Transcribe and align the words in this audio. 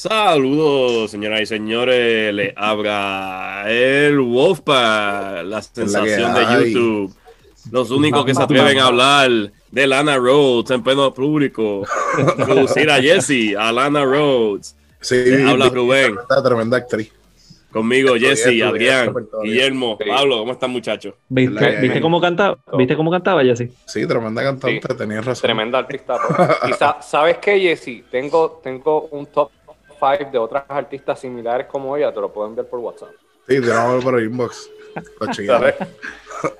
Saludos, 0.00 1.10
señoras 1.10 1.42
y 1.42 1.46
señores. 1.46 2.32
Le 2.32 2.54
abra 2.56 3.64
el 3.70 4.18
Wolfpack, 4.18 5.44
la 5.44 5.60
sensación 5.60 6.32
de 6.32 6.40
YouTube. 6.72 7.14
Los 7.70 7.90
únicos 7.90 8.24
que 8.24 8.34
se 8.34 8.40
atreven 8.40 8.78
a 8.78 8.86
hablar 8.86 9.30
de 9.70 9.86
Lana 9.86 10.16
Rhodes 10.16 10.70
en 10.70 10.82
pleno 10.82 11.12
público. 11.12 11.82
Producir 12.38 12.90
a 12.90 13.02
Jesse, 13.02 13.54
a 13.58 13.70
Lana 13.72 14.02
Rhodes. 14.06 14.74
Sí, 15.02 15.16
Le 15.16 15.46
habla 15.50 15.68
Rubén. 15.68 16.14
Tremenda, 16.14 16.42
tremenda 16.42 16.76
actriz. 16.78 17.12
Conmigo, 17.70 18.14
Jesse, 18.18 18.62
Adrián. 18.62 19.14
Guillermo. 19.42 19.98
Pablo, 19.98 20.38
¿cómo 20.38 20.52
están, 20.52 20.70
muchachos? 20.70 21.12
¿Viste, 21.28 21.54
La- 21.60 21.78
¿viste 21.78 22.00
cómo 22.00 22.22
cantaba? 22.22 22.56
¿Viste 22.76 22.96
cómo 22.96 23.10
cantaba, 23.10 23.44
Jessy? 23.44 23.70
Sí, 23.86 24.06
tremenda 24.06 24.42
cantante, 24.42 24.80
Sí. 24.88 24.94
tenías 24.96 25.24
razón. 25.26 25.42
Tremenda 25.42 25.78
artista. 25.78 26.16
Y 26.68 26.72
sa- 26.72 27.02
sabes 27.02 27.36
qué, 27.36 27.60
Jesse, 27.60 28.02
tengo, 28.10 28.60
tengo 28.64 29.02
un 29.12 29.26
top 29.26 29.50
5 30.00 30.30
de 30.30 30.38
otras 30.38 30.64
artistas 30.68 31.20
similares 31.20 31.66
como 31.66 31.96
ella, 31.96 32.12
te 32.12 32.20
lo 32.20 32.32
puedo 32.32 32.48
enviar 32.48 32.66
por 32.66 32.80
WhatsApp. 32.80 33.10
Sí, 33.46 33.60
tirámoslo 33.60 34.00
por 34.00 34.18
el 34.18 34.26
inbox. 34.26 34.70
Lo 35.20 35.26
chequeamos. 35.32 35.74
¿Sabes? 35.76 35.88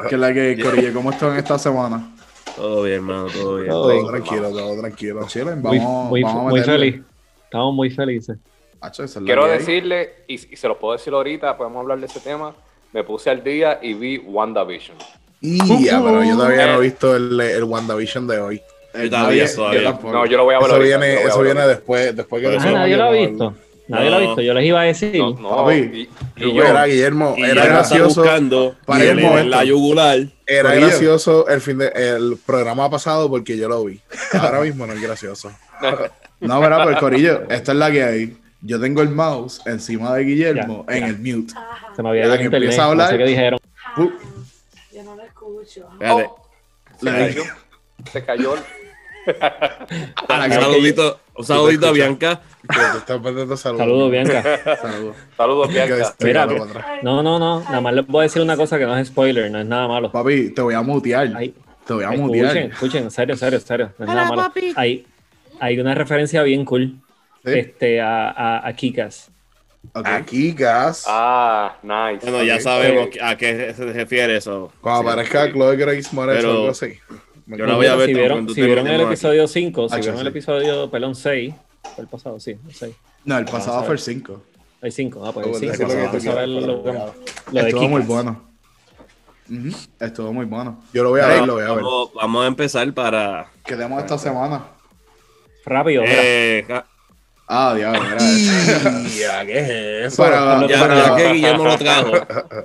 Que 0.08 0.16
la 0.16 0.32
que, 0.32 0.60
Corille, 0.62 0.92
¿cómo 0.92 1.10
están 1.10 1.36
esta 1.36 1.58
semana? 1.58 2.14
Todo 2.56 2.82
bien, 2.82 2.96
hermano, 2.96 3.26
todo 3.32 3.56
bien. 3.56 3.68
Todo 3.68 3.88
Todo 3.88 4.10
tranquilo, 4.10 4.50
todo 4.50 4.80
tranquilo. 4.80 5.26
Chillen, 5.26 5.62
Muy, 5.62 5.78
vamos, 5.78 6.08
muy, 6.10 6.22
vamos 6.22 6.46
a 6.46 6.50
muy 6.50 6.60
feliz. 6.60 7.02
Estamos 7.44 7.74
muy 7.74 7.90
felices. 7.90 8.38
Hacho, 8.80 9.04
es 9.04 9.18
Quiero 9.24 9.46
decirle, 9.46 10.24
y, 10.27 10.34
y 10.34 10.56
se 10.56 10.68
los 10.68 10.77
puedo 10.77 10.92
decir 10.92 11.12
ahorita, 11.12 11.56
podemos 11.56 11.80
hablar 11.80 12.00
de 12.00 12.06
ese 12.06 12.20
tema. 12.20 12.54
Me 12.92 13.04
puse 13.04 13.30
al 13.30 13.42
día 13.42 13.78
y 13.82 13.94
vi 13.94 14.18
WandaVision. 14.18 14.97
Y 15.41 15.84
ya, 15.84 16.02
pero 16.02 16.22
yo 16.22 16.36
todavía 16.36 16.66
no 16.66 16.78
he 16.78 16.80
visto 16.80 17.16
el, 17.16 17.41
el 17.41 17.64
WandaVision 17.64 18.27
de 18.27 18.41
hoy. 18.41 18.62
Yo 18.94 19.10
todavía, 19.10 19.46
tampoco. 19.84 20.12
No, 20.12 20.27
yo 20.27 20.36
lo 20.36 20.44
voy 20.44 20.55
a 20.55 20.58
ver 20.58 20.66
Eso 20.66 20.77
ahorita, 20.77 20.98
viene, 20.98 21.22
eso 21.22 21.38
ver 21.38 21.55
viene 21.55 21.69
después, 21.69 22.16
después 22.16 22.42
que 22.42 22.48
Ah, 22.48 22.50
lo 22.52 22.70
nadie 22.72 22.97
lo 22.97 23.05
ha 23.05 23.10
visto. 23.10 23.55
Nadie 23.88 24.10
lo 24.10 24.16
ha 24.16 24.20
No. 24.20 24.27
visto. 24.27 24.41
Yo 24.42 24.55
les 24.55 24.64
iba 24.64 24.80
a 24.80 24.84
decir. 24.84 25.19
No, 25.19 25.30
no, 25.34 25.56
Papi, 25.64 25.74
y, 25.74 26.08
y 26.44 26.55
yo, 26.55 26.62
era 26.64 26.84
Guillermo, 26.86 27.34
Y 27.36 27.42
era 27.42 27.66
gracioso. 27.66 28.20
buscando 28.22 28.77
Para 28.84 29.05
el 29.05 29.50
la 29.50 29.64
yugular. 29.64 30.19
Era 30.47 30.74
gracioso 30.74 31.48
el 31.48 31.60
fin 31.60 31.78
de, 31.78 31.88
el 31.94 32.36
programa 32.44 32.88
pasado 32.91 33.28
porque 33.28 33.56
yo 33.56 33.69
lo 33.69 33.84
vi. 33.84 34.00
Ahora 34.32 34.60
mismo 34.62 34.86
no 34.86 34.92
es 34.92 35.00
gracioso. 35.02 35.52
No, 36.41 36.60
verá, 36.60 36.84
pero 36.84 36.98
Corillo, 36.98 37.42
esta 37.50 37.72
es 37.72 37.78
la 37.78 37.91
que 37.91 38.02
hay. 38.04 38.36
Yo 38.62 38.78
tengo 38.80 39.00
el 39.02 39.08
mouse 39.08 39.60
encima 39.66 40.14
de 40.16 40.25
Guillermo 40.25 40.84
Ya, 40.88 40.94
en 40.97 41.00
ya. 41.00 41.06
el 41.08 41.19
mute. 41.19 41.54
Se 41.97 42.02
me 42.02 42.08
había 42.10 42.22
Ya 42.22 42.27
ido 42.28 42.36
que 42.36 42.41
el 42.41 42.44
internet. 42.47 42.62
empieza 42.69 42.82
a 42.82 42.84
No 42.86 42.91
hablar. 42.92 43.10
sé 43.10 43.19
qué 43.19 43.25
dijeron. 43.25 43.58
Uh, 43.97 44.10
Yo 44.94 45.02
no 45.02 45.16
lo 45.16 45.22
escucho. 45.22 45.88
Espérate. 45.92 46.28
Oh, 46.28 46.48
se 47.00 47.06
cayó. 47.10 47.42
Se 48.12 48.25
cayó. 48.25 48.54
Saludito, 50.50 51.20
un 51.36 51.44
saludito 51.44 51.88
a. 51.88 51.92
Bianca. 51.92 52.40
Saludos, 53.56 54.10
Bianca. 54.10 54.42
Saludos. 55.36 55.68
Que 55.68 55.74
Bianca. 55.74 56.14
Mira. 56.20 56.46
No, 57.02 57.22
no, 57.22 57.38
no. 57.38 57.60
Nada 57.60 57.80
más 57.80 57.94
les 57.94 58.06
voy 58.06 58.20
a 58.20 58.22
decir 58.24 58.42
una 58.42 58.56
cosa 58.56 58.78
que 58.78 58.86
no 58.86 58.96
es 58.96 59.08
spoiler, 59.08 59.50
no 59.50 59.60
es 59.60 59.66
nada 59.66 59.88
malo. 59.88 60.10
Papi, 60.12 60.50
te 60.50 60.62
voy 60.62 60.74
a 60.74 60.82
mutear. 60.82 61.28
Te 61.28 61.94
voy 61.94 62.04
a 62.04 62.10
escuchen, 62.12 62.20
mutear. 62.26 62.56
escuchen, 62.56 63.02
en 63.04 63.10
serio, 63.10 63.36
serio, 63.36 63.60
serio. 63.60 63.92
No 63.98 64.04
es 64.04 64.10
Hola, 64.10 64.14
nada 64.24 64.28
malo. 64.28 64.42
papi. 64.42 64.72
Hay, 64.76 65.06
hay 65.58 65.78
una 65.80 65.94
referencia 65.94 66.42
bien 66.42 66.64
cool 66.64 66.96
¿Sí? 67.44 67.52
este, 67.52 68.00
a, 68.00 68.30
a, 68.30 68.68
a 68.68 68.72
Kikas. 68.74 69.30
Ok. 69.94 70.06
Aquí, 70.06 70.52
gas. 70.52 71.04
Ah, 71.08 71.76
nice. 71.82 72.30
Bueno, 72.30 72.44
ya 72.44 72.60
sabemos 72.60 73.08
a 73.22 73.34
qué 73.36 73.72
se 73.74 73.92
refiere 73.92 74.36
eso. 74.36 74.70
Cuando 74.82 75.08
aparezca 75.10 75.50
Chloe 75.50 75.76
Grace 75.76 76.10
Moretz 76.12 76.44
o 76.44 76.50
algo 76.50 76.68
así. 76.70 76.98
Yo 77.56 77.67
la 77.67 77.75
voy 77.77 77.87
a 77.87 77.97
ver 77.97 78.06
si 78.06 78.15
vieron, 78.15 78.48
si 78.48 78.62
vieron 78.62 78.87
el 78.87 79.00
episodio 79.00 79.47
5, 79.47 79.88
si 79.88 79.94
Ah, 79.94 79.99
vieron 79.99 80.21
el 80.21 80.27
episodio, 80.27 80.91
perdón, 80.91 81.15
6, 81.15 81.55
fue 81.94 82.05
el 82.05 82.09
pasado, 82.09 82.41
sí, 82.41 82.53
el 82.53 82.75
6. 82.75 82.94
No, 83.25 83.38
el 83.38 83.44
pasado 83.44 83.83
fue 83.84 83.94
el 83.94 83.99
5. 83.99 84.43
Hay 84.83 84.91
5, 84.91 85.27
ah, 85.27 85.33
pues 85.33 85.47
el 85.47 85.53
Bueno, 85.53 85.77
5. 85.77 86.12
decir 86.12 86.33
lo 87.53 87.60
Estuvo 87.60 87.89
muy 87.89 88.03
bueno. 88.03 88.50
Estuvo 89.99 90.33
muy 90.33 90.47
bueno. 90.47 90.83
Yo 90.93 91.03
lo 91.03 91.10
voy 91.10 91.21
a 91.21 91.27
ver, 91.27 91.47
lo 91.47 91.55
voy 91.55 91.65
a 91.65 91.72
ver. 91.72 91.84
Vamos, 92.15 92.44
a 92.44 92.47
empezar 92.47 92.93
para. 92.94 93.50
Quedemos 93.65 94.00
esta 94.00 94.16
semana. 94.16 94.65
Rápido. 95.65 96.03
Eh, 96.06 96.65
Ah, 97.53 97.75
diablo. 97.75 98.00
Ya, 99.19 99.44
¿qué 99.44 99.59
es 99.59 100.12
eso? 100.12 100.22
Para- 100.22 100.66
ya, 100.69 100.78
para- 100.81 100.97
ya 101.06 101.16
que 101.16 101.33
Guillermo 101.33 101.65
lo 101.65 101.77
trajo, 101.77 102.12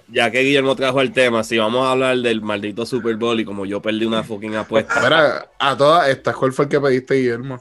ya 0.09 0.29
que 0.31 0.40
Guillermo 0.41 0.75
trajo 0.75 1.01
el 1.01 1.12
tema, 1.12 1.44
si 1.44 1.57
vamos 1.57 1.85
a 1.88 1.91
hablar 1.91 2.18
del 2.18 2.41
maldito 2.41 2.85
Super 2.85 3.16
Bowl 3.16 3.40
y 3.40 3.45
como 3.45 3.66
yo 3.66 3.81
perdí 3.81 4.06
una 4.06 4.24
fucking 4.24 4.56
apuesta, 4.56 5.01
Mira, 5.01 5.47
a 5.57 5.75
todas 5.75 6.07
estas, 6.09 6.35
¿cuál 6.35 6.53
fue 6.53 6.66
el 6.66 6.69
que 6.69 6.79
pediste, 6.79 7.16
Guillermo? 7.16 7.59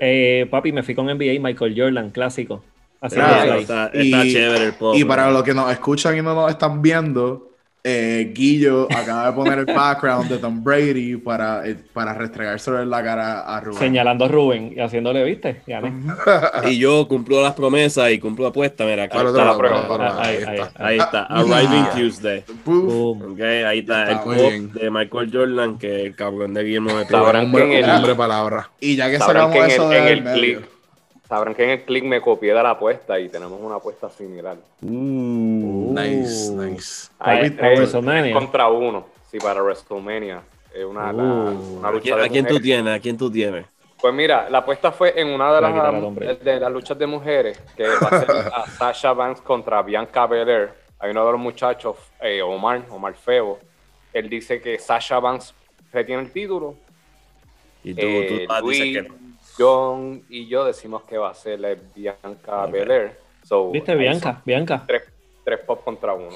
Eh, 0.00 0.46
papi, 0.48 0.70
me 0.70 0.84
fui 0.84 0.94
con 0.94 1.06
NBA, 1.06 1.40
Michael 1.40 1.74
Jordan, 1.76 2.10
clásico. 2.10 2.62
Así 3.00 3.16
que 3.16 3.20
está, 3.20 3.42
ahí. 3.42 3.60
está- 3.62 3.90
Y- 3.94 4.12
está 4.12 4.22
chévere 4.22 4.64
el 4.66 4.72
pop. 4.74 4.94
Y 4.96 5.04
para 5.04 5.30
los 5.32 5.42
que 5.42 5.54
nos 5.54 5.70
escuchan 5.72 6.16
y 6.16 6.22
no 6.22 6.34
nos 6.34 6.50
están 6.50 6.80
viendo, 6.82 7.50
eh, 7.90 8.32
Guillo 8.34 8.86
acaba 8.94 9.26
de 9.26 9.32
poner 9.32 9.58
el 9.60 9.64
background 9.64 10.28
de 10.28 10.38
Tom 10.38 10.62
Brady 10.62 11.16
para, 11.16 11.66
eh, 11.66 11.76
para 11.92 12.12
restregárselo 12.12 12.82
en 12.82 12.90
la 12.90 13.02
cara 13.02 13.40
a 13.40 13.60
Rubén. 13.60 13.78
Señalando 13.78 14.26
a 14.26 14.28
Rubén 14.28 14.74
y 14.76 14.80
haciéndole, 14.80 15.24
¿viste? 15.24 15.62
Y 16.66 16.78
yo 16.78 17.08
cumplo 17.08 17.42
las 17.42 17.54
promesas 17.54 18.10
y 18.10 18.18
cumplo 18.18 18.46
apuestas. 18.48 18.86
Mira, 18.86 19.04
está 19.04 19.24
otro 19.24 19.44
la 19.44 19.56
prueba. 19.56 20.22
Ahí, 20.22 20.38
ahí 20.46 20.58
está. 20.60 20.84
Ahí 20.86 20.98
está, 20.98 21.22
Arriving 21.24 21.86
Tuesday. 21.94 22.44
Puf. 22.64 22.84
Boom. 22.84 23.32
Ok, 23.32 23.40
ahí 23.40 23.78
está 23.80 24.04
el 24.04 24.16
Está 24.18 24.30
bien. 24.30 24.72
de 24.72 24.90
Michael 24.90 25.30
Jordan 25.32 25.78
que 25.78 26.02
el 26.06 26.14
cabrón 26.14 26.54
de 26.54 26.62
Guillermo 26.64 26.90
me 26.94 27.02
en 27.02 27.72
el- 27.72 27.90
hombre 27.90 28.14
palabra. 28.14 28.70
Y 28.80 28.96
ya 28.96 29.10
que 29.10 29.18
sacamos 29.18 29.56
en 29.56 29.64
eso 29.64 29.92
el, 29.92 29.98
en 29.98 30.08
el 30.08 30.22
medio, 30.22 30.38
click, 30.38 30.68
sabrán 31.28 31.54
que 31.54 31.64
en 31.64 31.70
el 31.70 31.82
click 31.84 32.04
me 32.04 32.20
copié 32.20 32.54
de 32.54 32.62
la 32.62 32.70
apuesta 32.70 33.18
y 33.18 33.28
tenemos 33.28 33.60
una 33.60 33.76
apuesta 33.76 34.08
similar. 34.10 34.56
Uh, 34.82 35.94
Nice, 35.94 36.50
nice. 36.52 37.10
Ahí, 37.18 37.50
Papi, 37.50 37.50
para 37.56 37.72
eh, 37.72 37.76
WrestleMania. 37.76 38.34
contra 38.34 38.68
uno, 38.68 39.06
sí, 39.30 39.38
para 39.38 39.62
WrestleMania. 39.62 40.42
Es 40.74 40.84
una, 40.84 41.12
la- 41.12 41.22
Uh. 41.22 41.78
una 41.78 41.88
¿A 41.88 41.92
lucha 41.92 42.02
quién, 42.02 42.16
de 42.18 42.24
a 42.24 42.28
quién 42.28 42.46
tú 42.46 42.60
tienes? 42.60 42.94
¿A 42.94 43.00
quién 43.00 43.16
tú 43.16 43.30
tienes? 43.30 43.66
Pues 44.00 44.14
mira, 44.14 44.48
la 44.48 44.58
apuesta 44.58 44.92
fue 44.92 45.20
en 45.20 45.28
una 45.28 45.52
de 45.54 45.60
las, 45.60 46.44
de 46.44 46.60
las 46.60 46.70
luchas 46.72 46.96
de 46.96 47.06
mujeres, 47.06 47.60
que 47.76 47.84
va 47.88 48.08
a 48.08 48.20
ser 48.20 48.30
a 48.54 48.66
Sasha 48.78 49.12
Banks 49.12 49.40
contra 49.40 49.82
Bianca 49.82 50.26
Belair. 50.26 50.70
Hay 51.00 51.10
uno 51.10 51.26
de 51.26 51.32
los 51.32 51.40
muchachos, 51.40 51.96
eh, 52.20 52.40
Omar, 52.42 52.82
Omar 52.90 53.14
Febo. 53.14 53.58
Él 54.12 54.28
dice 54.28 54.60
que 54.60 54.78
Sasha 54.78 55.18
Banks 55.18 55.52
retiene 55.92 56.22
el 56.22 56.30
título. 56.30 56.76
Y 57.82 57.94
tú, 57.94 58.00
Eh, 58.02 58.44
tú 58.46 58.52
ah, 58.52 58.60
dices 58.62 58.78
Luis, 58.80 58.96
que 58.96 59.08
no. 59.08 59.14
John 59.58 60.24
y 60.28 60.46
yo 60.48 60.64
decimos 60.64 61.02
que 61.04 61.18
va 61.18 61.30
a 61.30 61.34
ser 61.34 61.60
la 61.60 61.74
Bianca 61.94 62.66
Belair. 62.66 63.18
So, 63.42 63.70
¿Viste? 63.70 63.94
Bianca, 63.94 64.40
Bianca. 64.44 64.84
Tres, 64.86 65.02
tres 65.44 65.60
pop 65.66 65.82
contra 65.84 66.12
uno. 66.14 66.28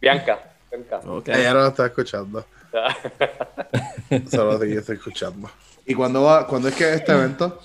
Bianca, 0.00 0.38
Bianca. 0.70 1.00
Ok. 1.06 1.28
Ella 1.28 1.54
no 1.54 1.60
lo 1.60 1.66
está 1.68 1.86
escuchando. 1.86 2.44
Solo 4.30 4.58
te 4.58 4.74
estoy 4.76 4.96
escuchando. 4.96 5.50
¿Y 5.86 5.94
cuándo, 5.94 6.22
va, 6.22 6.46
cuándo 6.46 6.68
es 6.68 6.74
que 6.74 6.84
es 6.84 6.96
este 6.96 7.12
evento? 7.12 7.58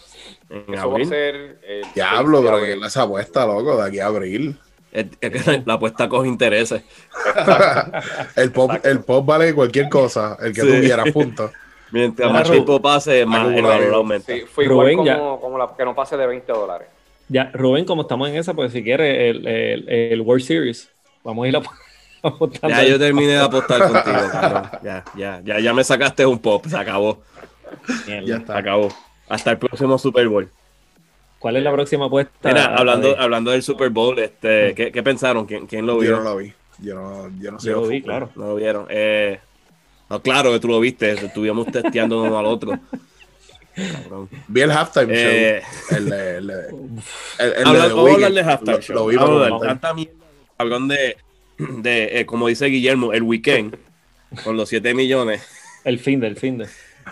En 0.50 0.62
Eso 0.74 0.76
va 0.76 0.80
a 0.80 0.84
abril. 0.84 1.08
ser. 1.10 1.36
el 1.64 1.86
Diablo, 1.94 2.38
6 2.38 2.44
de 2.44 2.48
pero 2.50 2.58
abril. 2.64 2.80
que 2.82 2.88
esa 2.88 3.02
apuesta, 3.04 3.46
loco, 3.46 3.78
de 3.82 3.88
aquí 3.88 4.00
a 4.00 4.08
abril. 4.08 4.60
Es- 4.92 5.06
es 5.20 5.44
que 5.44 5.64
la 5.66 5.74
apuesta 5.74 6.08
coge 6.10 6.28
intereses. 6.30 6.82
El 8.36 8.52
pop, 8.52 8.72
el 8.84 9.02
pop 9.02 9.26
vale 9.26 9.54
cualquier 9.54 9.90
cosa, 9.90 10.38
el 10.42 10.54
que 10.54 10.62
tú 10.62 10.68
Sí. 10.72 10.80
quieras, 10.82 11.12
punto. 11.12 11.52
Mientras 11.92 12.32
más 12.32 12.50
tiempo 12.50 12.82
pase, 12.82 13.26
más 13.26 13.48
el 13.54 13.64
valor 13.64 13.94
aumenta. 13.94 14.34
Sí, 14.34 14.42
fue 14.42 14.66
igual 14.66 14.88
Rubén, 14.94 15.06
ya. 15.06 15.18
como, 15.18 15.40
como 15.40 15.58
la 15.58 15.74
que 15.76 15.86
no 15.86 15.96
pase 15.96 16.18
de 16.18 16.28
20 16.28 16.52
dólares. 16.52 16.88
Ya, 17.30 17.50
Rubén, 17.54 17.86
como 17.86 18.04
estamos 18.04 18.30
en 18.30 18.36
esa, 18.38 18.54
pues 18.54 18.72
si 18.72 18.84
quiere 18.84 19.30
el, 19.30 19.48
el, 19.48 19.90
el 19.90 20.22
World 20.22 20.44
Series, 20.44 20.90
vamos 21.24 21.46
a 21.46 21.48
ir 21.50 21.58
a 21.58 21.62
apostando. 22.24 22.76
Ya 22.76 22.84
yo 22.84 22.98
terminé 23.00 23.34
de 23.34 23.40
apostar 23.40 23.80
contigo, 23.88 24.30
cabrón. 24.32 24.70
Ya, 24.84 25.04
ya, 25.16 25.42
ya, 25.44 25.60
ya 25.60 25.74
me 25.74 25.84
sacaste 25.84 26.26
un 26.26 26.40
pop, 26.40 26.66
se 26.66 26.78
acabó, 26.78 27.22
Mierda. 28.06 28.26
Ya 28.26 28.36
se 28.36 28.40
está. 28.42 28.58
acabó. 28.58 28.90
Hasta 29.30 29.52
el 29.52 29.58
próximo 29.58 29.98
Super 29.98 30.28
Bowl. 30.28 30.50
¿Cuál 31.40 31.58
es 31.58 31.64
la 31.64 31.72
próxima 31.72 32.06
apuesta? 32.06 32.32
Mira, 32.50 32.66
hablando, 32.76 33.10
Adri? 33.10 33.24
hablando 33.24 33.52
del 33.52 33.62
Super 33.62 33.90
Bowl, 33.90 34.18
este, 34.20 34.74
¿qué, 34.74 34.92
qué 34.92 35.04
pensaron? 35.04 35.46
¿Quién, 35.46 35.68
quién 35.68 35.86
lo 35.86 36.02
Yo 36.02 36.12
no 36.12 36.22
vio? 36.22 36.24
lo 36.24 36.38
vi. 36.38 36.54
Yo 36.80 36.96
no, 36.96 37.30
yo 37.40 37.52
no 37.52 37.60
sé. 37.60 37.70
Yo 37.70 37.82
lo 37.82 37.88
vi, 37.88 38.02
claro. 38.02 38.30
No 38.36 38.48
lo 38.48 38.56
vieron. 38.56 38.88
Eh, 38.90 39.40
no, 40.10 40.22
claro 40.22 40.52
que 40.52 40.60
tú 40.60 40.68
lo 40.68 40.80
viste, 40.80 41.12
estuvimos 41.12 41.68
testeando 41.72 42.24
uno 42.24 42.38
al 42.38 42.46
otro. 42.46 42.80
Cabrón. 43.76 44.30
Vi 44.48 44.62
el 44.62 44.72
halftime 44.72 45.08
Eh, 45.10 45.62
show. 45.90 45.98
El 47.40 47.64
vamos 47.64 48.10
a 48.10 48.14
hablar 48.14 48.34
de 48.34 48.42
halftime 48.42 48.82
show. 48.82 49.12
Lo 49.12 49.20
Vamos 49.20 49.52
a 49.52 49.56
hablar 49.56 49.80
cabrón 50.58 50.88
de, 50.88 51.18
de 51.58 52.20
eh, 52.20 52.26
como 52.26 52.48
dice 52.48 52.66
Guillermo, 52.66 53.14
el 53.14 53.22
weekend 53.22 53.78
con 54.44 54.58
los 54.58 54.70
7 54.70 54.94
millones. 54.94 55.44
El 55.84 56.00
fin 56.00 56.20
del 56.20 56.36
fin 56.36 56.58
de. 56.58 56.68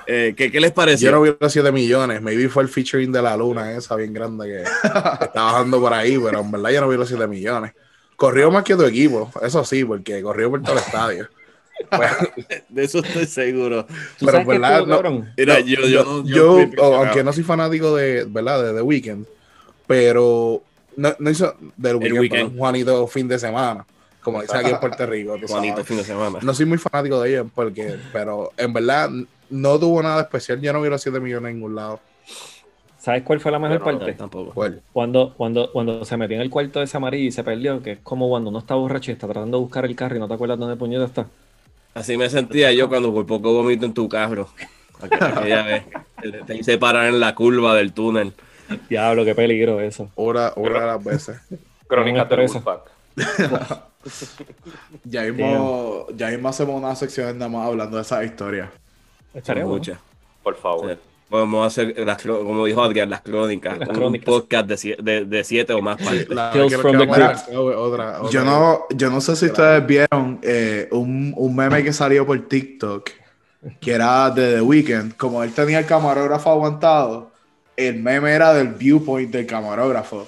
Eh, 0.07 0.33
¿qué, 0.35 0.51
¿Qué 0.51 0.59
les 0.59 0.71
pareció? 0.71 1.09
Yo 1.09 1.15
no 1.15 1.21
vi 1.21 1.35
los 1.39 1.53
7 1.53 1.71
millones. 1.71 2.21
Maybe 2.21 2.49
fue 2.49 2.63
el 2.63 2.69
featuring 2.69 3.11
de 3.11 3.21
la 3.21 3.37
luna, 3.37 3.71
esa 3.73 3.95
bien 3.95 4.13
grande 4.13 4.47
que, 4.47 4.63
que 4.63 4.63
está 5.25 5.43
bajando 5.43 5.79
por 5.79 5.93
ahí, 5.93 6.17
pero 6.17 6.41
en 6.41 6.51
verdad 6.51 6.71
yo 6.71 6.81
no 6.81 6.89
vi 6.89 6.97
los 6.97 7.07
7 7.07 7.27
millones. 7.27 7.73
Corrió 8.15 8.49
más 8.49 8.63
que 8.63 8.75
tu 8.75 8.83
equipo, 8.83 9.31
eso 9.41 9.63
sí, 9.63 9.83
porque 9.85 10.21
corrió 10.21 10.49
por 10.49 10.61
todo 10.61 10.73
el 10.73 10.79
estadio. 10.79 11.29
De 12.69 12.83
eso 12.83 12.99
estoy 12.99 13.25
seguro. 13.25 13.85
¿Tú 14.17 14.25
Pero 14.25 14.31
sabes 14.31 14.45
qué 14.47 14.51
verdad, 14.53 14.71
estuvo, 14.79 14.87
no- 14.87 14.95
cabrón? 14.95 15.33
Mira, 15.37 15.53
No, 15.59 15.59
yo, 15.65 15.87
yo, 15.87 16.03
no- 16.03 16.23
yo 16.25 16.83
aunque 16.95 17.23
no 17.23 17.33
soy 17.33 17.43
fanático 17.43 17.95
de, 17.95 18.25
¿verdad? 18.25 18.63
de 18.63 18.73
The 18.73 18.81
Weeknd, 18.81 19.25
pero 19.87 20.61
no, 20.95 21.15
no 21.19 21.29
hizo 21.29 21.53
del 21.75 21.97
weekend, 21.97 22.57
Juanito 22.57 23.05
fin 23.07 23.27
de 23.27 23.37
semana, 23.39 23.85
como 24.21 24.41
dice 24.41 24.57
aquí 24.57 24.69
en 24.69 24.79
Puerto 24.79 25.05
Rico. 25.05 25.37
Juanito 25.47 25.73
sabes. 25.75 25.87
fin 25.87 25.97
de 25.97 26.03
semana. 26.03 26.39
No 26.41 26.53
soy 26.53 26.65
muy 26.65 26.77
fanático 26.77 27.21
de 27.21 27.29
ella, 27.31 27.43
porque, 27.53 27.97
pero 28.13 28.51
en 28.57 28.73
verdad 28.73 29.09
no 29.49 29.79
tuvo 29.79 30.01
nada 30.01 30.21
especial. 30.21 30.59
Yo 30.61 30.73
no 30.73 30.81
vi 30.81 30.89
los 30.89 31.01
7 31.01 31.19
millones 31.19 31.49
en 31.51 31.55
ningún 31.57 31.75
lado. 31.75 31.99
¿Sabes 32.97 33.21
cuál 33.21 33.39
fue 33.39 33.51
la 33.51 33.59
mejor 33.59 33.77
Pero 33.83 33.91
no, 33.91 33.97
parte? 33.99 34.13
Tampoco. 34.13 34.51
¿Cuál? 34.55 34.81
Cuando, 34.91 35.35
cuando, 35.37 35.71
cuando 35.71 36.03
se 36.05 36.17
metió 36.17 36.37
en 36.37 36.41
el 36.41 36.49
cuarto 36.49 36.79
de 36.79 36.85
ese 36.85 36.97
amarillo 36.97 37.27
y 37.27 37.31
se 37.31 37.43
perdió, 37.43 37.79
que 37.83 37.91
es 37.91 37.99
como 38.01 38.27
cuando 38.29 38.49
uno 38.49 38.57
está 38.59 38.73
borracho 38.73 39.11
y 39.11 39.13
está 39.13 39.27
tratando 39.27 39.57
de 39.57 39.61
buscar 39.63 39.85
el 39.85 39.95
carro 39.95 40.15
y 40.15 40.19
no 40.19 40.27
te 40.27 40.33
acuerdas 40.33 40.57
dónde 40.57 40.75
puñeta 40.75 41.05
está. 41.05 41.27
Así 41.95 42.15
me 42.17 42.29
sentía 42.29 42.71
yo 42.73 42.87
cuando 42.89 43.11
por 43.13 43.25
poco 43.25 43.51
vomito 43.53 43.85
en 43.87 43.93
tu 43.93 44.07
carro. 44.07 44.47
Aqu- 45.01 45.37
Aquella 45.37 45.63
vez. 45.63 45.83
Te- 46.45 46.55
hice 46.57 46.77
parar 46.77 47.07
en 47.07 47.19
la 47.19 47.33
curva 47.33 47.73
del 47.75 47.91
túnel. 47.93 48.33
Diablo, 48.89 49.25
qué 49.25 49.33
peligro 49.35 49.79
eso. 49.79 50.09
Una, 50.15 50.51
una 50.55 50.79
de 50.79 50.85
las 50.85 51.03
veces. 51.03 51.37
Crónicas. 51.87 52.27
Wolfpack. 52.29 52.81
Ya 55.03 55.23
mismo, 55.23 56.05
ya 56.15 56.27
mismo 56.29 56.49
hacemos 56.49 56.75
una 56.79 56.95
sección 56.95 57.39
nada 57.39 57.49
más 57.49 57.67
hablando 57.67 57.95
de 57.97 58.03
esa 58.03 58.23
historia. 58.23 58.71
Estaría 59.33 59.63
Son 59.63 59.69
bueno. 59.71 59.79
muchas. 59.79 59.99
Por 60.43 60.55
favor. 60.57 60.91
Sí. 60.93 60.99
Podemos 61.35 61.67
hacer, 61.67 61.93
las, 62.05 62.21
como 62.21 62.65
dijo 62.65 62.81
Adrián, 62.81 63.09
las 63.09 63.19
crónicas. 63.19 63.77
Las 63.77 63.89
un 63.89 63.95
crónicas. 63.95 64.25
podcast 64.25 64.67
de, 64.69 64.97
de, 65.03 65.25
de 65.25 65.43
siete 65.43 65.73
o 65.73 65.81
más 65.81 65.97
partes. 65.97 66.27
Yo 68.31 68.45
no, 68.45 68.85
yo 68.95 69.09
no 69.09 69.19
sé 69.19 69.35
si 69.35 69.47
ustedes 69.47 69.85
vieron 69.85 70.39
eh, 70.41 70.87
un, 70.91 71.33
un 71.35 71.55
meme 71.55 71.83
que 71.83 71.91
salió 71.91 72.25
por 72.25 72.39
TikTok, 72.47 73.09
que 73.81 73.91
era 73.91 74.29
de 74.29 74.55
The 74.55 74.61
Weeknd. 74.61 75.17
Como 75.17 75.43
él 75.43 75.51
tenía 75.51 75.79
el 75.79 75.85
camarógrafo 75.85 76.51
aguantado, 76.51 77.31
el 77.75 78.01
meme 78.01 78.31
era 78.31 78.53
del 78.53 78.69
viewpoint 78.69 79.31
del 79.31 79.45
camarógrafo. 79.45 80.25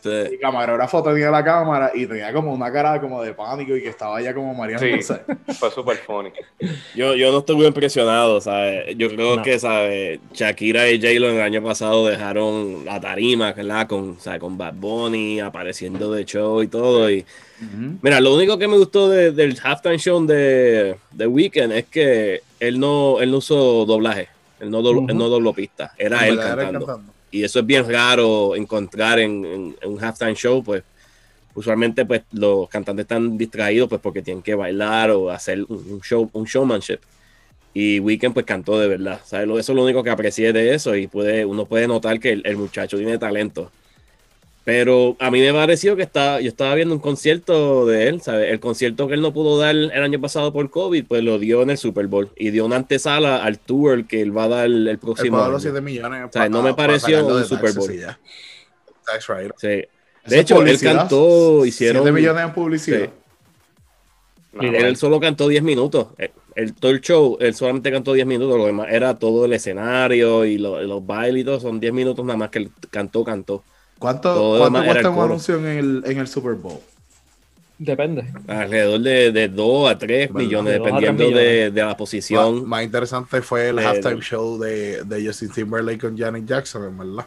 Sí. 0.00 0.08
El 0.10 0.38
camarógrafo 0.40 1.02
tenía 1.02 1.28
la 1.30 1.42
cámara 1.42 1.90
y 1.92 2.06
tenía 2.06 2.32
como 2.32 2.52
una 2.54 2.72
cara 2.72 3.00
como 3.00 3.20
de 3.22 3.34
pánico 3.34 3.74
y 3.76 3.82
que 3.82 3.88
estaba 3.88 4.20
ya 4.22 4.32
como 4.32 4.54
María 4.54 4.78
Sí. 4.78 4.92
Fue 5.58 5.70
súper 5.72 5.96
funny. 5.96 6.30
Yo, 6.94 7.16
yo 7.16 7.32
no 7.32 7.38
estuve 7.38 7.66
impresionado, 7.66 8.40
¿sabes? 8.40 8.96
Yo 8.96 9.08
creo 9.08 9.36
No. 9.36 9.42
que, 9.42 9.58
¿sabes? 9.58 10.20
Shakira 10.32 10.88
y 10.88 11.00
J-Lo 11.00 11.30
el 11.30 11.40
año 11.40 11.62
pasado 11.64 12.06
dejaron 12.06 12.84
la 12.84 13.00
tarima, 13.00 13.52
¿verdad? 13.52 13.88
Con, 13.88 14.20
¿sabes? 14.20 14.38
con 14.38 14.56
Bad 14.56 14.74
Bunny 14.74 15.40
apareciendo 15.40 16.12
de 16.12 16.24
show 16.24 16.62
y 16.62 16.68
todo. 16.68 17.10
Y 17.10 17.24
mira, 18.00 18.20
lo 18.20 18.34
único 18.36 18.56
que 18.56 18.68
me 18.68 18.76
gustó 18.78 19.08
de- 19.08 19.32
del 19.32 19.58
halftime 19.60 19.98
show 19.98 20.24
de, 20.24 20.94
de 21.10 21.26
Weekend 21.26 21.72
es 21.72 21.86
que 21.86 22.42
él 22.60 22.78
no, 22.78 23.20
él 23.20 23.32
no 23.32 23.38
usó 23.38 23.84
doblaje, 23.84 24.28
él 24.60 24.70
no, 24.70 24.78
él 24.78 25.16
no 25.16 25.28
dobló 25.28 25.52
pista, 25.52 25.92
era 25.98 26.26
él 26.28 26.36
verdad 26.36 26.52
era 26.52 26.70
cantando. 26.70 27.12
Y 27.30 27.44
eso 27.44 27.60
es 27.60 27.66
bien 27.66 27.88
raro 27.88 28.56
encontrar 28.56 29.18
en, 29.18 29.74
un 29.84 29.98
halftime 30.04 30.34
show, 30.34 30.62
pues 30.62 30.82
usualmente 31.54 32.04
pues 32.06 32.22
los 32.32 32.68
cantantes 32.68 33.04
están 33.04 33.36
distraídos 33.36 33.88
pues 33.88 34.00
porque 34.00 34.22
tienen 34.22 34.42
que 34.42 34.54
bailar 34.54 35.10
o 35.10 35.30
hacer 35.30 35.64
un 35.68 36.00
show, 36.00 36.30
un 36.32 36.44
showmanship. 36.44 37.00
Y 37.74 38.00
Weekend 38.00 38.34
pues 38.34 38.46
cantó 38.46 38.78
de 38.78 38.88
verdad. 38.88 39.20
¿sabes? 39.24 39.48
Eso 39.48 39.72
es 39.72 39.76
lo 39.76 39.84
único 39.84 40.02
que 40.02 40.10
aprecié 40.10 40.52
de 40.52 40.74
eso 40.74 40.96
y 40.96 41.06
puede, 41.06 41.44
uno 41.44 41.66
puede 41.66 41.86
notar 41.86 42.18
que 42.18 42.40
el 42.42 42.56
muchacho 42.56 42.96
tiene 42.96 43.18
talento. 43.18 43.70
Pero 44.68 45.16
a 45.18 45.30
mí 45.30 45.40
me 45.40 45.50
pareció 45.54 45.96
que 45.96 46.02
está, 46.02 46.42
yo 46.42 46.48
estaba 46.48 46.74
viendo 46.74 46.94
un 46.94 47.00
concierto 47.00 47.86
de 47.86 48.06
él, 48.06 48.20
¿sabes? 48.20 48.50
El 48.52 48.60
concierto 48.60 49.08
que 49.08 49.14
él 49.14 49.22
no 49.22 49.32
pudo 49.32 49.56
dar 49.58 49.74
el 49.74 49.90
año 50.02 50.20
pasado 50.20 50.52
por 50.52 50.68
COVID, 50.68 51.06
pues 51.06 51.22
lo 51.24 51.38
dio 51.38 51.62
en 51.62 51.70
el 51.70 51.78
Super 51.78 52.06
Bowl 52.06 52.28
y 52.36 52.50
dio 52.50 52.66
una 52.66 52.76
antesala 52.76 53.42
al 53.42 53.58
tour 53.58 54.06
que 54.06 54.20
él 54.20 54.36
va 54.36 54.44
a 54.44 54.48
dar 54.48 54.66
el 54.66 54.86
El 54.86 54.98
próximo 54.98 55.38
año. 55.38 55.52
los 55.52 55.62
7 55.62 55.80
millones. 55.80 56.26
O 56.28 56.30
sea, 56.30 56.50
no 56.50 56.60
me 56.62 56.74
pareció 56.74 57.26
un 57.26 57.44
Super 57.46 57.72
Bowl. 57.72 57.86
Sí. 59.56 59.68
De 60.26 60.38
hecho, 60.38 60.60
él 60.60 60.78
cantó, 60.98 61.64
hicieron. 61.64 62.02
7 62.02 62.12
millones 62.12 62.44
en 62.44 62.52
publicidad. 62.52 62.98
Sí. 63.06 63.10
No, 64.52 64.62
Él 64.64 64.96
solo 64.98 65.18
cantó 65.18 65.48
10 65.48 65.62
minutos. 65.62 66.08
El, 66.18 66.30
el- 66.56 66.74
todo 66.74 66.90
el 66.90 67.00
show, 67.00 67.38
él 67.40 67.54
solamente 67.54 67.90
cantó 67.90 68.12
10 68.12 68.26
minutos. 68.26 68.58
Lo 68.58 68.66
demás 68.66 68.88
era 68.90 69.18
todo 69.18 69.46
el 69.46 69.52
escenario 69.54 70.44
y 70.44 70.58
lo- 70.58 70.82
los 70.82 71.06
bailes 71.06 71.40
y 71.40 71.44
todo. 71.46 71.58
Son 71.58 71.80
10 71.80 71.94
minutos 71.94 72.22
nada 72.22 72.36
más 72.36 72.50
que 72.50 72.58
él 72.58 72.70
cantó, 72.90 73.24
cantó. 73.24 73.64
¿Cuánto, 73.98 74.56
cuánto 74.58 74.84
cuesta 74.84 75.10
un 75.10 75.20
anuncio 75.24 75.56
en 75.58 75.66
el, 75.66 76.02
en 76.06 76.18
el 76.18 76.28
Super 76.28 76.54
Bowl? 76.54 76.78
Depende. 77.80 78.24
Alrededor 78.48 79.00
de, 79.00 79.30
de 79.30 79.48
2 79.48 79.90
a 79.90 79.96
3 79.98 80.32
Bueno, 80.32 80.46
millones, 80.48 80.72
de 80.72 80.78
dependiendo 80.80 81.24
de, 81.24 81.30
millones. 81.30 81.74
de 81.74 81.82
la 81.84 81.96
posición. 81.96 82.68
más 82.68 82.82
interesante 82.82 83.40
fue 83.40 83.68
el 83.68 83.76
de- 83.76 83.84
halftime 83.86 84.20
show 84.20 84.58
de, 84.58 85.04
de 85.04 85.26
Justin 85.26 85.50
Timberlake 85.50 86.00
con 86.00 86.18
Janet 86.18 86.44
Jackson, 86.44 86.84
en 86.86 86.98
verdad. 86.98 87.26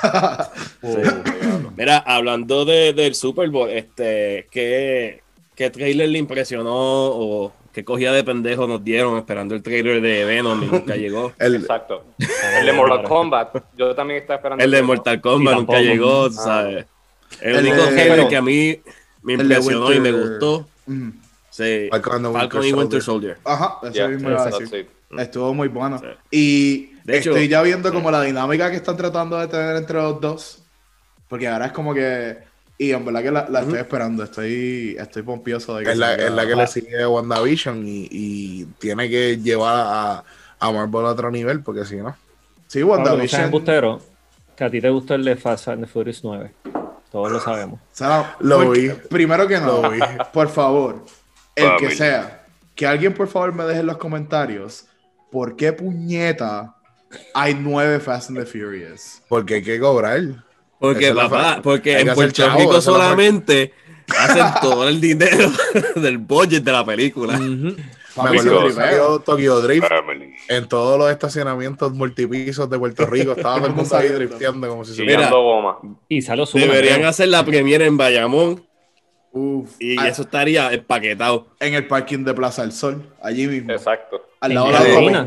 Mira, 1.76 1.98
hablando 1.98 2.64
de- 2.64 2.92
del 2.92 3.14
Super 3.14 3.48
Bowl, 3.50 3.68
este, 3.70 4.46
¿qué, 4.50 5.20
¿qué 5.54 5.70
trailer 5.70 6.08
le 6.08 6.18
impresionó 6.18 6.70
o 6.74 7.52
qué 7.78 7.84
cogida 7.84 8.12
de 8.12 8.24
pendejo 8.24 8.66
nos 8.66 8.82
dieron 8.82 9.16
esperando 9.18 9.54
el 9.54 9.62
trailer 9.62 10.00
de 10.00 10.24
Venom 10.24 10.62
y 10.62 10.66
nunca 10.66 10.96
llegó? 10.96 11.32
El, 11.38 11.56
Exacto. 11.56 12.04
El 12.58 12.66
de 12.66 12.72
Mortal 12.72 13.02
Kombat. 13.08 13.56
Yo 13.76 13.94
también 13.94 14.20
estaba 14.20 14.36
esperando. 14.38 14.64
El 14.64 14.70
de. 14.70 14.82
Mortal 14.82 15.20
Kombat 15.20 15.54
nunca 15.54 15.72
tampoco. 15.74 15.80
llegó, 15.92 16.30
¿sabes? 16.30 16.86
El, 17.40 17.56
El 17.56 17.66
único 17.66 17.84
trailer 17.88 18.28
que 18.28 18.36
a 18.36 18.42
mí 18.42 18.80
me 19.22 19.32
impresionó 19.34 19.92
y 19.92 20.00
me 20.00 20.12
gustó, 20.12 20.66
Mm. 20.86 21.10
sí, 21.50 21.88
Falcon 21.90 22.64
y 22.64 22.72
Winter 22.72 23.02
Soldier. 23.02 23.36
Ajá, 23.44 23.76
eso 23.82 23.92
Yeah, 23.92 24.08
mismo 24.08 24.30
iba 24.30 24.40
a 24.40 24.44
that's 24.50 24.58
decir. 24.58 24.88
it. 25.12 25.18
Estuvo 25.20 25.52
muy 25.52 25.68
bueno. 25.68 25.98
Sí. 25.98 26.06
Y 26.30 26.86
De 27.04 27.18
hecho- 27.18 27.30
estoy 27.30 27.46
ya 27.46 27.60
viendo 27.62 27.92
como 27.92 28.10
la 28.10 28.22
dinámica 28.22 28.70
que 28.70 28.76
están 28.76 28.96
tratando 28.96 29.38
de 29.38 29.48
tener 29.48 29.76
entre 29.76 29.96
los 29.98 30.18
dos. 30.20 30.62
Porque 31.28 31.46
ahora 31.46 31.66
es 31.66 31.72
como 31.72 31.92
que. 31.92 32.38
Y 32.80 32.92
en 32.92 33.04
verdad 33.04 33.22
que 33.24 33.30
la, 33.32 33.48
la 33.48 33.60
estoy 33.62 33.78
esperando. 33.80 34.22
Estoy, 34.22 34.96
estoy 34.98 35.22
pompioso 35.22 35.76
de 35.76 35.84
que. 35.84 35.90
es, 35.92 35.98
la, 35.98 36.14
es 36.14 36.30
la 36.30 36.46
que 36.46 36.54
le 36.54 36.66
sigue 36.68 37.02
a 37.02 37.08
WandaVision 37.08 37.86
y, 37.86 38.08
y 38.10 38.64
tiene 38.78 39.08
que 39.10 39.36
llevar 39.36 39.74
a, 39.76 40.24
a 40.60 40.72
Marvel 40.72 41.06
a 41.06 41.08
otro 41.10 41.30
nivel, 41.30 41.60
porque 41.62 41.84
si 41.84 41.96
no. 41.96 42.16
Sí, 42.68 42.80
Pablo, 42.80 42.94
WandaVision. 42.94 43.42
embustero, 43.42 44.00
que 44.56 44.62
a 44.64 44.70
ti 44.70 44.80
te 44.80 44.90
gustó 44.90 45.14
el 45.14 45.24
de 45.24 45.34
Fast 45.36 45.68
and 45.68 45.84
the 45.84 45.90
Furious 45.90 46.22
9. 46.22 46.52
Todos 47.10 47.32
lo 47.32 47.40
sabemos. 47.40 47.80
O 47.80 47.84
sea, 47.90 48.36
Lo 48.40 48.58
porque- 48.62 48.80
vi. 48.80 48.88
Primero 49.08 49.48
que 49.48 49.58
no, 49.58 49.82
Lo 49.82 49.90
vi. 49.90 49.98
por 50.32 50.48
favor, 50.48 51.04
el 51.56 51.76
que 51.78 51.90
sea, 51.90 52.44
que 52.76 52.86
alguien 52.86 53.12
por 53.12 53.26
favor 53.26 53.52
me 53.54 53.64
deje 53.64 53.80
en 53.80 53.86
los 53.86 53.96
comentarios 53.96 54.84
por 55.32 55.56
qué 55.56 55.72
puñeta 55.72 56.76
hay 57.34 57.54
nueve 57.54 57.98
Fast 57.98 58.28
and 58.30 58.38
the 58.38 58.46
Furious. 58.46 59.20
Porque 59.28 59.54
hay 59.54 59.62
que 59.62 59.80
cobrar. 59.80 60.20
Porque, 60.78 61.12
la 61.12 61.28
papá, 61.28 61.60
porque 61.62 61.98
en 62.00 62.14
Puerto 62.14 62.32
chavo, 62.34 62.58
Rico 62.58 62.72
la 62.74 62.80
solamente 62.80 63.72
hacen 64.08 64.46
todo 64.60 64.88
el 64.88 65.00
dinero 65.00 65.50
del 65.96 66.18
budget 66.18 66.62
de 66.62 66.72
la 66.72 66.84
película. 66.84 67.38
Me 67.38 67.74
acuerdo 68.16 68.64
primero. 68.66 69.20
Tokyo 69.20 69.60
Drift 69.60 69.88
Family. 69.88 70.34
en 70.48 70.66
todos 70.68 70.98
los 70.98 71.10
estacionamientos 71.10 71.92
multipisos 71.92 72.68
de 72.68 72.78
Puerto 72.78 73.06
Rico. 73.06 73.32
Estaba 73.32 73.56
todo 73.58 73.66
el 73.68 73.74
mundo 73.74 73.96
ahí 73.96 74.08
drifteando 74.08 74.68
como 74.68 74.84
si 74.84 74.94
se 74.94 75.02
Y 75.02 75.06
Mira. 75.06 75.30
goma. 75.30 75.78
Y 76.08 76.22
salió 76.22 76.46
su 76.46 76.58
Deberían 76.58 77.04
hacer 77.04 77.28
la 77.28 77.44
premiere 77.44 77.86
en 77.86 77.96
Bayamón 77.96 78.64
Uf. 79.32 79.70
y 79.78 80.00
eso 80.04 80.22
estaría 80.22 80.72
empaquetado. 80.72 81.48
en 81.60 81.74
el 81.74 81.86
parking 81.86 82.24
de 82.24 82.34
Plaza 82.34 82.62
del 82.62 82.72
Sol, 82.72 83.04
allí 83.22 83.46
mismo. 83.46 83.72
Exacto. 83.72 84.20
Al 84.40 84.54
lado 84.54 84.66
de 84.68 84.72
la 84.72 84.78
Carolina. 84.78 85.26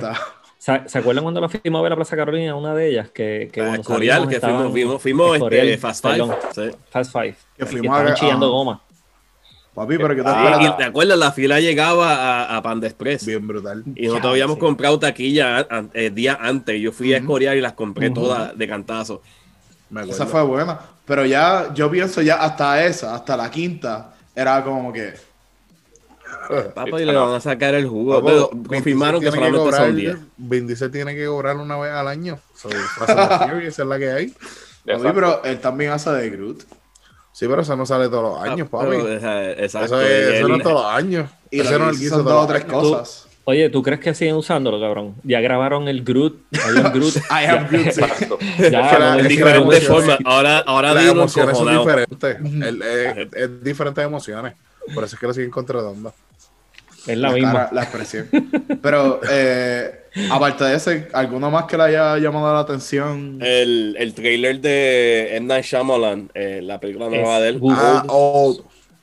¿Se, 0.62 0.80
se 0.88 1.00
acuerdan 1.00 1.24
cuando 1.24 1.42
la 1.42 1.50
fuimos 1.50 1.80
a 1.80 1.82
ver 1.82 1.94
a 1.94 1.96
Plaza 1.96 2.16
Carolina? 2.16 2.54
Una 2.56 2.76
de 2.76 2.88
ellas 2.90 3.10
que, 3.10 3.50
que 3.52 3.62
Ah, 3.62 3.64
cuando 3.66 3.82
Escorial, 3.82 4.14
salimos 4.18 4.30
que 4.30 4.36
estaban- 4.36 4.56
fuimos, 4.58 4.72
fuimos, 4.72 5.02
fuimos 5.02 5.36
Escorial, 5.38 5.68
este, 5.70 5.78
Fast 5.80 6.04
Five. 6.06 6.14
perdón, 6.18 6.36
sí. 6.54 6.78
Fast 6.92 7.12
Five. 7.12 7.36
Que 7.58 7.66
fuimos 7.66 7.86
estaban 7.86 8.08
a- 8.08 8.14
chillando 8.14 8.52
goma. 8.52 8.82
Papi, 9.74 9.98
pero 9.98 10.10
que 10.16 10.22
te 10.22 10.28
Ah, 10.28 10.44
Y, 10.44 10.52
esperas? 10.52 10.78
¿Te 10.78 10.84
acuerdas? 10.84 11.18
La 11.18 11.32
fila 11.32 11.60
llegaba 11.60 12.14
a, 12.44 12.58
a 12.58 12.62
Panda 12.62 12.86
Express. 12.86 13.26
Bien 13.26 13.48
brutal. 13.48 13.84
Y 13.96 14.04
nosotros 14.06 14.24
Ya, 14.26 14.30
habíamos 14.32 14.56
sí. 14.56 14.60
comprado 14.60 15.00
taquilla 15.00 15.66
el 15.94 16.14
día 16.14 16.38
antes. 16.40 16.80
Yo 16.80 16.92
fui 16.92 17.12
a. 17.14 17.18
Escorial 17.18 17.58
y 17.58 17.62
las 17.62 17.74
compré 17.74 18.12
todas 18.12 18.56
de 18.56 18.68
cantazo. 18.68 19.22
Me. 19.90 20.04
Esa 20.04 20.28
fue 20.28 20.44
buena. 20.44 20.80
Pero 21.06 21.26
ya, 21.26 21.74
yo 21.74 21.90
pienso 21.90 22.22
ya 22.22 22.36
hasta 22.36 22.86
esa, 22.86 23.16
hasta 23.16 23.36
la 23.36 23.50
quinta, 23.50 24.14
era 24.36 24.64
como 24.64 24.94
que. 24.94 25.14
Papá, 26.74 27.02
y 27.02 27.06
le 27.06 27.16
van 27.16 27.34
a 27.34 27.40
sacar 27.40 27.74
el 27.76 27.88
jugo. 27.88 28.16
Papo, 28.16 28.26
Pero 28.28 28.50
confirmaron 28.68 29.22
que 29.22 29.30
solamente 29.32 29.58
cobrar- 29.60 29.86
son 29.88 29.96
10. 29.96 30.18
Vin 30.38 30.68
Diesel 30.68 30.92
tiene 30.92 31.16
que 31.16 31.26
cobrar 31.26 31.58
una 31.58 31.78
vez 31.78 31.92
al 31.92 32.08
año. 32.08 32.40
So, 32.56 32.70
Furious 32.70 33.80
es 33.80 33.86
la 33.86 33.98
que 34.00 34.12
hay. 34.12 34.28
Papi, 34.30 34.92
Exacto. 34.92 35.14
pero 35.14 35.44
él 35.44 35.60
también 35.60 35.92
hace 35.92 36.10
de 36.12 36.30
Groot. 36.30 36.64
Sí, 37.34 37.48
pero 37.48 37.62
eso 37.62 37.76
no 37.76 37.86
sale 37.86 38.10
todos 38.10 38.24
los 38.40 38.42
años, 38.50 38.68
Ah, 38.68 38.72
papi. 38.72 38.88
pero, 38.90 39.20
sea, 39.20 39.52
exacto. 39.54 39.86
eso, 39.86 40.02
es, 40.02 40.36
eso 40.36 40.48
no 40.48 40.56
es 40.58 40.64
todos 40.64 40.82
los 40.84 40.92
años. 40.92 41.30
Y 41.50 41.60
Ese 41.62 41.72
lo 41.74 41.80
no 41.80 41.86
que 41.86 41.92
es 41.92 41.98
el 42.02 42.04
hizo 42.08 42.16
guiso 42.16 42.16
son 42.18 42.26
de 42.26 42.32
dos 42.32 42.38
o 42.38 42.42
los 42.42 42.48
tres 42.52 42.64
años. 42.64 42.82
cosas. 42.90 43.28
Oye, 43.44 43.70
¿tú 43.70 43.82
crees 43.82 44.00
que 44.00 44.14
siguen 44.14 44.36
usándolo, 44.36 44.80
cabrón? 44.80 45.16
Ya 45.24 45.40
grabaron 45.42 45.88
el 45.88 46.04
Groot. 46.04 46.36
Hay 46.64 46.76
un 46.76 46.92
Groot. 46.92 47.16
I 47.32 47.46
am 47.48 47.68
Groot. 47.68 47.92
sí. 47.92 48.02
Ya, 48.72 48.90
que 48.98 49.20
En 49.20 49.22
que 49.24 49.28
diferentes 49.30 49.88
formas. 49.88 50.18
Ahora, 50.26 50.60
ahora 50.60 50.94
Las 50.94 51.06
emociones 51.06 51.58
son 51.58 51.78
diferentes. 51.78 52.38
Es 53.34 53.64
diferentes 53.64 54.04
emociones. 54.06 54.54
Por 54.94 55.04
eso 55.04 55.16
es 55.16 55.20
que 55.20 55.28
lo 55.28 55.34
siguen 55.34 55.50
contratando. 55.52 56.14
Es 57.08 57.18
la 57.18 57.30
La 57.30 57.34
misma. 57.34 57.54
cara, 57.54 57.70
la 57.74 57.84
expresión. 57.84 58.30
Pero, 58.82 59.20
eh, 59.30 59.98
Aparte 60.30 60.66
de 60.66 60.76
ese, 60.76 61.08
¿alguno 61.14 61.50
más 61.50 61.64
que 61.66 61.78
le 61.78 61.84
haya 61.84 62.18
llamado 62.18 62.54
la 62.54 62.60
atención? 62.60 63.38
El, 63.42 63.96
el 63.98 64.14
trailer 64.14 64.60
de 64.60 65.38
M. 65.38 65.48
Night 65.48 65.64
Shyamalan, 65.64 66.30
eh, 66.34 66.60
la 66.62 66.82
película 66.82 67.08
nueva 67.08 67.40
de 67.40 67.48
él, 67.48 67.60
Google. 67.60 67.78
Ah, 67.80 68.04
oh, 68.10 68.62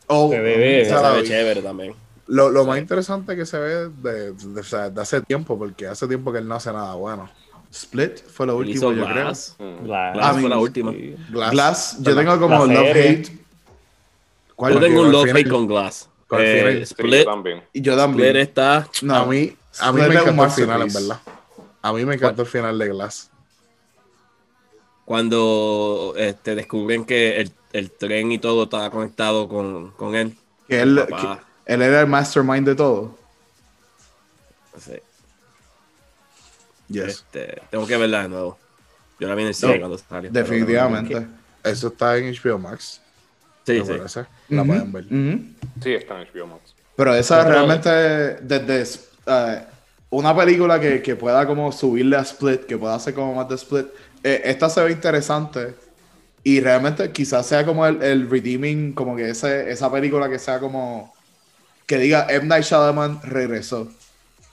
oh, 0.08 0.30
Se 0.30 0.38
ve, 0.38 0.84
se 0.84 0.92
la 0.92 1.12
ve 1.12 1.24
chévere 1.24 1.62
también. 1.62 1.94
Lo, 2.26 2.50
lo 2.50 2.66
más 2.66 2.78
interesante 2.78 3.34
que 3.36 3.46
se 3.46 3.58
ve 3.58 3.88
de, 4.02 4.32
de- 4.32 4.90
de 4.90 5.00
hace 5.00 5.22
tiempo, 5.22 5.58
porque 5.58 5.86
hace 5.86 6.06
tiempo 6.06 6.30
que 6.30 6.40
él 6.40 6.46
no 6.46 6.56
hace 6.56 6.70
nada 6.74 6.92
bueno. 6.94 7.30
Split 7.72 8.18
fue 8.30 8.46
lo 8.46 8.58
último, 8.58 8.92
yo 8.92 9.04
creo. 9.06 9.24
Glass. 9.24 9.56
Mm. 9.58 9.84
Glass. 9.86 10.14
Glass 10.14 10.36
I 10.36 10.40
fue 10.40 10.42
la 10.42 10.56
mean, 10.56 10.58
última. 10.58 10.92
Glass. 11.30 11.50
Glass, 11.52 11.96
yo 12.02 12.14
tengo 12.14 12.38
como 12.38 12.66
love 12.66 12.94
hate. 12.94 13.28
¿Cuál? 14.54 14.74
Yo 14.74 14.80
tengo 14.80 15.00
un 15.02 15.12
love 15.12 15.30
hate 15.34 15.48
con 15.48 15.66
Glass. 15.66 16.07
Eh, 16.32 16.74
Sí, 16.76 16.82
Split, 16.82 17.24
también. 17.24 17.62
Y 17.72 17.80
yo 17.80 17.92
Split 17.92 18.04
también. 18.06 18.36
está. 18.36 18.88
No, 19.02 19.16
a 19.16 19.26
mí, 19.26 19.56
a 19.80 19.92
mí 19.92 20.00
Split 20.02 20.14
me 20.14 20.20
encantó 20.20 20.44
el 20.44 20.50
final, 20.50 20.82
en 20.82 20.92
verdad. 20.92 21.20
A 21.80 21.92
mí 21.92 22.04
me 22.04 22.14
encantó 22.16 22.42
el 22.42 22.48
final 22.48 22.78
de 22.78 22.88
Glass. 22.88 23.30
Cuando 25.04 26.14
este, 26.16 26.54
descubren 26.54 27.04
que 27.06 27.40
el, 27.40 27.52
el 27.72 27.90
tren 27.90 28.30
y 28.32 28.38
todo 28.38 28.64
estaba 28.64 28.90
conectado 28.90 29.48
con, 29.48 29.92
con 29.92 30.14
él. 30.14 30.36
Que 30.68 30.80
él, 30.82 31.02
que 31.08 31.38
él 31.72 31.80
era 31.82 32.02
el 32.02 32.06
mastermind 32.06 32.66
de 32.66 32.74
todo. 32.74 33.16
Sí, 34.78 34.92
Yes. 36.88 37.04
este, 37.06 37.60
tengo 37.70 37.86
que 37.86 37.96
verla 37.96 38.22
de 38.22 38.28
nuevo. 38.28 38.58
Yo 39.18 39.28
la 39.28 39.34
vi 39.34 39.42
en 39.42 39.48
el 39.48 39.54
cine 39.54 39.74
No, 39.74 39.80
cuando 39.80 39.98
salió. 39.98 40.30
Definitivamente. 40.30 41.26
Eso 41.64 41.88
está 41.88 42.16
en 42.16 42.32
HBO 42.34 42.58
Max. 42.58 43.00
Sí, 43.74 43.82
sí. 43.84 43.92
parece. 43.92 44.24
La 44.48 44.64
pueden 44.64 44.92
ver. 44.92 45.04
Sí, 45.82 45.92
está 45.92 46.20
en 46.20 46.28
HBO 46.28 46.46
Max. 46.46 46.74
Pero 46.96 47.14
esa 47.14 47.44
realmente, 47.44 47.88
desde 48.42 49.00
eh, 49.26 49.62
una 50.10 50.36
película 50.36 50.80
que, 50.80 51.00
que 51.02 51.14
pueda 51.16 51.46
como 51.46 51.70
subirle 51.70 52.16
a 52.16 52.20
Split, 52.22 52.62
que 52.62 52.76
pueda 52.76 52.94
hacer 52.94 53.14
como 53.14 53.34
más 53.34 53.48
de 53.48 53.54
Split, 53.54 53.86
eh, 54.24 54.42
esta 54.44 54.68
se 54.68 54.82
ve 54.82 54.92
interesante 54.92 55.74
y 56.42 56.60
realmente 56.60 57.12
quizás 57.12 57.46
sea 57.46 57.64
como 57.64 57.86
el, 57.86 58.02
el 58.02 58.30
redeeming, 58.30 58.92
como 58.94 59.14
que 59.14 59.30
ese, 59.30 59.70
esa 59.70 59.92
película 59.92 60.28
que 60.28 60.38
sea 60.38 60.58
como, 60.58 61.14
que 61.86 61.98
diga 61.98 62.26
M. 62.30 62.46
Night 62.46 62.64
Shyamalan 62.64 63.20
regresó. 63.22 63.88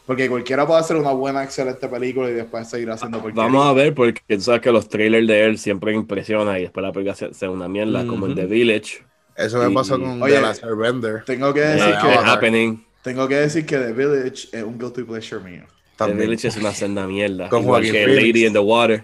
Porque 0.05 0.29
cualquiera 0.29 0.67
puede 0.67 0.81
hacer 0.81 0.97
una 0.97 1.11
buena, 1.13 1.43
excelente 1.43 1.87
película 1.87 2.29
y 2.29 2.33
después 2.33 2.69
seguir 2.69 2.91
haciendo 2.91 3.19
porquería. 3.21 3.43
Vamos 3.43 3.65
a 3.65 3.73
ver, 3.73 3.95
porque 3.95 4.21
tú 4.27 4.41
sabes 4.41 4.61
que 4.61 4.71
los 4.71 4.87
trailers 4.87 5.27
de 5.27 5.45
él 5.45 5.57
siempre 5.57 5.93
impresionan 5.93 6.57
y 6.57 6.63
después 6.63 6.83
la 6.83 6.91
película 6.91 7.15
se, 7.15 7.33
se 7.33 7.47
una 7.47 7.67
mierda, 7.67 8.05
como 8.05 8.27
el 8.27 8.35
de 8.35 8.45
Village, 8.45 9.04
Eso 9.35 9.59
me 9.59 9.71
Y- 9.71 9.73
pasó 9.73 9.99
con 9.99 10.21
Oye, 10.21 10.35
The 10.35 10.41
Last 10.41 10.63
Airbender. 10.63 11.23
Tengo 11.25 11.53
que 11.53 11.59
decir 11.61 11.93
que, 12.01 12.07
The. 12.07 12.13
Happening. 12.25 12.85
tengo 13.01 13.27
que 13.27 13.35
decir 13.35 13.65
que 13.65 13.77
The 13.77 13.91
Village 13.93 14.47
es 14.51 14.63
un 14.63 14.77
guilty 14.79 15.03
pleasure 15.03 15.41
mío. 15.43 15.63
The 15.67 15.97
También. 15.97 16.19
Village 16.29 16.47
es 16.47 16.57
una 16.57 16.71
senda 16.71 17.05
mierda. 17.07 17.49
Con 17.49 17.63
igual 17.63 17.83
Joaquin 17.83 18.05
que. 18.05 18.07
Lady 18.15 18.45
in 18.45 18.53
the 18.53 18.59
Water. 18.59 19.03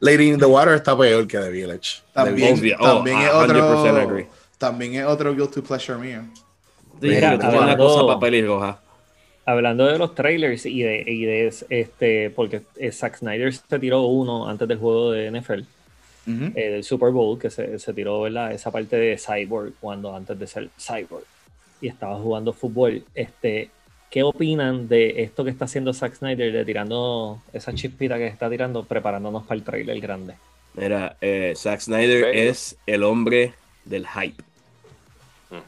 Lady 0.00 0.28
in 0.28 0.38
the 0.38 0.44
Water 0.46 0.74
está 0.74 0.96
peor 0.96 1.26
que 1.26 1.38
The 1.38 1.50
Village. 1.50 2.02
También, 2.12 2.58
Obvio. 2.58 2.76
Oh, 2.80 2.84
también 2.96 3.18
es 3.18 3.30
100% 3.30 3.90
otro 3.90 4.00
agree. 4.00 4.26
también 4.58 4.94
es 4.96 5.06
otro 5.06 5.34
guilty 5.34 5.60
pleasure 5.62 5.98
mío. 5.98 6.20
Sí, 7.00 7.08
Mira, 7.08 7.32
que 7.32 7.38
tiene 7.38 7.54
una 7.54 7.62
hablando- 7.62 7.86
cosa 7.86 8.06
para 8.06 8.20
pelirroja. 8.20 8.80
Hablando 9.46 9.84
de 9.86 9.98
los 9.98 10.14
trailers 10.14 10.64
y 10.64 10.82
de, 10.82 11.04
y 11.06 11.24
de 11.24 11.52
este, 11.68 12.30
porque 12.30 12.62
eh, 12.76 12.90
Zack 12.92 13.18
Snyder 13.18 13.52
se 13.52 13.78
tiró 13.78 14.02
uno 14.02 14.48
antes 14.48 14.66
del 14.66 14.78
juego 14.78 15.10
de 15.12 15.30
NFL, 15.30 15.64
Eh, 16.26 16.70
del 16.70 16.84
Super 16.84 17.10
Bowl, 17.10 17.38
que 17.38 17.50
se, 17.50 17.78
se 17.78 17.92
tiró 17.92 18.22
¿verdad? 18.22 18.52
esa 18.52 18.70
parte 18.70 18.96
de 18.96 19.18
Cyborg 19.18 19.74
cuando 19.80 20.16
antes 20.16 20.38
de 20.38 20.46
ser 20.46 20.70
Cyborg 20.78 21.24
y 21.80 21.88
estaba 21.88 22.16
jugando 22.16 22.52
fútbol. 22.52 23.04
Este, 23.14 23.70
¿Qué 24.10 24.22
opinan 24.22 24.88
de 24.88 25.22
esto 25.22 25.44
que 25.44 25.50
está 25.50 25.64
haciendo 25.66 25.92
Zack 25.92 26.14
Snyder 26.14 26.52
de 26.52 26.64
tirando 26.64 27.42
esa 27.52 27.74
chispita 27.74 28.16
que 28.16 28.26
está 28.28 28.48
tirando, 28.48 28.84
preparándonos 28.84 29.42
para 29.42 29.56
el 29.58 29.64
trailer 29.64 30.00
grande? 30.00 30.34
Mira, 30.74 31.16
eh, 31.20 31.52
Zack 31.56 31.80
Snyder 31.80 32.34
es 32.34 32.76
el 32.86 33.02
hombre 33.02 33.52
del 33.84 34.06
hype. 34.06 34.42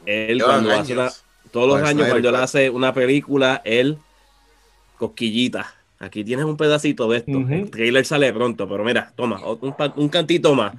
Él 0.06 0.42
cuando 0.42 0.70
años. 0.70 0.82
hace 0.82 0.92
una- 0.94 1.10
todos 1.52 1.68
los 1.68 1.76
años 1.78 1.90
Snyder 2.06 2.10
cuando 2.12 2.28
él 2.30 2.34
Cut. 2.34 2.42
hace 2.44 2.70
una 2.70 2.94
película, 2.94 3.62
él 3.64 3.98
cosquillita. 4.98 5.74
Aquí 5.98 6.22
tienes 6.24 6.44
un 6.44 6.56
pedacito 6.56 7.08
de 7.08 7.18
esto. 7.18 7.32
El 7.48 7.70
trailer 7.70 8.04
sale 8.04 8.32
pronto, 8.32 8.68
pero 8.68 8.84
mira, 8.84 9.12
toma, 9.16 9.40
un, 9.96 10.08
cantito 10.08 10.54
más. 10.54 10.74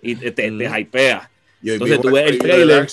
Y 0.00 0.14
te, 0.16 0.30
te, 0.30 0.50
te 0.50 0.80
hypea. 0.80 1.30
Y 1.62 1.70
hoy 1.70 1.74
Entonces, 1.74 2.00
tú 2.00 2.10
ves 2.10 2.30
el 2.30 2.38
trailer. 2.38 2.88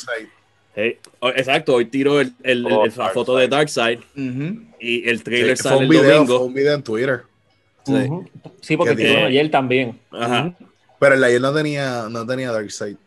Hey, 0.75 0.97
oh, 1.19 1.29
exacto, 1.29 1.75
hoy 1.75 1.85
tiro 1.85 2.19
el, 2.19 2.33
el- 2.43 2.65
Oh, 2.65 2.83
el- 2.85 2.91
la 2.97 3.09
foto 3.09 3.37
de 3.37 3.47
Darkseid 3.47 3.99
Ujú. 4.17 4.61
y 4.79 5.07
el 5.07 5.19
Sí, 5.19 5.23
trailer 5.23 5.55
fue 5.55 5.63
sale 5.63 5.77
un 5.77 5.83
el 5.83 5.89
video, 5.89 6.03
fue 6.03 6.13
domingo. 6.15 6.39
un 6.45 6.53
video 6.53 6.73
en 6.73 6.83
Twitter. 6.83 7.21
Sí. 7.85 7.93
Ujú. 7.93 8.29
Sí, 8.59 8.75
porque 8.75 8.95
¿Qué 8.95 9.03
tiró 9.03 9.15
digo? 9.15 9.27
ayer 9.27 9.51
también. 9.51 9.97
Ajá. 10.11 10.53
Pero 10.99 11.15
el 11.15 11.23
ayer 11.23 11.39
no 11.39 11.53
tenía, 11.53 12.07
no 12.09 12.25
tenía 12.25 12.51
Darkseid. 12.51 12.97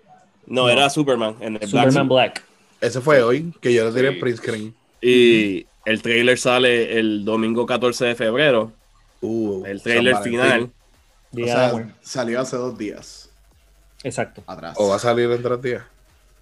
No, 0.46 0.70
era 0.70 0.88
Superman 0.88 1.34
en 1.40 1.54
el 1.60 1.68
Black 1.68 1.68
Superman. 1.90 2.08
Black. 2.08 2.42
Ese 2.80 3.00
fue 3.02 3.20
hoy, 3.22 3.52
que 3.60 3.74
yo 3.74 3.84
le 3.84 3.92
tiré 3.94 4.08
Sí. 4.08 4.14
en 4.14 4.20
print 4.20 4.38
screen. 4.38 4.74
Y 5.02 5.66
el 5.88 6.02
trailer 6.02 6.38
sale 6.38 6.98
el 6.98 7.24
domingo 7.24 7.64
14 7.64 8.04
de 8.06 8.14
febrero. 8.14 8.72
Uh, 9.20 9.64
El 9.64 9.82
trailer 9.82 10.16
final. 10.18 10.70
O 11.32 11.44
sea, 11.44 11.94
salió 12.02 12.40
hace 12.40 12.56
dos 12.56 12.76
días 12.76 13.30
Exacto. 14.02 14.42
atrás. 14.46 14.74
O 14.78 14.88
va 14.88 14.96
a 14.96 14.98
salir 14.98 15.30
en 15.30 15.42
tres 15.42 15.62
días. 15.62 15.82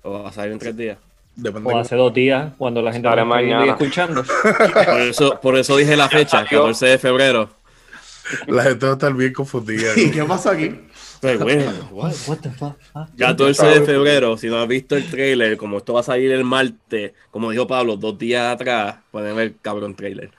O 0.03 0.23
va 0.23 0.29
a 0.29 0.33
salir 0.33 0.53
en 0.53 0.59
tres 0.59 0.77
días. 0.77 0.99
Depende. 1.37 1.73
O 1.73 1.79
hace 1.79 1.95
dos 1.97 2.13
días, 2.13 2.53
cuando 2.59 2.83
la 2.83 2.93
gente 2.93 3.09
y 3.09 3.25
mañana. 3.25 3.73
escuchando. 3.73 4.25
Por 4.85 5.01
eso, 5.01 5.41
por 5.41 5.57
eso 5.57 5.77
dije 5.77 5.97
la 5.97 6.09
fecha, 6.09 6.45
14 6.45 6.87
de 6.87 6.99
febrero. 6.99 7.51
La 8.49 8.65
gente 8.65 8.87
va 8.87 8.93
a 8.93 8.95
estar 8.95 9.13
bien 9.15 9.33
confundida. 9.33 9.93
¿Y 9.97 10.11
qué 10.11 10.25
pasa 10.25 10.53
aquí? 10.53 10.81
Bueno, 11.39 11.89
what? 11.93 12.13
What 12.27 12.39
the 12.39 12.51
fuck? 12.51 12.77
Ah, 12.95 13.09
14 13.19 13.67
de 13.67 13.83
febrero, 13.83 14.37
si 14.37 14.49
no 14.49 14.59
has 14.59 14.69
visto 14.69 14.97
el 14.97 15.09
trailer, 15.11 15.57
como 15.57 15.79
esto 15.79 15.95
va 15.95 16.01
a 16.01 16.05
salir 16.05 16.33
el 16.33 16.45
martes, 16.45 17.13
como 17.31 17.51
dijo 17.51 17.67
Pablo, 17.67 17.97
dos 17.97 18.19
días 18.19 18.55
atrás, 18.55 18.97
pueden 19.11 19.37
ver 19.37 19.47
el 19.49 19.55
cabrón 19.61 19.95
trailer. 19.95 20.31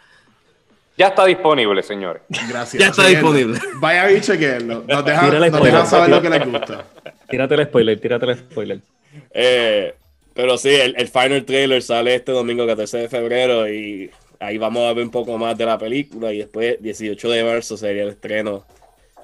Ya 0.98 1.10
está 1.10 1.26
disponible, 1.26 1.84
señores. 1.84 2.24
Gracias. 2.50 2.82
Ya 2.82 2.90
está 2.90 3.06
disponible. 3.08 3.60
Vaya 3.76 4.12
y 4.12 4.20
chequenlo. 4.20 4.84
Nos 4.88 5.06
dejan, 5.06 5.40
nos 5.40 5.48
spoiler. 5.48 5.64
dejan 5.64 5.88
saber 5.88 6.10
lo 6.10 6.22
que 6.22 6.30
les 6.30 6.46
gusta. 6.46 6.86
Tírate 7.30 7.56
el 7.56 7.66
spoiler, 7.66 8.00
tírate 8.00 8.26
el 8.26 8.38
spoiler. 8.38 8.80
Eh, 9.32 9.94
pero 10.34 10.58
sí, 10.58 10.70
el, 10.70 10.96
el 10.98 11.08
final 11.08 11.46
trailer 11.46 11.84
sale 11.84 12.16
este 12.16 12.32
domingo 12.32 12.66
14 12.66 12.98
de 12.98 13.10
febrero 13.10 13.72
y 13.72 14.10
ahí 14.40 14.58
vamos 14.58 14.90
a 14.90 14.94
ver 14.94 15.04
un 15.04 15.12
poco 15.12 15.38
más 15.38 15.58
de 15.58 15.66
la 15.66 15.78
película 15.78 16.32
y 16.34 16.40
después 16.40 16.82
18 16.82 17.30
de 17.30 17.44
marzo 17.44 17.78
sería 17.78 18.04
el 18.04 18.10
estreno 18.10 18.66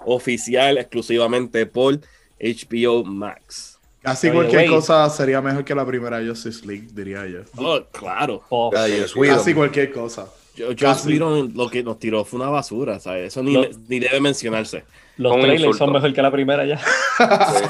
oficial 0.05 0.77
exclusivamente 0.77 1.65
por 1.65 1.99
HBO 2.39 3.03
Max. 3.03 3.79
Casi 4.01 4.27
Oye, 4.27 4.35
cualquier 4.35 4.67
cosa 4.69 5.09
sería 5.09 5.41
mejor 5.41 5.63
que 5.63 5.73
la 5.73 5.85
primera 5.85 6.19
Justice 6.25 6.65
League, 6.67 6.87
diría 6.93 7.25
yo. 7.25 7.39
Oh, 7.55 7.79
claro. 7.91 8.43
Oh. 8.49 8.69
Casi 8.69 9.53
cualquier 9.53 9.93
cosa. 9.93 10.27
Yo, 10.55 10.75
Casi. 10.75 11.07
Whedon 11.13 11.53
lo 11.55 11.69
que 11.69 11.81
nos 11.81 11.97
tiró 11.99 12.23
fue 12.25 12.39
una 12.39 12.49
basura, 12.49 12.99
¿sabes? 12.99 13.27
Eso 13.29 13.41
ni, 13.41 13.53
Lo- 13.53 13.67
ni 13.87 13.99
debe 13.99 14.19
mencionarse. 14.19 14.83
los 15.17 15.39
trailers 15.39 15.77
son 15.77 15.91
mejor 15.93 16.13
que 16.13 16.21
la 16.21 16.31
primera 16.31 16.65
ya. 16.65 16.77
Sí, 16.77 17.63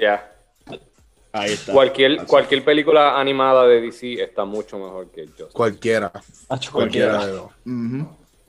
Ya. 0.00 0.30
Ahí 1.32 1.52
está. 1.52 1.72
Cualquier, 1.72 2.24
cualquier 2.26 2.64
película 2.64 3.18
animada 3.20 3.66
de 3.66 3.80
DC 3.80 4.22
está 4.22 4.44
mucho 4.44 4.78
mejor 4.78 5.10
que 5.10 5.26
Just. 5.36 5.52
Cualquiera. 5.52 6.10
Cualquiera 6.48 6.72
cualquiera. 6.72 7.26
de 7.26 7.32
dos. 7.32 7.50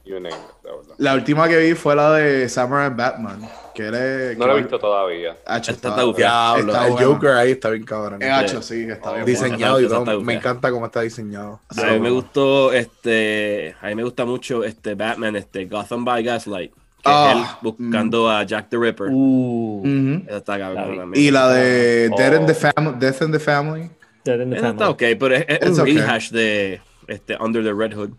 You 0.05 0.19
name 0.19 0.29
it, 0.29 0.35
la 0.63 0.71
verdad. 0.75 0.95
La 0.99 1.13
última 1.15 1.47
que 1.47 1.57
vi 1.57 1.73
fue 1.73 1.95
la 1.95 2.11
de 2.13 2.47
Samurai 2.47 2.91
Batman. 2.91 3.41
Que 3.73 3.87
él 3.87 3.95
es- 3.95 4.37
No 4.37 4.45
que- 4.45 4.51
lo 4.51 4.57
he 4.57 4.61
visto 4.61 4.77
todavía. 4.79 5.35
Hacho, 5.45 5.71
está, 5.71 5.89
está. 5.89 6.03
Diablo, 6.15 6.71
está 6.71 6.85
el 6.87 6.91
bueno. 6.93 7.07
Joker 7.13 7.29
ahí 7.31 7.51
está 7.51 7.69
bien 7.71 7.83
cabrón. 7.83 8.21
Es 8.21 8.29
hacho, 8.31 8.61
sí, 8.61 8.85
está 8.87 9.13
bien. 9.13 9.25
Diseñado 9.25 9.81
y 9.81 9.85
está 9.85 10.03
todo. 10.03 10.21
Me 10.21 10.35
encanta 10.35 10.69
cómo 10.71 10.85
está 10.85 11.01
diseñado. 11.01 11.59
A 11.75 11.85
mí 11.93 11.99
me 11.99 12.11
gustó, 12.11 12.71
este, 12.71 13.75
a 13.81 13.87
mí 13.87 13.95
me 13.95 14.03
gusta 14.03 14.25
mucho 14.25 14.63
este 14.63 14.93
Batman, 14.93 15.35
este 15.37 15.65
Gotham 15.65 16.05
by 16.05 16.23
Gaslight, 16.23 16.71
que 16.71 16.79
Ah, 17.05 17.31
es 17.35 17.37
él 17.37 17.55
buscando 17.63 18.29
a 18.29 18.43
Jack 18.43 18.69
the 18.69 18.77
Ripper. 18.77 19.07
Uh, 19.11 19.83
está 20.29 20.57
La 20.59 20.65
cabrón 20.75 20.97
también. 20.97 21.23
Y 21.25 21.31
la 21.31 21.49
de 21.49 22.09
Oh. 22.13 22.17
Death 22.17 22.39
in 22.41 22.45
the 22.45 22.53
Family. 22.53 22.95
Death 22.99 23.21
in 23.23 23.31
the 23.31 23.39
Family. 23.39 23.89
Dead 24.23 24.39
in 24.39 24.49
the 24.51 24.57
Esa 24.57 24.69
está 24.69 24.85
Family. 24.85 25.13
ok, 25.13 25.19
pero 25.19 25.35
es, 25.35 25.45
es 25.47 25.69
un 25.71 25.79
okay. 25.81 25.97
rehash 25.97 26.29
de 26.31 26.81
este 27.07 27.37
Under 27.39 27.63
the 27.63 27.73
Red 27.73 27.93
Hood. 27.95 28.11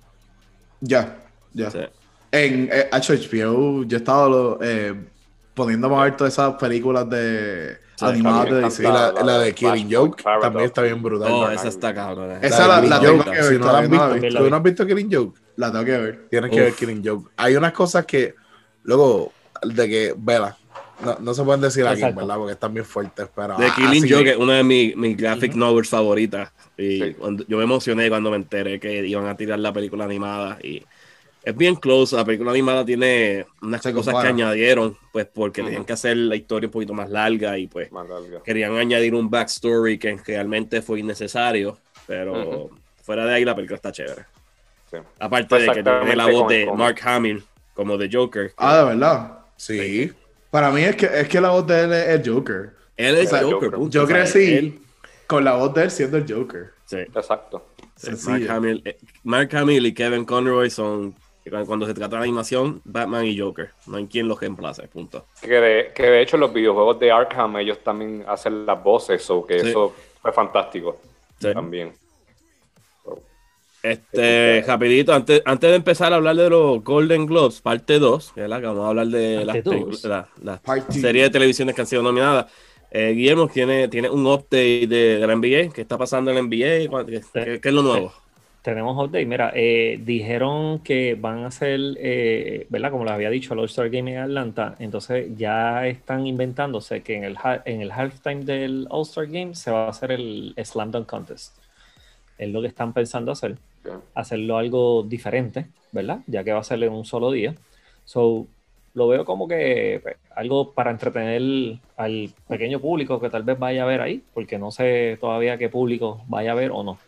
Ya, 0.81 1.17
ya. 1.53 1.71
Sí. 1.71 1.79
En 2.33 2.69
eh, 2.73 2.89
HBO, 2.93 3.85
yo 3.85 3.97
he 3.97 4.01
estado 4.01 4.59
eh, 4.63 4.95
poniéndome 5.55 5.97
a 5.97 6.03
ver 6.05 6.17
todas 6.17 6.33
esas 6.35 6.55
películas 6.55 7.09
de 7.09 7.79
animadas 8.01 8.51
de 8.51 8.61
DC. 8.63 8.83
La, 8.83 9.13
La- 9.13 9.23
la 9.23 9.39
de 9.39 9.55
Killing 9.55 9.89
Joke 9.91 10.23
Paradox. 10.23 10.43
también 10.45 10.67
está 10.67 10.83
bien 10.83 11.03
brutal. 11.03 11.31
Oh, 11.33 11.47
La 11.47 11.55
esa 11.55 11.69
está 11.69 11.95
cabrón. 11.95 12.39
Esa 12.43 12.67
la- 12.67 12.81
de 12.81 12.89
la 12.89 13.01
tengo 13.01 13.25
que 13.25 13.31
ver, 13.31 13.45
Si 13.45 13.59
no 13.59 13.73
la 13.73 13.79
has 13.79 13.89
no 13.89 13.91
visto, 14.11 14.27
visto. 14.27 14.39
¿tú 14.45 14.51
no 14.51 14.57
has 14.57 14.63
visto 14.63 14.87
Killing 14.87 15.13
Joke? 15.13 15.41
La 15.57 15.73
tengo 15.73 15.85
que 15.85 15.97
ver. 15.97 16.29
Tienes 16.29 16.51
que 16.51 16.61
ver 16.61 16.71
Uf. 16.73 16.79
Killing 16.79 17.03
Joke. 17.05 17.31
Hay 17.37 17.57
unas 17.57 17.73
cosas 17.73 18.05
que, 18.05 18.35
luego, 18.83 19.33
de 19.63 19.89
que, 19.89 20.15
vela, 20.19 20.57
no, 21.03 21.17
no 21.21 21.33
se 21.35 21.43
pueden 21.43 21.61
decir 21.63 21.87
aquí, 21.87 22.01
Exacto. 22.01 22.21
¿verdad? 22.21 22.37
Porque 22.37 22.53
están 22.53 22.75
bien 22.75 22.85
fuertes, 22.85 23.29
pero... 23.35 23.57
The 23.57 23.71
Killing 23.77 24.03
sí. 24.03 24.11
Joke 24.13 24.31
es 24.33 24.37
una 24.37 24.55
de 24.57 24.65
mis, 24.65 24.95
mis 24.97 25.17
graphic 25.17 25.55
novels 25.55 25.89
favoritas. 25.89 26.53
Y 26.77 27.01
Sí. 27.03 27.15
cuando- 27.19 27.45
yo 27.49 27.57
me 27.57 27.65
emocioné 27.65 28.09
cuando 28.11 28.31
me 28.31 28.37
enteré 28.37 28.79
que 28.79 29.07
iban 29.07 29.27
a 29.27 29.37
tirar 29.37 29.59
la 29.59 29.73
película 29.73 30.05
animada. 30.05 30.59
Y 30.63 30.83
es 31.47 31.57
bien 31.57 31.77
close. 31.77 32.15
La 32.17 32.25
película 32.25 32.51
animada 32.51 32.85
tiene 32.85 33.47
unas 33.63 33.81
Se 33.81 33.93
cosas 33.93 34.13
compara. 34.13 34.35
que 34.35 34.43
añadieron, 34.43 34.99
pues 35.13 35.27
porque 35.33 35.63
tenían 35.63 35.85
que 35.85 35.93
hacer 35.95 36.17
la 36.17 36.35
historia 36.37 36.67
un 36.69 36.73
poquito 36.73 36.93
más 36.93 37.09
larga 37.09 37.57
y 37.57 37.69
pues 37.69 37.91
Más 37.93 38.09
larga. 38.09 38.43
querían 38.43 38.77
añadir 38.77 39.15
un 39.15 39.31
backstory 39.31 39.97
que 39.99 40.17
realmente 40.27 40.83
fue 40.83 41.01
innecesario. 41.01 41.79
Pero 42.07 42.71
fuera 43.03 43.25
de 43.25 43.35
ahí, 43.35 43.45
la 43.45 43.55
película 43.55 43.77
está 43.77 43.93
chévere. 43.93 44.25
Sí. 44.91 44.99
Aparte 45.19 45.55
de 45.59 45.67
que 45.69 45.83
tiene 45.83 46.17
la 46.17 46.27
voz 46.27 46.49
de. 46.49 46.71
Mark 46.75 46.99
Hamill 47.03 47.43
como 47.75 47.97
de 47.97 48.09
Joker. 48.13 48.53
Ah, 48.57 48.79
de 48.79 48.85
verdad. 48.85 49.39
Sí. 49.57 50.13
Para 50.51 50.71
mí 50.71 50.83
es 50.83 50.97
que, 50.97 51.07
es 51.07 51.29
que 51.29 51.41
la 51.41 51.51
voz 51.51 51.67
de 51.67 51.81
él 51.85 51.93
es 51.93 52.09
el 52.09 52.29
Joker. 52.35 52.71
Él 52.97 53.15
es 53.17 53.27
O 53.27 53.31
sea, 53.37 53.43
Joker. 53.43 53.71
Joker. 53.73 53.91
Yo 53.91 54.07
crecí 54.07 54.53
él- 54.55 54.79
con 55.27 55.45
la 55.45 55.55
voz 55.55 55.75
de 55.75 55.83
él 55.85 55.91
siendo 55.91 56.17
el 56.19 56.33
Joker. 56.33 56.71
sí. 56.87 56.99
Exacto. 56.99 57.67
Mark 58.27 58.47
Hamill, 58.51 58.83
eh, 58.85 58.99
Mark 59.25 59.55
Hamill 59.57 59.87
y 59.87 59.95
Kevin 59.95 60.25
Conroy 60.25 60.71
son, 60.71 61.15
cuando 61.67 61.87
se 61.87 61.95
trata 61.95 62.17
de 62.17 62.23
animación, 62.25 62.81
Batman 62.85 63.25
y 63.27 63.39
Joker. 63.39 63.71
No 63.87 63.97
hay 63.99 64.07
quien 64.07 64.29
los 64.29 64.41
reemplace, 64.41 64.87
punto. 64.89 65.27
Que 65.41 65.55
de, 65.61 65.93
que 65.95 66.03
de 66.05 66.23
hecho 66.23 66.37
en 66.37 66.41
los 66.41 66.53
videojuegos 66.53 66.99
de 66.99 67.11
Arkham 67.13 67.57
ellos 67.59 67.79
también 67.83 68.25
hacen 68.27 68.67
las 68.67 68.83
voces, 68.83 69.29
o 69.31 69.47
que 69.47 69.61
Sí. 69.61 69.69
eso 69.71 69.93
fue 70.21 70.33
fantástico 70.33 70.99
Sí. 71.41 71.53
también. 71.53 71.93
Este, 73.83 74.65
rapidito, 74.67 75.13
antes, 75.15 75.43
antes 75.45 75.71
de 75.71 75.77
empezar 75.77 76.13
a 76.13 76.17
hablar 76.17 76.35
de 76.35 76.51
los 76.51 76.83
Golden 76.83 77.25
Globes, 77.27 77.61
parte 77.61 77.99
2, 78.01 78.33
¿verdad? 78.35 78.61
Que 78.61 78.67
vamos 78.67 78.85
a 78.85 78.89
hablar 78.89 79.07
de 79.07 79.45
las, 79.45 80.29
la- 80.43 80.61
Parte- 80.61 80.93
series 80.93 81.25
de 81.27 81.31
televisiones 81.31 81.75
que 81.75 81.83
han 81.83 81.87
sido 81.87 82.03
nominadas. 82.03 82.47
Eh, 82.91 83.13
Guillermo 83.13 83.47
tiene, 83.49 83.87
tiene 83.89 84.11
un 84.11 84.27
update 84.27 84.87
de, 84.89 85.19
de 85.19 85.27
la 85.27 85.35
NBA. 85.37 85.73
¿Qué 85.73 85.83
está 85.83 85.97
pasando 85.99 86.31
en 86.33 86.37
la 86.37 86.43
NBA? 86.43 86.89
¿Cuál- 86.91 87.07
¿Qué, 87.07 87.21
qué- 87.33 87.61
qué 87.61 87.69
es 87.69 87.75
lo 87.75 87.83
nuevo? 87.83 88.13
Tenemos 88.67 88.97
update. 88.99 89.27
Mira, 89.27 89.53
eh, 89.55 90.01
dijeron 90.03 90.81
que 90.81 91.15
van 91.15 91.45
a 91.45 91.47
hacer, 91.47 91.79
eh, 91.99 92.67
¿verdad? 92.69 92.91
Como 92.91 93.05
les 93.05 93.13
había 93.13 93.31
dicho, 93.31 93.55
el 93.55 93.61
All-Star 93.61 93.91
Game 93.91 94.11
en 94.11 94.19
Atlanta. 94.19 94.75
Entonces 94.81 95.29
ya 95.37 95.87
están 95.87 96.27
inventándose 96.27 97.01
que 97.05 97.15
en 97.15 97.23
el, 97.23 97.37
ha- 97.37 97.63
en 97.65 97.81
el 97.81 97.93
halftime 97.93 98.45
del 98.45 98.89
All-Star 98.91 99.29
Game 99.29 99.55
se 99.55 99.71
va 99.71 99.87
a 99.87 99.91
hacer 99.91 100.11
el 100.11 100.53
Slam 100.65 100.91
Dunk 100.91 101.07
Contest. 101.07 101.57
Es 102.39 102.51
lo 102.51 102.61
que 102.61 102.67
están 102.67 102.93
pensando 102.93 103.31
hacer. 103.31 103.57
Hacerlo 104.17 104.59
algo 104.59 105.05
diferente, 105.05 105.67
¿verdad? 105.93 106.19
Ya 106.27 106.43
que 106.43 106.53
va 106.53 106.59
a 106.59 106.65
ser 106.65 106.83
en 106.83 106.93
un 106.93 107.05
solo 107.05 107.31
día. 107.31 107.55
So, 108.05 108.49
lo 108.95 109.07
veo 109.07 109.25
como 109.25 109.47
que 109.47 110.01
pues, 110.03 110.17
algo 110.35 110.73
para 110.73 110.91
entretener 110.91 111.79
al 111.97 112.31
pequeño 112.49 112.81
público 112.81 113.21
que 113.21 113.31
tal 113.31 113.45
vez 113.45 113.59
vaya 113.61 113.85
a 113.85 113.87
ver 113.87 114.01
ahí, 114.01 114.25
porque 114.35 114.59
no 114.59 114.73
sé 114.73 115.19
todavía 115.21 115.57
qué 115.57 115.69
público 115.69 116.25
vaya 116.27 116.51
a 116.51 116.55
ver 116.57 116.73
o 116.73 116.83
no. 116.83 116.99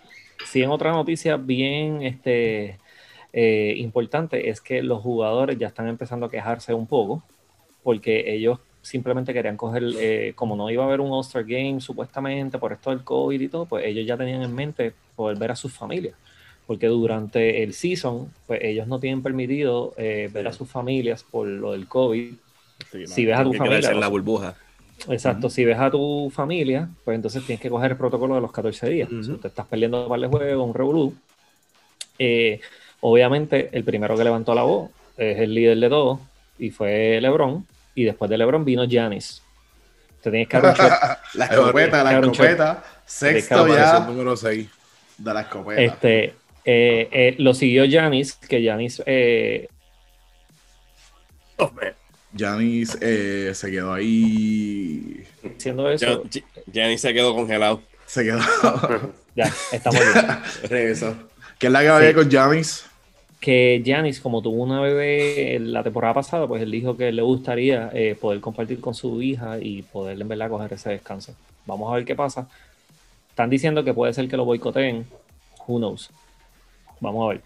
Sí, 0.45 0.63
en 0.63 0.71
otra 0.71 0.93
noticia 0.93 1.37
bien 1.37 2.03
este, 2.03 2.79
eh, 3.33 3.75
importante 3.77 4.51
es 4.51 4.61
que 4.61 4.83
los 4.83 5.03
jugadores 5.03 5.59
ya 5.59 5.69
están 5.69 5.89
empezando 5.89 6.27
a 6.27 6.31
quejarse 6.31 6.75
un 6.75 6.87
poco 6.87 7.23
porque 7.83 8.33
ellos 8.35 8.59
simplemente 8.83 9.35
querían 9.35 9.57
coger, 9.57 9.83
eh, 9.99 10.33
como 10.35 10.57
no 10.57 10.71
iba 10.71 10.83
a 10.83 10.87
haber 10.87 11.01
un 11.01 11.13
All-Star 11.13 11.45
Game 11.45 11.81
supuestamente 11.81 12.59
por 12.59 12.73
esto 12.73 12.91
del 12.91 13.05
COVID 13.05 13.41
y 13.41 13.49
todo, 13.49 13.67
pues 13.67 13.85
ellos 13.85 14.07
ya 14.07 14.17
tenían 14.17 14.43
en 14.43 14.55
mente 14.55 14.93
poder 15.15 15.39
ver 15.39 15.51
a 15.51 15.57
sus 15.57 15.73
familias. 15.73 16.15
Porque 16.67 16.87
durante 16.87 17.63
el 17.63 17.73
season, 17.73 18.31
pues 18.47 18.61
ellos 18.63 18.87
no 18.87 19.01
tienen 19.01 19.23
permitido 19.23 19.95
eh, 19.97 20.29
ver 20.33 20.49
a 20.49 20.53
sus 20.53 20.69
familias 20.69 21.25
por 21.25 21.47
lo 21.47 21.73
del 21.73 21.89
COVID. 21.89 22.35
Si 23.07 23.25
ves 23.25 23.39
a 23.39 23.45
tu 23.45 23.55
familia, 23.55 23.91
en 23.91 24.01
la 24.01 24.09
burbuja. 24.09 24.55
Exacto, 25.09 25.49
si 25.49 25.65
ves 25.65 25.79
a 25.79 25.91
tu 25.91 26.31
familia, 26.35 26.89
pues 27.05 27.15
entonces 27.15 27.45
tienes 27.45 27.61
que 27.61 27.71
coger 27.71 27.93
el 27.93 27.97
protocolo 27.97 28.35
de 28.35 28.41
los 28.41 28.53
14 28.53 28.89
días. 28.89 29.11
Ujú. 29.11 29.23
Si 29.23 29.33
te 29.35 29.49
estás 29.49 29.67
perdiendo 29.67 30.03
un 30.03 30.09
par 30.09 30.21
de 30.21 30.27
juegos, 30.27 30.67
un 30.67 30.75
revolú. 30.75 31.15
Eh, 32.19 32.61
obviamente, 33.01 33.71
el 33.73 33.85
primero 33.85 34.17
que 34.17 34.25
levantó 34.25 34.55
la 34.55 34.63
voz 34.63 34.91
es 35.17 35.39
el 35.39 35.55
líder 35.55 35.79
de 35.79 35.89
todos 35.89 36.21
y 36.59 36.71
fue 36.71 37.21
LeBron. 37.21 37.65
Y 37.95 38.05
después 38.05 38.29
de 38.31 38.39
LeBron 38.39 38.65
vino 38.65 38.85
Giannis. 38.85 39.43
Te 40.23 40.31
tienes 40.31 40.49
que 40.49 40.61
dar 40.61 40.75
un. 40.79 41.17
La 41.39 41.45
escopeta, 41.47 42.03
la 42.05 42.19
escopeta. 42.19 42.85
Sexto 43.07 43.69
ya 43.69 44.01
número 44.01 44.37
6. 44.37 44.69
de 45.19 45.35
la 45.35 45.41
escopeta. 45.43 45.81
Este, 45.81 46.25
eh, 46.65 47.09
eh, 47.13 47.35
lo 47.39 47.55
siguió 47.55 47.85
Giannis, 47.85 48.35
que 48.35 48.61
Giannis 48.61 49.03
Oh, 51.61 51.73
Giannis 52.39 52.97
eh, 53.01 53.51
se 53.55 53.71
quedó 53.71 53.93
ahí. 53.93 55.25
haciendo 55.57 55.91
eso. 55.91 56.23
Giannis 56.73 57.01
se 57.01 57.13
quedó 57.13 57.35
congelado. 57.35 57.83
Se 58.07 58.25
quedó. 58.25 58.39
Ya, 59.35 59.53
estamos 59.71 60.01
bien. 60.01 60.27
Regresó. 60.69 61.15
¿Qué 61.61 61.69
es 61.69 61.73
la 61.73 61.81
que 61.83 61.89
había 61.89 62.09
Sí. 62.09 62.15
con 62.15 62.29
Giannis? 62.31 62.85
que 63.41 63.81
Giannis, 63.85 64.19
como 64.21 64.43
tuvo 64.43 64.65
una 64.65 64.81
bebé 64.81 65.59
la 65.61 65.85
temporada 65.85 66.15
pasada, 66.15 66.49
pues 66.49 66.61
él 66.61 66.73
dijo 66.73 66.97
que 66.97 67.13
le 67.13 67.23
gustaría 67.23 67.89
eh, 67.95 68.17
poder 68.21 68.41
compartir 68.41 68.81
con 68.81 68.95
su 68.97 69.23
hija 69.23 69.59
y 69.61 69.83
poder 69.83 70.21
en 70.21 70.27
verdad 70.27 70.49
coger 70.49 70.73
ese 70.73 70.91
descanso. 70.91 71.37
Vamos 71.67 71.93
a 71.93 71.95
ver 71.95 72.05
qué 72.05 72.17
pasa. 72.17 72.49
Están 73.31 73.49
diciendo 73.49 73.85
que 73.85 73.95
puede 73.95 74.13
ser 74.13 74.27
que 74.29 74.37
lo 74.37 74.45
boicoteen. 74.45 75.07
Who 75.69 75.79
knows? 75.79 76.11
Vamos 76.99 77.25
a 77.27 77.29
ver. 77.35 77.43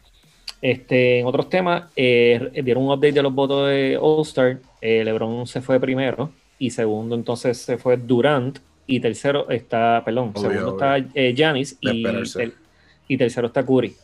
Este, 0.63 1.19
en 1.19 1.27
otros 1.27 1.49
temas, 1.51 1.91
eh, 1.97 2.53
dieron 2.65 2.85
un 2.85 2.91
update 2.93 3.13
de 3.13 3.23
los 3.23 3.35
votos 3.35 3.69
de 3.69 3.99
All-Star. 4.01 4.61
Eh, 4.81 5.03
LeBron 5.05 5.47
se 5.47 5.61
fue 5.61 5.79
primero 5.81 6.31
y 6.59 6.71
segundo 6.71 7.15
entonces 7.17 7.59
se 7.59 7.77
fue 7.79 7.97
Durant 7.97 8.59
y 8.87 9.01
tercero 9.01 9.51
está, 9.51 10.03
perdón, 10.05 10.31
Obvio, 10.35 10.43
segundo 10.51 10.75
obvio. 10.77 10.95
está 10.97 11.11
eh, 11.15 11.35
Giannis 11.35 11.79
De 11.81 11.93
y, 11.93 11.99
esperarse. 12.05 12.39
ter- 12.39 12.55
y 13.09 13.17
tercero 13.17 13.47
está 13.49 13.65
Curry. 13.67 13.95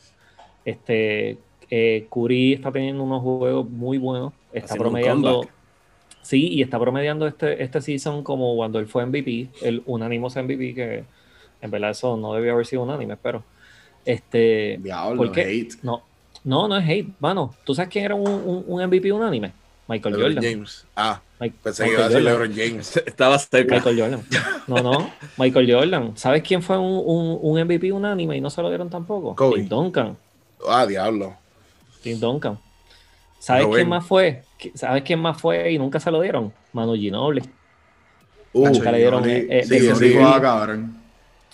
Este, 0.64 1.38
eh, 1.70 2.06
Curry 2.10 2.54
está 2.54 2.72
teniendo 2.72 3.02
unos 3.04 3.22
juegos 3.22 3.68
muy 3.70 3.98
buenos. 3.98 4.32
Está 4.52 4.74
Haciendo 4.74 4.82
promediando. 4.84 5.48
Sí, 6.22 6.48
y 6.48 6.62
está 6.62 6.78
promediando 6.78 7.26
este, 7.26 7.62
este 7.62 7.80
season 7.80 8.22
como 8.22 8.54
cuando 8.56 8.78
él 8.80 8.86
fue 8.86 9.06
MVP, 9.06 9.48
el 9.62 9.82
unánimo 9.86 10.28
MVP, 10.28 10.74
que 10.74 11.04
en 11.62 11.70
verdad 11.70 11.90
eso 11.90 12.16
no 12.16 12.34
debió 12.34 12.52
haber 12.54 12.66
sido 12.66 12.82
unánime, 12.82 13.16
pero. 13.16 13.44
Este. 14.04 14.78
Diablo, 14.82 15.16
¿Por 15.18 15.32
qué? 15.32 15.42
hate. 15.42 15.74
No, 15.82 16.02
no, 16.44 16.68
no 16.68 16.76
es 16.76 16.88
hate, 16.88 17.08
mano. 17.20 17.54
¿Tú 17.64 17.74
sabes 17.74 17.90
quién 17.90 18.04
era 18.04 18.14
un, 18.14 18.26
un- 18.28 18.64
un 18.66 18.82
MVP 18.86 19.12
unánime? 19.12 19.52
Michael 19.86 20.14
LeBron 20.16 20.34
Jordan. 20.34 20.52
James. 20.52 20.86
Ah, 20.94 21.20
Mike- 21.40 21.56
pensé 21.62 21.84
que 21.84 21.92
iba 21.92 22.04
a 22.06 22.10
ser 22.10 22.22
Jordan. 22.22 22.32
LeBron 22.48 22.54
James. 22.56 22.96
Estaba 23.06 23.38
cerca. 23.38 23.76
Michael 23.76 23.98
Jordan. 24.00 24.22
No, 24.66 24.76
no, 24.82 25.10
Michael 25.38 25.72
Jordan. 25.72 26.12
¿Sabes 26.16 26.42
quién 26.42 26.62
fue 26.62 26.76
un, 26.78 27.02
un- 27.04 27.38
un 27.40 27.60
MVP 27.64 27.90
unánime 27.92 28.36
y 28.36 28.40
no 28.40 28.50
se 28.50 28.60
lo 28.62 28.68
dieron 28.68 28.90
tampoco? 28.90 29.34
Kobe. 29.34 29.60
Tim 29.60 29.68
Duncan. 29.68 30.16
Ah, 30.68 30.86
diablo. 30.86 31.36
Tim 32.02 32.18
Duncan. 32.20 32.58
¿Sabes 33.38 33.66
quién 33.68 33.88
más 33.88 34.04
fue? 34.04 34.42
¿Qui- 34.60 34.72
¿Sabes 34.74 35.02
quién 35.04 35.20
más 35.20 35.40
fue 35.40 35.70
y 35.72 35.78
nunca 35.78 36.00
se 36.00 36.10
lo 36.10 36.20
dieron? 36.20 36.52
Manu 36.72 36.94
Ginobili. 36.94 37.42
Uh, 38.52 38.66
Nunca 38.68 38.90
le 38.90 38.98
dieron, 38.98 39.22
eh, 39.28 39.62
sí, 39.64 39.78
de 39.78 40.18
va 40.18 40.40
cabrón. 40.40 40.96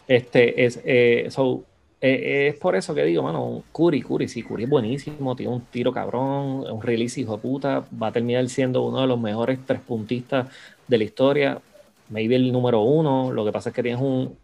Este 0.07 0.65
es, 0.65 0.81
eh, 0.85 1.27
so, 1.31 1.65
eh, 2.07 2.49
es 2.49 2.57
por 2.57 2.77
eso 2.77 2.95
que 2.95 3.03
digo, 3.05 3.23
mano, 3.23 3.63
Curry, 3.73 4.03
Curry, 4.03 4.29
sí, 4.29 4.43
Curry 4.43 4.65
es 4.65 4.69
buenísimo, 4.69 5.35
tiene 5.35 5.53
un 5.53 5.63
tiro 5.63 5.93
cabrón, 5.93 6.65
un 6.71 6.83
release 6.83 7.21
hijo 7.21 7.37
de 7.37 7.39
puta, 7.39 7.85
va 8.01 8.09
a 8.09 8.13
terminar 8.13 8.47
siendo 8.49 8.83
uno 8.83 9.01
de 9.01 9.07
los 9.07 9.19
mejores 9.19 9.59
tres 9.65 9.81
puntistas 9.81 10.49
de 10.87 10.99
la 10.99 11.05
historia, 11.05 11.59
maybe 12.11 12.37
el 12.37 12.53
número 12.53 12.83
uno, 12.83 13.33
lo 13.33 13.45
que 13.45 13.53
pasa 13.53 13.71
es 13.71 13.75
que 13.75 13.83
tienes 13.83 14.01
un 14.01 14.37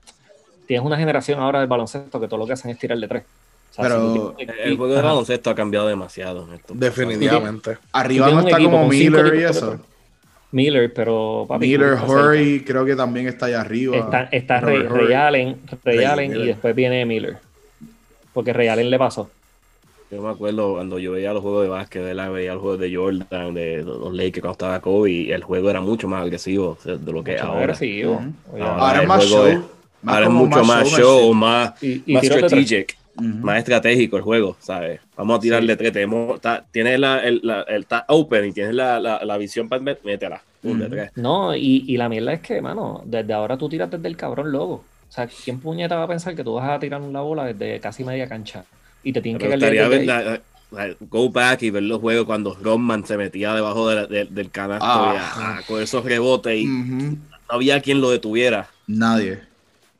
tienes 0.67 0.87
una 0.87 0.97
generación 0.97 1.41
ahora 1.41 1.59
del 1.59 1.69
baloncesto 1.69 2.21
que 2.21 2.29
todo 2.29 2.39
lo 2.39 2.47
que 2.47 2.53
hacen 2.53 2.71
es 2.71 2.79
tirar 2.79 2.97
de 2.97 3.09
tres. 3.09 3.25
O 3.71 3.75
sea, 3.75 3.85
Pero 3.85 4.35
si 4.39 4.47
El 4.65 4.77
juego 4.77 4.95
de 4.95 5.03
baloncesto 5.03 5.51
ha 5.51 5.55
cambiado 5.55 5.89
demasiado. 5.89 6.47
en 6.47 6.55
estos 6.55 6.79
Definitivamente. 6.79 7.77
Arriba 7.93 8.31
no 8.31 8.41
está 8.41 8.57
como 8.57 8.89
Miller 8.89 9.35
y 9.35 9.43
eso. 9.43 9.81
Miller, 10.53 10.93
pero 10.95 11.45
papi, 11.49 11.67
Miller. 11.67 11.95
Horry, 11.95 12.65
creo 12.65 12.85
que 12.85 12.97
también 12.97 13.27
está 13.27 13.47
allá 13.47 13.61
arriba. 13.61 13.97
Está, 13.97 14.23
está 14.33 14.61
Ray, 14.61 15.13
Allen, 15.13 15.59
Ray 15.85 15.97
Ray 15.97 16.05
Allen 16.05 16.37
y 16.37 16.47
después 16.47 16.75
viene 16.75 17.05
Miller. 17.05 17.50
Porque 18.33 18.53
Ray 18.53 18.69
Allen 18.69 18.91
le 18.91 18.99
pasó. 18.99 19.31
Yo 20.11 20.21
me 20.23 20.31
acuerdo 20.31 20.73
cuando 20.75 20.99
yo 20.99 21.13
veía 21.13 21.33
los 21.33 21.41
juegos 21.43 21.63
de 21.63 21.69
básquet, 21.69 22.03
¿verdad? 22.03 22.33
veía 22.33 22.55
los 22.55 22.63
juegos 22.63 22.81
de 22.81 22.95
Jordan, 22.97 23.55
de 23.55 23.83
los 23.85 24.13
Lakers 24.13 24.41
cuando 24.41 24.53
estaba 24.53 24.81
Kobe, 24.81 25.11
y 25.11 25.31
el 25.31 25.45
juego 25.45 25.71
era 25.71 25.81
mucho 25.81 26.09
más 26.09 26.23
agresivo 26.23 26.71
o 26.71 26.83
sea, 26.83 26.97
de 26.97 27.13
lo 27.13 27.23
que 27.23 27.33
Mucho 27.33 27.45
ahora. 27.45 27.61
agresivo. 27.61 28.23
Ahora 28.53 28.77
Ahora 28.77 29.03
es 29.03 29.09
más 29.09 29.25
show. 29.25 29.47
es- 29.47 29.59
Ahora 30.05 30.25
es 30.27 30.31
mucho 30.33 30.65
más 30.65 30.89
show, 30.89 31.35
más, 31.35 31.83
Y, 31.83 32.03
y 32.07 32.15
más 32.15 32.23
tres. 32.23 32.43
estratégico 33.59 34.17
el 34.17 34.23
juego, 34.23 34.57
¿sabes? 34.59 35.01
Vamos 35.17 35.39
a 35.39 35.41
tirarle 35.41 35.77
tres. 35.77 35.93
Tenemos, 35.93 36.37
está- 36.37 36.65
tienes 36.73 36.99
la, 36.99 37.21
el, 37.23 37.41
la, 37.45 37.63
el 37.63 37.83
está 37.83 38.05
open 38.09 38.47
y 38.47 38.53
tienes 38.53 38.75
la, 38.75 38.99
la, 38.99 39.23
la 39.25 39.37
visión 39.37 39.69
para 39.69 39.83
métela. 39.83 40.43
Ujú. 40.63 40.89
tres. 40.89 41.11
No, 41.17 41.55
y, 41.55 41.85
y 41.87 41.97
la 41.97 42.09
mierda 42.09 42.33
es 42.33 42.41
que, 42.41 42.61
mano, 42.63 43.03
desde 43.05 43.33
ahora 43.33 43.57
tú 43.59 43.69
tiras 43.69 43.91
desde 43.91 44.09
el 44.09 44.17
cabrón 44.17 44.51
logo. 44.51 44.85
O 45.11 45.13
sea, 45.13 45.27
¿quién 45.27 45.59
puñeta 45.59 45.97
va 45.97 46.05
a 46.05 46.09
pensar 46.09 46.37
que 46.37 46.45
tú 46.45 46.55
vas 46.55 46.71
a 46.71 46.79
tirar 46.79 47.01
la 47.01 47.21
bola 47.21 47.45
desde 47.53 47.81
casi 47.81 48.05
media 48.05 48.29
cancha? 48.29 48.65
Y 49.03 49.13
te 49.13 49.21
tienen 49.21 49.41
que 49.41 49.49
ver 49.49 49.63
ahí? 49.65 50.07
la- 50.07 50.41
la- 50.71 50.95
go 51.01 51.29
back 51.31 51.63
y 51.63 51.71
ver 51.71 51.83
los 51.83 52.01
juegos 52.01 52.27
cuando 52.27 52.55
Rodman 52.55 53.05
se 53.05 53.17
metía 53.17 53.53
debajo 53.55 53.89
de 53.89 53.97
la- 53.97 54.07
de- 54.07 54.27
del 54.27 54.51
canasto 54.53 54.87
Ah. 54.89 55.13
y 55.13 55.17
a- 55.19 55.59
a- 55.59 55.63
con 55.63 55.83
esos 55.83 56.05
rebotes 56.05 56.57
y 56.61 56.65
no 56.67 57.19
había 57.49 57.81
quien 57.81 58.01
lo 58.01 58.11
detuviera. 58.11 58.69
Nadie. 58.87 59.41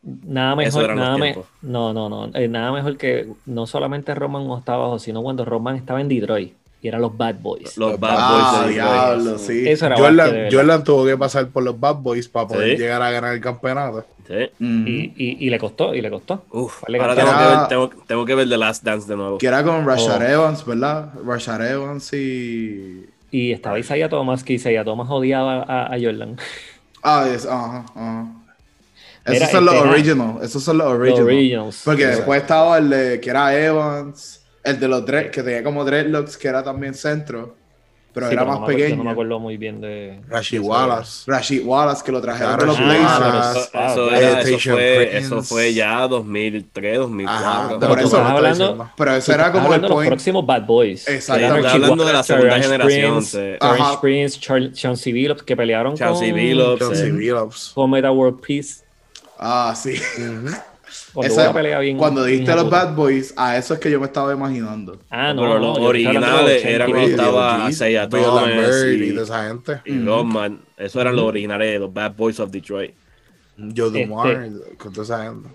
Nada 0.03 0.53
Eso 0.63 0.79
mejor, 0.79 0.95
nada 0.97 1.19
me- 1.19 1.37
no, 1.63 1.93
no, 1.93 2.09
no, 2.09 2.31
eh, 2.35 2.47
nada 2.49 2.71
mejor 2.73 2.97
que 2.97 3.29
no 3.47 3.67
solamente 3.67 4.15
Roman 4.15 4.47
no 4.47 4.57
estaba 4.57 4.79
abajo, 4.85 4.99
sino 5.01 5.23
cuando 5.23 5.45
Roman 5.45 5.75
estaba 5.77 6.01
en 6.01 6.09
Detroit. 6.09 6.55
Y 6.83 6.89
eran 6.89 7.01
los 7.03 7.17
Bad 7.17 7.37
Boys. 7.41 7.77
Los 7.77 7.99
Bad 8.01 8.17
Ah, 8.19 8.31
Boys 8.31 8.53
Detroit. 8.69 8.75
diablo, 8.75 9.39
sí. 9.39 9.69
Eso 9.69 9.87
era 9.87 9.97
Jordan. 9.97 10.49
Jordan 10.51 10.85
tuvo 10.85 11.05
que 11.07 11.17
pasar 11.17 11.49
por 11.49 11.63
los 11.63 11.79
Bad 11.79 11.97
Boys 11.97 12.29
para 12.29 12.49
poder 12.49 12.77
Sí. 12.77 12.83
llegar 12.83 13.03
a 13.03 13.11
ganar 13.11 13.35
el 13.35 13.41
campeonato. 13.41 14.05
Sí. 14.27 14.35
Ujú. 14.35 14.89
y, 14.89 15.13
y- 15.17 15.37
y 15.47 15.51
le 15.51 15.59
costó, 15.59 15.93
y 15.93 16.01
le 16.01 16.09
costó. 16.09 16.45
Uf, 16.53 16.83
Vale, 16.83 16.99
ahora 17.01 17.17
tengo 17.17 17.31
que, 17.33 17.45
ver, 17.45 17.69
tengo, 17.69 17.91
tengo 18.07 18.25
que 18.25 18.35
ver 18.37 18.49
The 18.49 18.57
Last 18.59 18.85
Dance 18.85 19.09
de 19.09 19.17
nuevo. 19.17 19.39
Que 19.39 19.47
era 19.49 19.65
con 19.65 19.85
Rashad 19.85 20.21
Oh. 20.23 20.25
Evans, 20.25 20.65
¿verdad? 20.65 21.11
Rashad 21.27 21.69
Evans 21.69 22.13
y. 22.13 23.07
Y 23.33 23.53
estaba 23.53 23.79
Isaiah 23.79 24.09
Thomas, 24.09 24.45
que 24.45 24.53
Isaiah 24.55 24.85
Thomas 24.85 25.09
odiaba 25.11 25.63
a, 25.63 25.87
a 25.95 25.99
Jordan. 26.01 26.37
Ah, 27.03 27.27
es, 27.33 27.45
ajá, 27.47 27.85
ajá. 27.95 28.27
Esos 29.25 29.51
son 29.51 29.65
los 29.67 29.75
este 29.75 29.89
originals. 29.89 30.43
Esos 30.45 30.63
son 30.65 30.79
los 30.79 30.87
originals. 30.87 31.83
Porque 31.85 32.07
después 32.07 32.41
estaba 32.43 32.79
el 32.79 32.89
de 32.91 33.21
que 33.21 33.31
era 33.31 33.55
Evans, 33.57 34.40
el 34.65 34.79
de 34.81 34.89
los 34.89 35.05
dread, 35.07 35.31
que 35.31 35.43
tenía 35.43 35.63
como 35.63 35.85
dreadlocks, 35.85 36.37
que 36.37 36.49
era 36.49 36.63
también 36.63 36.95
centro, 36.95 37.57
pero 38.13 38.27
Sí, 38.27 38.33
era 38.33 38.43
pero 38.43 38.51
más 38.53 38.61
no 38.61 38.67
pequeño. 38.67 38.97
No 38.97 39.05
me 39.05 39.11
acuerdo 39.13 39.39
muy 39.39 39.57
bien 39.57 39.81
de. 39.81 40.21
Rashid 40.29 40.59
eso. 40.59 40.67
Wallace. 40.67 41.31
Rashid 41.31 41.65
Wallace, 41.65 42.03
que 42.05 42.11
lo 42.13 42.21
trajeron 42.21 42.55
Ah, 42.55 42.57
de 42.57 42.67
los 42.67 42.79
Blazers. 42.79 43.57
Eso, 43.57 43.71
Ah, 43.73 43.87
eso 43.93 44.11
era- 44.11 44.19
eso 44.19 44.37
Meditation 44.37 44.75
fue, 44.75 45.17
eso 45.17 45.43
fue 45.43 45.75
ya 45.75 46.09
2003, 46.09 46.99
2004. 46.99 47.47
Ajá, 47.49 47.69
Por 47.69 47.79
por 47.79 47.99
eso 48.01 48.09
eso 48.09 48.17
estás 48.19 48.33
hablando-. 48.33 48.91
Pero 48.97 49.15
ese 49.15 49.33
era 49.33 49.47
estás 49.47 49.61
como 49.63 49.75
el 49.75 49.81
de 49.81 49.89
los 49.89 49.95
point. 49.97 50.09
próximos 50.11 50.45
Bad 50.47 50.67
Boys. 50.67 51.09
Exacto. 51.09 51.55
Richie 51.55 51.69
hablando 51.71 52.05
de 52.05 52.13
la 52.13 52.23
segunda 52.25 52.49
Terrence 52.49 52.69
generación, 52.69 53.13
Prince, 53.15 53.51
sí. 53.53 53.57
Ajá. 53.61 54.01
Prince, 54.01 54.41
Char- 54.41 54.73
Chauncey 54.73 55.13
Billups, 55.13 55.43
que 55.45 55.57
pelearon 55.57 55.95
Chauncey 55.97 56.31
con, 56.31 56.41
Billups, 56.41 56.79
Chauncey. 56.81 57.11
Billups. 57.13 57.73
con 57.75 57.91
Meta 57.93 58.11
World 58.11 58.41
Peace. 58.47 58.83
Ah, 59.39 59.73
sí. 59.77 59.95
Cuando 61.13 61.33
Esa- 61.33 61.43
una 61.45 61.53
pelea 61.55 61.79
bien. 61.81 61.97
cuando 61.99 62.25
bien 62.25 62.41
dijiste 62.41 62.55
los. 62.63 62.71
Bad 62.71 62.95
Boys, 62.95 63.35
a 63.37 63.57
eso 63.57 63.75
es 63.75 63.81
que 63.81 63.91
yo 63.91 63.99
me 64.01 64.07
estaba 64.07 64.33
imaginando. 64.33 64.99
Ah, 65.11 65.33
no, 65.35 65.43
pero 65.43 65.59
no, 65.59 65.75
de 65.75 65.81
los 65.81 65.89
originales 65.89 66.57
80. 66.61 66.69
eran 66.71 66.91
cuando 66.91 67.09
estaba 67.11 67.71
Isaiah 67.71 68.09
Thomas 68.09 68.45
y 68.87 69.03
y, 69.05 69.11
toda 69.13 69.23
esa 69.25 69.49
gente. 69.49 69.81
y 69.85 69.99
Rodman. 70.05 70.61
Esos 70.77 71.01
eran 71.01 71.17
los 71.17 71.25
originales 71.25 71.73
de 71.73 71.79
los 71.79 71.93
Bad 71.93 72.15
Boys 72.17 72.39
of 72.41 72.51
Detroit. 72.51 72.93
Joe 73.77 73.89
Este- 73.89 74.07
Dumar, 74.07 74.49
con 74.79 74.93
toda 74.93 75.05
esa 75.05 75.25
gente. 75.25 75.49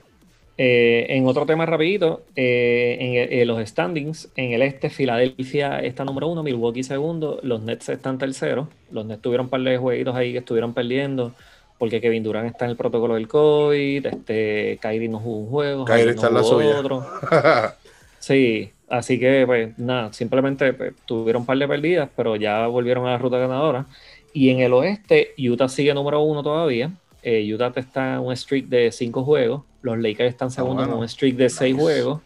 Eh, 0.57 1.07
en 1.09 1.27
otro 1.27 1.45
tema 1.45 1.65
rapidito, 1.65 2.23
eh, 2.35 2.97
en, 2.99 3.13
el- 3.15 3.39
en 3.41 3.47
los 3.47 3.67
standings, 3.67 4.29
en 4.37 4.53
el 4.53 4.61
este, 4.61 4.89
Filadelfia 4.89 5.79
está 5.79 6.05
número 6.05 6.27
uno, 6.29 6.43
Milwaukee 6.43 6.83
segundo, 6.83 7.39
los 7.43 7.61
Nets 7.61 7.89
están 7.89 8.17
terceros. 8.17 8.67
Los 8.89 9.05
Nets 9.05 9.21
tuvieron 9.21 9.47
un 9.47 9.49
par 9.49 9.61
de 9.61 9.77
jueguitos 9.77 10.15
ahí 10.15 10.31
que 10.31 10.37
estuvieron 10.37 10.73
perdiendo, 10.73 11.33
porque 11.77 11.99
Kevin 12.01 12.23
Durant 12.23 12.47
está 12.47 12.65
en 12.65 12.71
el 12.71 12.77
protocolo 12.77 13.15
del 13.15 13.27
COVID, 13.27 14.05
este, 14.05 14.77
Kyrie 14.81 15.09
no 15.09 15.19
jugó 15.19 15.39
un 15.39 15.49
juego, 15.49 15.85
Kyrie 15.85 16.11
está 16.11 16.27
en 16.27 16.33
la 16.33 16.43
suya. 16.43 16.79
otro. 16.79 17.05
Sí, 18.19 18.71
así 18.89 19.19
que 19.19 19.43
pues 19.45 19.77
nada, 19.77 20.11
simplemente 20.11 20.73
pues, 20.73 20.93
tuvieron 21.05 21.41
un 21.41 21.45
par 21.45 21.57
de 21.59 21.67
perdidas, 21.67 22.09
pero 22.15 22.35
ya 22.35 22.65
volvieron 22.65 23.05
a 23.05 23.11
la 23.11 23.17
ruta 23.19 23.37
ganadora. 23.37 23.85
Y 24.33 24.49
en 24.49 24.61
el 24.61 24.73
oeste, 24.73 25.33
Utah 25.37 25.69
sigue 25.69 25.93
número 25.93 26.21
uno 26.21 26.41
todavía. 26.41 26.91
Eh, 27.21 27.47
Utah 27.53 27.71
está 27.75 28.15
en 28.15 28.21
un 28.21 28.35
streak 28.35 28.65
de 28.65 28.91
cinco 28.91 29.23
juegos. 29.23 29.61
Los 29.83 29.99
Lakers 29.99 30.29
están 30.31 30.49
segundos 30.49 30.85
Ah, 30.85 30.87
bueno. 30.87 30.95
en 30.95 31.01
un 31.03 31.09
streak 31.09 31.35
de 31.35 31.49
seis 31.51 31.75
juegos. 31.75 32.21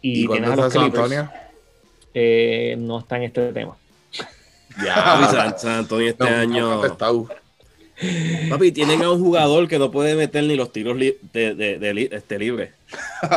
Y, 0.00 0.24
¿Y 0.24 0.28
tienes 0.28 0.50
a 0.50 0.56
los 0.56 0.72
San 0.72 0.90
Clippers. 0.90 1.24
Eh, 2.14 2.74
no 2.78 2.98
está 3.00 3.16
en 3.18 3.22
este 3.24 3.52
tema. 3.52 3.76
Papi, 4.74 5.56
San, 5.58 5.70
Antonio 5.80 6.08
este 6.08 6.24
No, 6.30 6.36
año. 6.36 6.80
Papi, 8.48 8.72
tienen 8.72 9.02
a 9.02 9.10
un 9.10 9.20
jugador 9.22 9.68
que 9.68 9.78
no 9.78 9.90
puede 9.90 10.14
meter 10.14 10.44
ni 10.44 10.56
los 10.56 10.72
tiros 10.72 10.96
li- 10.96 11.16
de, 11.32 11.54
de, 11.54 11.78
de 11.78 11.94
li- 11.94 12.08
este, 12.10 12.38
libres. 12.38 12.70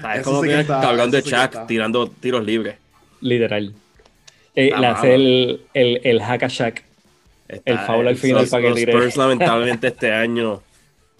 ¿Sabes 0.00 0.20
Eso 0.20 0.30
cómo 0.30 0.42
sí 0.42 0.48
que 0.48 0.60
está, 0.60 0.80
cabrón 0.80 1.10
de 1.10 1.22
Chuck 1.22 1.66
tirando 1.66 2.08
tiros 2.08 2.44
libres? 2.44 2.76
Literal. 3.20 3.72
Eh, 4.54 4.70
le 4.78 4.86
hace 4.86 5.14
el, 5.14 5.60
el, 5.74 6.00
el 6.04 6.22
hack 6.22 6.42
a 6.44 6.48
Shaq. 6.48 6.82
Está- 7.48 7.70
El 7.70 7.78
foul 7.80 8.08
al 8.08 8.16
final 8.16 8.42
los- 8.42 8.50
para 8.50 8.62
que 8.62 8.68
los 8.70 8.78
tire. 8.78 8.92
Spurs, 8.92 9.16
lamentablemente, 9.22 9.86
este 9.88 10.12
año, 10.12 10.62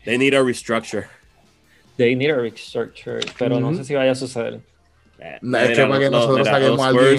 they 0.05 0.19
need 0.19 0.35
a 0.35 0.43
restructure. 0.43 1.07
They 1.97 2.15
need 2.15 2.31
a 2.31 2.37
restructure, 2.37 3.21
pero 3.39 3.59
no 3.61 3.75
sé 3.75 3.85
si 3.85 3.95
vaya 3.95 4.13
a 4.13 4.15
suceder. 4.15 4.61
Eh, 5.19 5.39
No, 5.41 5.59
es 5.59 5.77
que 5.79 5.87
para 5.87 5.99
que 5.99 6.11
nosotros 6.11 6.39
mira, 6.41 6.53
saquemos 6.53 6.81
a 6.81 6.89
alguien 6.89 7.15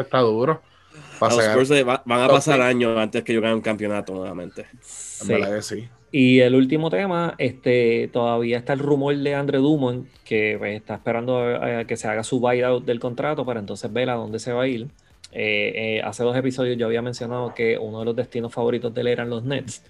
está 0.00 0.18
duro. 0.20 0.62
Los 1.28 1.38
Spurs 1.38 1.84
van 1.84 2.20
a 2.20 2.28
pasar 2.28 2.60
años 2.60 2.96
antes 2.98 3.22
que 3.22 3.34
yo 3.34 3.40
gane 3.40 3.54
un 3.54 3.60
campeonato 3.60 4.14
nuevamente. 4.14 4.62
en 4.72 4.78
Sí. 4.80 5.32
verdad 5.32 5.56
que 5.56 5.62
sí. 5.62 5.88
Y 6.10 6.40
el 6.40 6.54
último 6.54 6.90
tema, 6.90 7.34
este, 7.38 8.10
todavía 8.12 8.58
está 8.58 8.74
el 8.74 8.80
rumor 8.80 9.16
de 9.16 9.34
Andre 9.34 9.58
Drummond, 9.58 10.06
que 10.24 10.56
pues, 10.58 10.76
está 10.76 10.96
esperando 10.96 11.38
a, 11.38 11.78
a 11.80 11.84
que 11.86 11.96
se 11.96 12.06
haga 12.06 12.22
su 12.22 12.38
buyout 12.38 12.84
del 12.84 13.00
contrato 13.00 13.46
para 13.46 13.60
entonces 13.60 13.90
ver 13.90 14.10
a 14.10 14.14
dónde 14.14 14.38
se 14.38 14.52
va 14.52 14.64
a 14.64 14.68
ir. 14.68 14.88
Eh, 15.34 15.96
eh, 15.96 16.02
hace 16.02 16.22
dos 16.22 16.36
episodios 16.36 16.76
yo 16.76 16.86
había 16.86 17.00
mencionado 17.00 17.54
que 17.54 17.78
uno 17.78 18.00
de 18.00 18.04
los 18.04 18.14
destinos 18.14 18.52
favoritos 18.52 18.92
de 18.92 19.00
él 19.00 19.06
eran 19.06 19.30
los 19.30 19.42
Nets, 19.42 19.82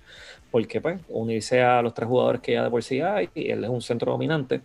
porque 0.52 0.80
pues 0.80 1.00
unirse 1.08 1.60
a 1.62 1.82
los 1.82 1.92
tres 1.94 2.08
jugadores 2.08 2.40
que 2.40 2.52
ya 2.52 2.62
de 2.62 2.70
por 2.70 2.82
sí 2.84 3.00
hay, 3.00 3.28
y 3.34 3.50
él 3.50 3.64
es 3.64 3.70
un 3.70 3.82
centro 3.82 4.12
dominante. 4.12 4.60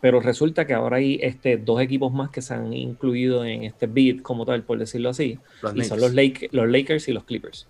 Pero 0.00 0.20
resulta 0.20 0.66
que 0.66 0.74
ahora 0.74 0.98
hay 0.98 1.18
este, 1.22 1.56
dos 1.56 1.80
equipos 1.80 2.12
más 2.12 2.30
que 2.30 2.42
se 2.42 2.52
han 2.54 2.72
incluido 2.72 3.44
en 3.44 3.64
este 3.64 3.86
bid 3.86 4.20
como 4.22 4.44
tal, 4.44 4.62
por 4.62 4.78
decirlo 4.78 5.08
así, 5.10 5.38
Los 5.62 5.74
y 5.74 5.84
son 5.84 5.98
Knicks. 5.98 6.00
los, 6.00 6.14
Lake- 6.14 6.48
los 6.52 6.68
Lakers 6.68 7.08
y 7.08 7.12
los 7.12 7.24
Clippers. 7.24 7.66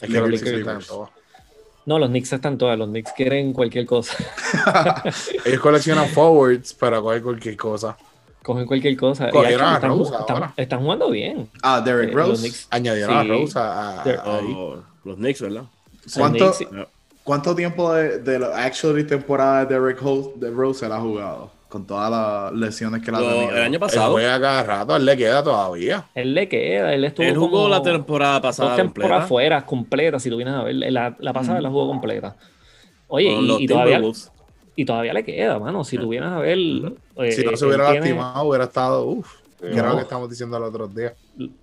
Es 0.00 0.08
que 0.10 0.18
los 0.18 0.30
Lakers. 0.30 0.50
están 0.58 0.76
en 0.80 0.86
todo. 0.86 1.10
No, 1.84 1.98
los 1.98 2.08
Knicks 2.08 2.32
están 2.32 2.58
todas, 2.58 2.78
los 2.78 2.88
Knicks 2.88 3.12
quieren 3.12 3.52
cualquier 3.52 3.86
cosa. 3.86 4.16
Ellos 5.44 5.60
coleccionan 5.60 6.08
forwards 6.08 6.72
para 6.72 7.00
coger 7.00 7.22
cualquier 7.22 7.56
cosa. 7.56 7.96
cogen 8.42 8.66
cualquier 8.66 8.96
cosa. 8.96 9.30
Cogieron 9.30 9.66
a 9.68 9.74
están, 9.74 9.90
Rose 9.90 10.14
están- 10.14 10.36
ahora. 10.36 10.54
están 10.56 10.80
jugando 10.80 11.10
bien. 11.10 11.48
Ah, 11.62 11.80
Derrick 11.80 12.10
Eh, 12.10 12.14
los 12.14 12.28
Rose. 12.28 12.40
Knicks. 12.42 12.66
Añadieron 12.70 13.10
Sí. 13.10 13.16
a 13.30 13.32
Rose 13.34 13.58
a, 13.58 14.02
a-. 14.02 14.22
Oh, 14.26 14.82
los 15.04 15.16
Knicks, 15.16 15.40
¿verdad? 15.42 15.64
¿Cuánto, 16.16 16.52
Knicks- 16.52 16.86
¿Cuánto 17.24 17.54
tiempo 17.54 17.92
de, 17.94 18.18
de 18.18 18.38
la 18.38 18.64
actually 18.64 19.04
temporada 19.04 19.64
de 19.64 19.74
Derrick 19.74 20.00
Rose, 20.00 20.30
de 20.36 20.50
Rose 20.50 20.84
él 20.86 20.92
ha 20.92 21.00
jugado? 21.00 21.50
Con 21.68 21.86
todas 21.86 22.10
las 22.10 22.52
lesiones 22.52 23.02
que 23.02 23.10
la 23.10 23.18
ha 23.18 23.20
tenido. 23.22 23.50
el 23.50 23.62
año 23.62 23.74
Él 23.74 23.80
pasado, 23.80 24.12
juega 24.12 24.38
cada 24.38 24.62
rato, 24.62 24.94
él 24.96 25.06
le 25.06 25.16
queda 25.16 25.42
todavía. 25.42 26.04
Él 26.14 26.34
le 26.34 26.46
queda, 26.48 26.92
él 26.92 27.04
estuvo 27.04 27.24
él 27.26 27.34
jugó 27.34 27.50
como 27.62 27.68
la 27.70 27.82
temporada 27.82 28.34
dos 28.34 28.42
pasada 28.42 28.76
temporadas 28.76 29.10
completa 29.20 29.26
fuera, 29.28 29.64
completa, 29.66 30.18
si 30.20 30.28
tú 30.28 30.36
vienes 30.36 30.52
a 30.54 30.64
ver. 30.64 30.74
La, 30.74 31.16
la 31.18 31.32
pasada 31.32 31.60
la 31.62 31.70
jugó 31.70 31.86
completa. 31.88 32.36
Oye, 33.08 33.34
con 33.34 33.44
y, 33.44 33.64
y 33.64 33.66
todavía, 33.66 34.02
y 34.76 34.84
todavía 34.84 35.14
le 35.14 35.24
queda, 35.24 35.58
mano. 35.58 35.82
Si 35.84 35.96
tú 35.96 36.08
vienes 36.10 36.28
a 36.30 36.38
ver. 36.40 36.58
eh, 36.58 37.32
Si 37.32 37.42
no 37.44 37.56
se 37.56 37.64
él 37.64 37.68
hubiera 37.70 37.84
tiene- 37.92 38.00
lastimado, 38.00 38.44
hubiera 38.48 38.64
estado, 38.64 39.04
uff, 39.06 39.32
que 39.58 39.68
era 39.72 39.82
No. 39.84 39.88
lo 39.90 39.96
que 39.96 40.02
estamos 40.02 40.28
diciendo 40.28 40.58
los 40.58 40.68
otros 40.68 40.94
días. 40.94 41.14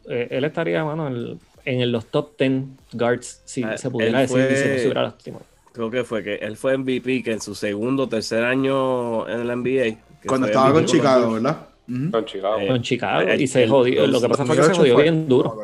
eh, 0.08 0.28
él 0.32 0.44
estaría, 0.44 0.84
mano, 0.84 1.08
en, 1.08 1.40
en 1.66 1.82
el- 1.82 1.92
los 1.92 2.08
top 2.08 2.36
10 2.36 2.64
guards, 2.94 3.42
si 3.46 3.64
Ah, 3.64 3.78
se 3.78 3.92
pudiera 3.92 4.24
él 4.24 4.28
decir, 4.28 4.48
fue- 4.48 4.56
si 4.56 4.70
no 4.70 4.76
se 4.76 4.82
hubiera 4.86 5.04
lastimado. 5.04 5.46
Creo 5.72 5.90
que 5.92 6.04
fue 6.04 6.24
que 6.24 6.36
él 6.36 6.58
fue 6.58 6.78
MVP 6.78 7.24
que 7.24 7.32
en 7.32 7.42
su 7.42 7.54
segundo 7.56 8.04
o 8.04 8.10
tercer 8.10 8.44
año 8.44 9.28
en 9.30 9.40
el 9.42 9.48
NBA. 9.58 9.98
Cuando 10.28 10.48
estaba 10.48 10.74
con 10.74 10.86
Chicago, 10.86 11.34
¿verdad? 11.34 11.68
Ujú. 11.88 12.12
Con 12.12 12.26
Chicago. 12.26 12.60
Eh, 12.60 12.68
Con 12.68 12.82
Chicago, 12.82 13.34
y 13.34 13.48
se 13.48 13.68
jodió. 13.68 14.08
Lo 14.08 14.22
que 14.22 14.30
pasa 14.30 14.46
fue 14.46 14.56
que 14.56 14.64
se 14.64 14.70
2008 14.70 14.78
jodió 14.82 14.94
fue- 14.96 15.04
bien 15.04 15.24
no 15.28 15.36
duro. 15.36 15.56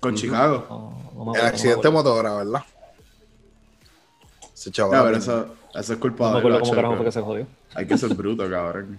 Con 0.00 0.14
Chicago. 0.14 0.66
No, 1.14 1.24
no 1.26 1.34
El 1.34 1.40
accidente 1.42 1.90
motora, 1.90 2.34
¿verdad? 2.36 2.62
Ese 4.54 4.70
chaval. 4.70 5.14
eso, 5.14 5.46
eso 5.74 5.92
es 5.92 5.98
culpa 5.98 6.24
No 6.24 6.28
me 6.30 6.34
de 6.34 6.38
acuerdo 6.38 6.60
cómo 6.60 6.74
carajo 6.74 6.96
fue 6.96 7.04
que 7.04 7.12
se 7.12 7.20
jodió. 7.20 7.46
Hay 7.74 7.86
que 7.86 7.98
ser 7.98 8.14
bruto, 8.14 8.48
cabrón. 8.48 8.98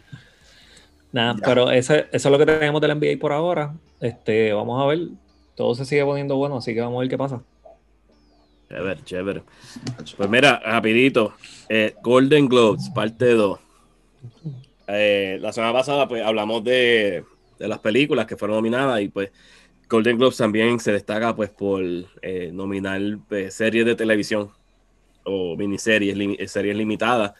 Nada, 1.12 1.36
pero 1.44 1.72
ese, 1.72 2.08
eso 2.12 2.28
es 2.28 2.32
lo 2.32 2.38
que 2.38 2.46
tenemos 2.46 2.82
del 2.82 2.92
NBA 3.00 3.18
por 3.20 3.32
ahora. 3.32 3.74
Este, 4.02 4.52
vamos 4.54 4.82
a 4.84 4.86
ver. 4.86 5.00
Todo 5.56 5.74
se 5.74 5.86
sigue 5.86 6.04
poniendo 6.04 6.36
bueno, 6.36 6.58
así 6.58 6.74
que 6.74 6.82
vamos 6.82 6.98
a 6.98 7.00
ver 7.02 7.10
qué 7.10 7.18
pasa. 7.18 7.42
Chévere, 8.70 9.04
chévere. 9.04 9.44
Pues 10.18 10.30
mira, 10.30 10.60
rapidito. 10.64 11.34
eh, 11.70 11.96
Golden 12.02 12.48
Globes, 12.48 12.90
parte 12.94 13.34
2. 13.34 13.60
Eh, 14.88 15.38
la 15.42 15.52
semana 15.54 15.74
pasada 15.74 16.08
pues 16.08 16.24
hablamos 16.24 16.64
de, 16.64 17.24
de 17.60 17.68
las 17.68 17.80
películas 17.80 18.26
que 18.26 18.38
fueron 18.38 18.58
nominadas 18.58 19.02
y 19.02 19.10
pues 19.10 19.32
Golden 19.90 20.18
Globes 20.18 20.38
también 20.38 20.80
se 20.80 20.92
destaca 20.92 21.36
pues 21.36 21.50
por 21.52 21.84
eh, 22.22 22.52
nominar 22.54 23.02
pues, 23.28 23.54
series 23.54 23.86
de 23.86 23.96
televisión 23.96 24.50
o 25.24 25.56
miniseries, 25.56 26.16
series 26.52 26.76
limitadas 26.76 27.34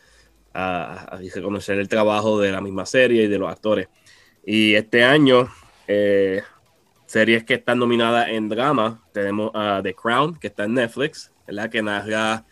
a, 0.54 1.16
a 1.16 1.18
reconocer 1.18 1.80
el 1.80 1.88
trabajo 1.88 2.40
de 2.40 2.52
la 2.52 2.62
misma 2.62 2.86
serie 2.86 3.24
y 3.24 3.28
de 3.28 3.38
los 3.40 3.50
actores. 3.50 3.88
Y 4.46 4.76
este 4.76 5.04
año, 5.04 5.50
series 7.16 7.46
que 7.46 7.54
están 7.54 7.80
nominadas 7.80 8.28
en 8.28 8.50
drama, 8.50 9.00
tenemos 9.14 9.50
a 9.54 9.80
The 9.82 9.94
Crown, 9.94 10.36
que 10.36 10.48
está 10.48 10.66
en 10.66 10.74
Netflix, 10.74 11.32
¿verdad? 11.48 11.70
que 11.70 11.82
narra 11.82 12.44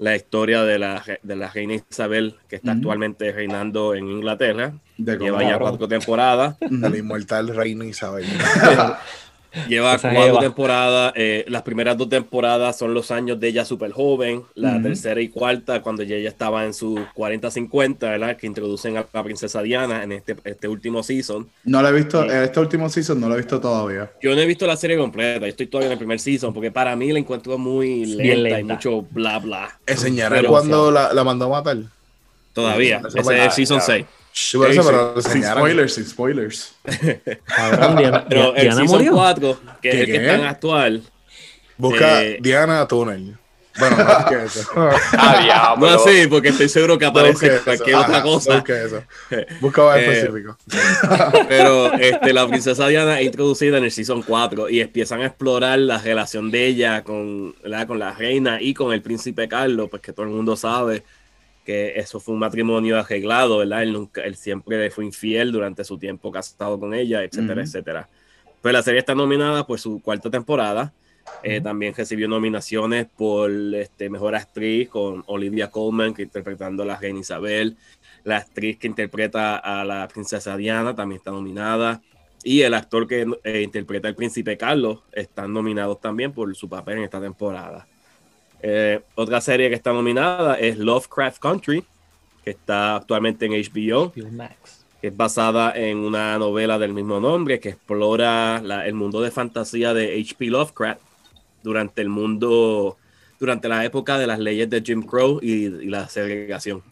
la 0.00 0.16
historia 0.16 0.64
de 0.64 0.76
la, 0.76 1.04
de 1.22 1.36
la 1.36 1.48
reina 1.48 1.74
Isabel, 1.74 2.34
que 2.48 2.56
está 2.56 2.72
actualmente 2.72 3.30
reinando 3.30 3.94
en 3.94 4.08
Inglaterra. 4.08 4.72
De 4.96 5.16
Lleva 5.18 5.44
ya 5.44 5.56
cuatro 5.60 5.86
temporadas. 5.86 6.56
El 6.60 6.96
inmortal 6.96 7.54
reino 7.54 7.84
Isabel. 7.84 8.26
Lleva 9.66 9.94
Esa 9.94 10.12
cuatro 10.12 10.38
temporadas. 10.40 11.12
eh, 11.16 11.44
las 11.48 11.62
primeras 11.62 11.96
dos 11.96 12.08
temporadas 12.08 12.76
son 12.78 12.92
los 12.92 13.10
años 13.10 13.40
de 13.40 13.48
ella 13.48 13.64
súper 13.64 13.92
joven. 13.92 14.42
La 14.54 14.74
Ujú. 14.74 14.82
tercera 14.82 15.20
y 15.20 15.28
cuarta, 15.28 15.80
cuando 15.82 16.02
ya 16.02 16.16
ella 16.16 16.28
estaba 16.28 16.64
en 16.66 16.74
sus 16.74 17.00
40-50, 17.14 17.98
¿verdad? 18.10 18.36
Que 18.36 18.46
introducen 18.46 18.96
a 18.98 19.06
la 19.12 19.22
princesa 19.24 19.62
Diana 19.62 20.02
en 20.02 20.12
este, 20.12 20.36
este 20.44 20.68
último 20.68 21.02
season. 21.02 21.48
No 21.64 21.80
lo 21.82 21.88
he 21.88 21.92
visto, 21.92 22.22
en 22.24 22.42
este 22.42 22.60
último 22.60 22.88
season 22.90 23.20
no 23.20 23.28
lo 23.28 23.34
he 23.34 23.38
visto 23.38 23.58
todavía. 23.60 24.10
Yo 24.22 24.34
no 24.34 24.40
he 24.40 24.46
visto 24.46 24.66
la 24.66 24.76
serie 24.76 24.96
completa. 24.98 25.40
Yo 25.40 25.46
estoy 25.46 25.66
todavía 25.66 25.86
en 25.86 25.92
el 25.92 25.98
primer 25.98 26.20
season 26.20 26.52
porque 26.52 26.70
para 26.70 26.94
mí 26.94 27.10
la 27.10 27.18
encuentro 27.18 27.56
muy 27.56 28.04
lenta, 28.04 28.22
Bien 28.22 28.38
y 28.38 28.42
lenta. 28.42 28.74
mucho 28.74 29.02
bla 29.10 29.38
bla. 29.38 29.78
Enseñaré 29.86 30.44
cuando 30.44 30.90
la, 30.90 31.12
la 31.12 31.24
mandó 31.24 31.46
a 31.46 31.48
matar. 31.48 31.78
Todavía. 32.52 32.98
Eso 32.98 33.18
Ese 33.18 33.34
es 33.38 33.44
el 33.44 33.50
season 33.52 33.78
ya. 33.78 33.84
6. 33.84 33.96
Sí, 33.96 34.04
por 34.04 34.06
eso, 34.06 34.17
Sí, 34.32 34.58
pero 34.60 35.20
sí, 35.20 35.30
sin 35.30 35.42
spoilers, 35.44 35.94
sin 35.94 36.06
spoilers. 36.06 36.74
Cabrón, 37.44 37.96
Diana, 37.96 38.24
Pero 38.28 38.54
el 38.54 38.62
Diana 38.62 38.76
season 38.76 38.96
murió. 38.98 39.12
4, 39.14 39.60
que 39.82 39.88
es 39.88 39.94
¿Qué, 39.94 40.00
el 40.00 40.06
que 40.06 40.12
qué? 40.12 40.18
está 40.18 40.34
en 40.36 40.44
actual, 40.44 41.02
Busca 41.76 42.22
Eh, 42.24 42.38
Diana 42.40 42.86
Tunnel. 42.88 43.36
Bueno, 43.78 43.96
no 43.96 44.04
busque 44.06 44.44
eso. 44.44 44.68
Ah, 45.16 45.40
diablo. 45.42 45.90
no 45.90 45.98
sé, 46.00 46.26
porque 46.28 46.48
estoy 46.48 46.68
seguro 46.68 46.98
que 46.98 47.04
No 47.04 47.10
aparece 47.12 47.46
eso. 47.54 47.64
cualquier 47.64 47.94
Ajá, 47.96 48.04
otra 48.06 48.18
no 48.18 48.24
cosa. 48.24 48.54
busque 48.56 48.84
eso. 48.84 49.04
Busca 49.60 49.84
más 49.84 49.96
Eh, 49.98 50.12
específico. 50.12 50.56
Pero 51.48 51.92
este, 51.94 52.32
la 52.32 52.48
princesa 52.48 52.88
Diana 52.88 53.20
es 53.20 53.26
introducida 53.26 53.78
en 53.78 53.84
el 53.84 53.92
Season 53.92 54.22
4 54.22 54.68
y 54.68 54.80
empiezan 54.80 55.20
a 55.20 55.26
explorar 55.26 55.78
la 55.78 55.98
relación 55.98 56.50
de 56.50 56.66
ella 56.66 57.04
con, 57.04 57.54
¿verdad? 57.62 57.86
con 57.86 57.98
la 58.00 58.12
reina 58.14 58.60
y 58.60 58.74
con 58.74 58.92
el 58.92 59.00
príncipe 59.02 59.46
Carlos, 59.48 59.88
pues 59.90 60.02
que 60.02 60.12
todo 60.12 60.26
el 60.26 60.32
mundo 60.32 60.56
sabe 60.56 61.04
que 61.68 61.98
eso 61.98 62.18
fue 62.18 62.32
un 62.32 62.40
matrimonio 62.40 62.98
arreglado, 62.98 63.58
¿verdad? 63.58 63.82
Él, 63.82 63.92
nunca, 63.92 64.22
él 64.22 64.36
siempre 64.36 64.90
fue 64.90 65.04
infiel 65.04 65.52
durante 65.52 65.84
su 65.84 65.98
tiempo 65.98 66.32
casado 66.32 66.80
con 66.80 66.94
ella, 66.94 67.22
etcétera, 67.22 67.60
Ujú. 67.60 67.60
etcétera. 67.60 68.08
Pues 68.62 68.72
la 68.72 68.82
serie 68.82 69.00
está 69.00 69.14
nominada 69.14 69.66
por 69.66 69.78
su 69.78 70.00
cuarta 70.00 70.30
temporada. 70.30 70.94
Eh, 71.42 71.60
También 71.60 71.92
recibió 71.94 72.26
nominaciones 72.26 73.06
por 73.14 73.50
este, 73.74 74.08
Mejor 74.08 74.34
Actriz 74.34 74.88
con 74.88 75.22
Olivia 75.26 75.70
Colman, 75.70 76.14
que 76.14 76.22
interpretando 76.22 76.84
a 76.84 76.86
la 76.86 76.96
reina 76.96 77.20
Isabel. 77.20 77.76
La 78.24 78.38
actriz 78.38 78.78
que 78.78 78.86
interpreta 78.86 79.58
a 79.58 79.84
la 79.84 80.08
princesa 80.08 80.56
Diana 80.56 80.96
también 80.96 81.18
está 81.18 81.32
nominada. 81.32 82.00
Y 82.42 82.62
el 82.62 82.72
actor 82.72 83.06
que 83.06 83.26
eh, 83.44 83.60
interpreta 83.60 84.08
al 84.08 84.14
príncipe 84.14 84.56
Carlos 84.56 85.00
están 85.12 85.52
nominados 85.52 86.00
también 86.00 86.32
por 86.32 86.56
su 86.56 86.66
papel 86.66 86.96
en 86.96 87.04
esta 87.04 87.20
temporada. 87.20 87.86
Eh, 88.62 89.00
otra 89.14 89.40
serie 89.40 89.68
que 89.68 89.74
está 89.76 89.92
nominada 89.92 90.54
es 90.54 90.78
Lovecraft 90.78 91.38
Country, 91.40 91.84
que 92.44 92.50
está 92.50 92.96
actualmente 92.96 93.46
en 93.46 93.52
HBO 93.52 94.12
HBO 94.16 94.30
Max. 94.32 94.84
que 95.00 95.08
es 95.08 95.16
basada 95.16 95.72
en 95.76 95.98
una 95.98 96.36
novela 96.38 96.78
del 96.78 96.92
mismo 96.92 97.20
nombre 97.20 97.60
que 97.60 97.68
explora 97.70 98.60
la- 98.60 98.86
el 98.86 98.94
mundo 98.94 99.20
de 99.20 99.30
fantasía 99.30 99.94
de 99.94 100.18
H.P. 100.20 100.46
Lovecraft 100.46 101.00
durante 101.62 102.02
el 102.02 102.08
mundo, 102.08 102.96
durante 103.38 103.68
la 103.68 103.84
época 103.84 104.18
de 104.18 104.26
las 104.26 104.38
leyes 104.40 104.68
de 104.68 104.80
Jim 104.82 105.02
Crow 105.02 105.38
y, 105.40 105.66
y 105.66 105.86
la 105.86 106.08
segregación. 106.08 106.82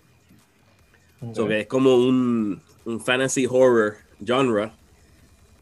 So 1.35 1.48
que 1.48 1.61
es 1.61 1.66
como 1.66 1.96
un, 1.96 2.61
un 2.85 3.00
fantasy 3.00 3.46
horror 3.46 3.96
genre 4.24 4.70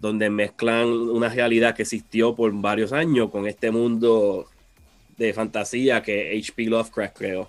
donde 0.01 0.29
mezclan 0.29 0.87
una 0.89 1.29
realidad 1.31 1.75
que 1.75 1.83
existió 1.83 2.35
por 2.35 2.53
varios 2.53 2.93
años 2.93 3.31
con 3.31 3.47
este 3.47 3.71
mundo 3.71 4.47
de 5.17 5.33
fantasía 5.33 6.03
que 6.03 6.37
H.P. 6.39 6.65
Lovecraft 6.67 7.17
creó. 7.17 7.49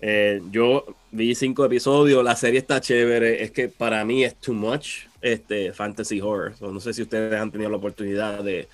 Eh, 0.00 0.40
yo 0.50 0.84
vi 1.12 1.34
cinco 1.34 1.64
episodios, 1.64 2.24
la 2.24 2.34
serie 2.34 2.58
está 2.58 2.80
chévere, 2.80 3.42
es 3.44 3.50
que 3.52 3.68
para 3.68 4.04
mí 4.04 4.24
es 4.24 4.34
too 4.36 4.52
much 4.54 5.06
este, 5.20 5.72
fantasy 5.72 6.20
horror. 6.20 6.54
So, 6.58 6.72
no 6.72 6.80
sé 6.80 6.92
si 6.92 7.02
ustedes 7.02 7.40
han 7.40 7.52
tenido 7.52 7.70
la 7.70 7.76
oportunidad 7.76 8.42
de, 8.42 8.68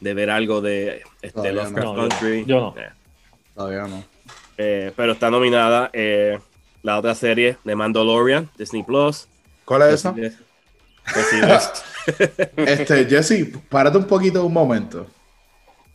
de 0.00 0.14
ver 0.14 0.30
algo 0.30 0.60
de 0.62 1.02
este, 1.20 1.52
no. 1.52 1.52
Lovecraft 1.52 1.84
No, 1.84 1.94
yo- 1.94 2.08
Country. 2.08 2.44
yo 2.46 2.60
no. 2.60 2.74
Eh, 2.80 2.88
Todavía 3.54 3.82
no. 3.86 4.02
eh, 4.56 4.92
pero 4.96 5.12
está 5.12 5.30
nominada 5.30 5.90
eh, 5.92 6.38
la 6.82 6.98
otra 6.98 7.14
serie 7.14 7.58
de 7.64 7.74
Mandalorian, 7.76 8.48
Disney 8.56 8.82
Plus. 8.82 9.28
¿Cuál 9.66 9.82
es 9.82 9.94
esa? 9.94 10.14
Este, 12.56 13.04
Jesse, 13.06 13.46
párate 13.68 13.98
un 13.98 14.06
poquito 14.06 14.44
un 14.44 14.52
momento. 14.52 15.06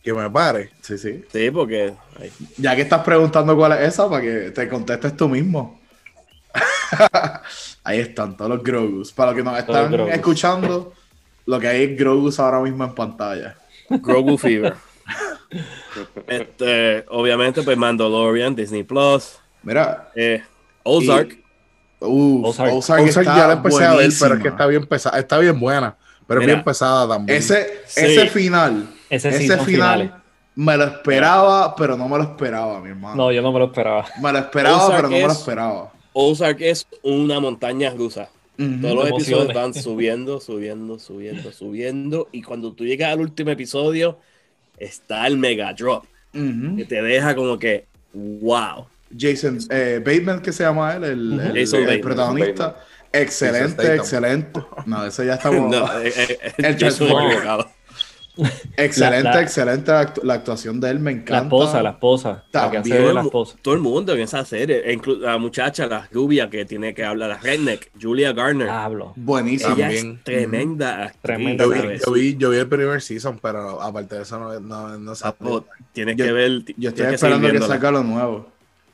Que 0.08 0.14
me 0.14 0.30
pare. 0.30 0.70
Sí, 0.80 0.96
sí. 0.96 1.22
sí, 1.30 1.50
porque 1.50 1.92
ay, 2.18 2.32
Ya 2.56 2.74
que 2.74 2.80
estás 2.82 3.02
preguntando 3.04 3.54
cuál 3.54 3.72
es 3.72 3.88
esa, 3.88 4.08
para 4.08 4.22
que 4.22 4.50
te 4.52 4.66
contestes 4.66 5.14
tú 5.14 5.28
mismo. 5.28 5.78
Ahí 7.84 8.00
están 8.00 8.34
todos 8.34 8.50
los 8.50 8.62
Grogus. 8.62 9.12
Para 9.12 9.32
los 9.32 9.36
que 9.38 9.44
nos 9.44 9.58
están 9.58 10.08
escuchando, 10.08 10.94
lo 11.44 11.60
que 11.60 11.68
hay 11.68 11.82
es 11.84 11.98
Grogus 11.98 12.40
ahora 12.40 12.60
mismo 12.60 12.84
en 12.84 12.94
pantalla. 12.94 13.56
Grogu 13.90 14.38
Fever. 14.38 14.74
Este, 16.26 17.04
obviamente, 17.08 17.62
pues 17.62 17.76
Mandalorian, 17.76 18.54
Disney 18.54 18.82
Plus, 18.82 19.38
Mira, 19.62 20.10
eh, 20.14 20.42
Ozark. 20.82 21.38
uh, 22.00 22.46
Ozark. 22.46 22.72
Ozark, 22.74 23.24
ya 23.24 23.46
la 23.46 23.52
empecé 23.54 23.84
a 23.84 23.94
ver, 23.94 23.96
pero 23.96 24.04
es 24.08 24.18
buenísima. 24.20 24.42
que 24.42 24.48
está 24.48 24.66
bien 24.66 24.86
pesada. 24.86 25.18
Está 25.18 25.38
bien 25.38 25.58
buena, 25.58 25.96
pero 26.26 26.40
Mira, 26.40 26.52
es 26.52 26.56
bien 26.58 26.64
pesada 26.64 27.08
también. 27.08 27.38
Ese, 27.38 27.80
Sí. 27.86 28.04
ese 28.04 28.26
final, 28.28 28.86
Ese 29.10 29.32
final, 29.32 29.60
finales. 29.64 30.10
me 30.54 30.76
lo 30.76 30.84
esperaba, 30.84 31.74
pero 31.76 31.96
no 31.96 32.08
me 32.08 32.18
lo 32.18 32.24
esperaba, 32.24 32.80
mi 32.80 32.90
hermano. 32.90 33.16
No, 33.16 33.32
yo 33.32 33.40
no 33.42 33.52
me 33.52 33.58
lo 33.58 33.66
esperaba. 33.66 34.06
Me 34.20 34.32
lo 34.32 34.38
esperaba, 34.38 34.76
Ozark 34.76 34.96
pero 34.96 35.08
no 35.08 35.16
me 35.16 35.22
lo 35.22 35.32
es- 35.32 35.38
esperaba. 35.38 35.92
Ozark 36.12 36.60
es 36.60 36.86
una 37.02 37.40
montaña 37.40 37.90
rusa. 37.90 38.28
Todos 38.56 38.80
los 38.94 39.08
Emociones. 39.08 39.22
episodios 39.28 39.54
van 39.54 39.72
subiendo, 39.74 40.40
subiendo, 40.40 40.98
subiendo, 40.98 41.52
subiendo. 41.52 42.28
Y 42.32 42.42
cuando 42.42 42.72
tú 42.72 42.84
llegas 42.84 43.12
al 43.12 43.20
último 43.20 43.50
episodio, 43.50 44.18
está 44.78 45.26
el 45.28 45.38
mega 45.38 45.72
drop. 45.74 46.04
Que 46.32 46.84
te 46.84 47.00
deja 47.02 47.36
como 47.36 47.56
que, 47.58 47.86
wow. 48.12 48.86
Jason 49.16 49.58
eh, 49.70 50.02
Bateman, 50.04 50.42
que 50.42 50.52
se 50.52 50.64
llama 50.64 50.94
él, 50.96 51.04
el, 51.04 51.40
el- 51.40 51.52
Jason 51.60 51.80
el 51.80 51.86
Bateman. 51.86 52.00
protagonista. 52.00 52.76
Excelente, 53.12 53.94
excelente. 53.94 54.60
No, 54.86 55.04
ese 55.06 55.24
ya 55.26 55.34
estamos. 55.34 55.70
No, 55.76 56.00
eh, 56.00 56.08
eh, 56.16 56.38
eh, 56.42 56.52
El 56.58 56.76
yo 56.76 56.90
soy 56.90 57.06
Transformer. 57.06 57.26
equivocado. 57.38 57.70
Excelente, 58.76 59.24
La- 59.24 59.34
la- 59.34 59.42
excelente 59.42 59.90
la, 59.90 60.02
actu- 60.14 60.22
la 60.22 60.34
actuación 60.34 60.78
de 60.80 60.90
él, 60.90 61.00
me 61.00 61.10
encanta. 61.10 61.32
La 61.34 61.42
esposa, 61.42 61.82
la 61.82 61.90
esposa. 61.90 62.44
La 62.52 62.70
que 62.70 62.76
hace 62.78 62.88
También. 62.90 63.08
de 63.08 63.14
la 63.14 63.22
esposa. 63.22 63.56
Todo 63.60 63.74
el 63.74 63.80
mundo 63.80 64.12
en 64.14 64.20
esa 64.20 64.44
serie, 64.44 64.82
e 64.84 64.96
inclu- 64.96 65.18
la 65.18 65.38
muchacha, 65.38 65.86
la 65.86 66.08
rubia 66.12 66.48
que 66.48 66.64
tiene 66.64 66.94
que 66.94 67.04
hablar, 67.04 67.30
la 67.30 67.38
redneck, 67.38 67.90
Julia 68.00 68.32
Garner. 68.32 68.68
Hablo. 68.70 69.12
También. 69.16 70.16
es 70.18 70.24
tremenda 70.24 71.04
actriz, 71.04 71.20
Tremenda 71.22 71.64
Yo 71.64 71.70
vi, 71.70 71.78
yo, 71.98 72.12
vi, 72.12 72.36
yo 72.36 72.50
vi 72.50 72.56
el 72.58 72.68
primer 72.68 73.02
season, 73.02 73.38
pero 73.42 73.82
aparte 73.82 74.14
de 74.16 74.22
eso 74.22 74.38
no, 74.38 74.60
no, 74.60 74.98
no 74.98 75.14
sé. 75.14 75.24
Papo, 75.24 75.64
tienes 75.92 76.16
Yo- 76.16 76.24
que 76.26 76.32
ver. 76.32 76.50
Yo 76.76 76.90
estoy 76.90 77.06
que 77.06 77.14
esperando 77.14 77.46
que 77.46 77.52
viéndola. 77.52 77.74
salga 77.74 77.90
lo 77.90 78.04
nuevo. 78.04 78.46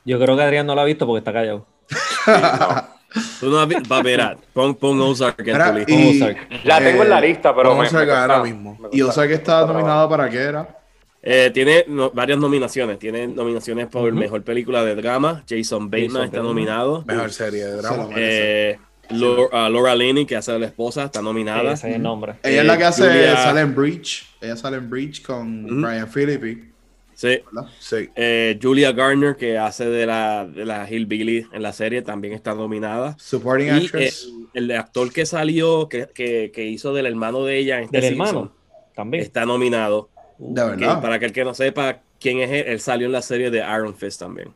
Yo 0.05 0.19
creo 0.19 0.35
que 0.35 0.43
Adrián 0.43 0.65
no 0.67 0.75
la 0.75 0.81
ha 0.81 0.85
visto 0.85 1.05
porque 1.05 1.19
está 1.19 1.33
callado. 1.33 1.65
Tú 3.39 3.49
no 3.49 3.59
has 3.59 3.67
va 3.69 3.97
a 3.97 4.01
ver, 4.03 4.21
ah, 4.21 4.37
pon, 4.53 4.75
pon 4.75 4.99
Ozark 5.01 5.39
en 5.39 5.45
Mira, 5.45 5.71
tu 5.71 5.77
lista. 5.77 5.93
y- 5.93 6.21
Ozark. 6.21 6.37
La 6.65 6.79
tengo 6.79 7.03
en 7.03 7.09
la 7.09 7.19
Eh, 7.19 7.27
lista, 7.29 7.55
pero 7.55 7.69
vamos 7.69 7.83
me, 7.83 7.87
a 7.87 8.01
sacar 8.01 8.27
me 8.27 8.33
ahora 8.33 8.43
mismo. 8.43 8.77
Y 8.91 9.01
Ozark 9.01 9.31
está 9.31 9.65
nominada 9.65 10.07
para 10.09 10.29
qué 10.29 10.37
era. 10.39 10.79
Eh, 11.27 11.49
tiene 11.53 11.85
no- 11.87 12.11
varias 12.11 12.37
nominaciones. 12.37 12.99
Tiene 12.99 13.27
nominaciones 13.27 13.87
por 13.87 14.09
Ujú. 14.11 14.19
mejor 14.19 14.43
película 14.43 14.83
de 14.83 14.95
drama. 14.95 15.43
Jason 15.49 15.89
Bateman 15.89 16.07
Jason 16.09 16.23
está 16.25 16.37
Bateman. 16.37 16.45
nominado. 16.47 17.03
Mejor 17.07 17.31
serie 17.31 17.65
de 17.65 17.71
drama. 17.77 18.09
Eh, 18.15 18.77
Laura, 19.09 19.69
Laura 19.69 19.95
Linney, 19.95 20.25
que 20.25 20.35
hace 20.35 20.51
de 20.51 20.59
la 20.59 20.65
esposa, 20.67 21.05
está 21.05 21.21
nominada. 21.21 21.73
Ese 21.73 21.89
es 21.89 21.95
el 21.95 22.01
nombre. 22.01 22.33
Ella 22.43 22.61
es 22.61 22.67
la 22.67 22.77
que 22.77 22.83
hace, 22.85 23.07
Julia- 23.07 23.37
sale 23.37 23.61
en 23.61 23.73
Breach. 23.75 24.25
Ella 24.41 24.55
sale 24.57 24.77
en 24.77 24.89
Breach 24.89 25.21
con. 25.23 25.81
Brian 25.81 26.07
Philippi. 26.09 26.71
Sí. 27.15 27.39
Sí. 27.79 28.09
Eh, 28.15 28.59
Julia 28.61 28.91
Garner, 28.91 29.35
que 29.35 29.57
hace 29.57 29.85
de 29.89 30.05
la, 30.05 30.45
de 30.45 30.65
la 30.65 30.87
Hillbilly 30.89 31.47
en 31.51 31.61
la 31.63 31.73
serie, 31.73 32.01
también 32.01 32.33
está 32.33 32.53
nominada. 32.53 33.15
Supporting 33.17 33.67
Y 33.67 33.69
eh, 33.69 33.73
actress. 33.85 34.29
el 34.53 34.71
actor 34.71 35.11
que 35.11 35.25
salió, 35.25 35.87
que, 35.89 36.07
que, 36.13 36.51
que 36.53 36.65
hizo 36.65 36.93
del 36.93 37.05
hermano 37.07 37.43
de 37.45 37.57
ella 37.57 37.77
en 37.79 37.85
este 37.85 38.01
Del 38.01 38.09
season, 38.15 38.27
hermano. 38.27 38.51
También. 38.93 39.23
está 39.23 39.45
nominado. 39.45 40.09
de 40.37 40.53
Que, 40.61 40.67
verdad. 40.69 41.01
para 41.01 41.15
aquel 41.15 41.31
que 41.31 41.43
no 41.45 41.53
sepa 41.53 42.01
quién 42.19 42.39
es 42.39 42.51
él, 42.51 42.63
él 42.67 42.79
salió 42.79 43.07
en 43.07 43.13
la 43.13 43.21
serie 43.21 43.49
de 43.49 43.59
Iron 43.59 43.95
Fist 43.95 44.19
también. 44.19 44.49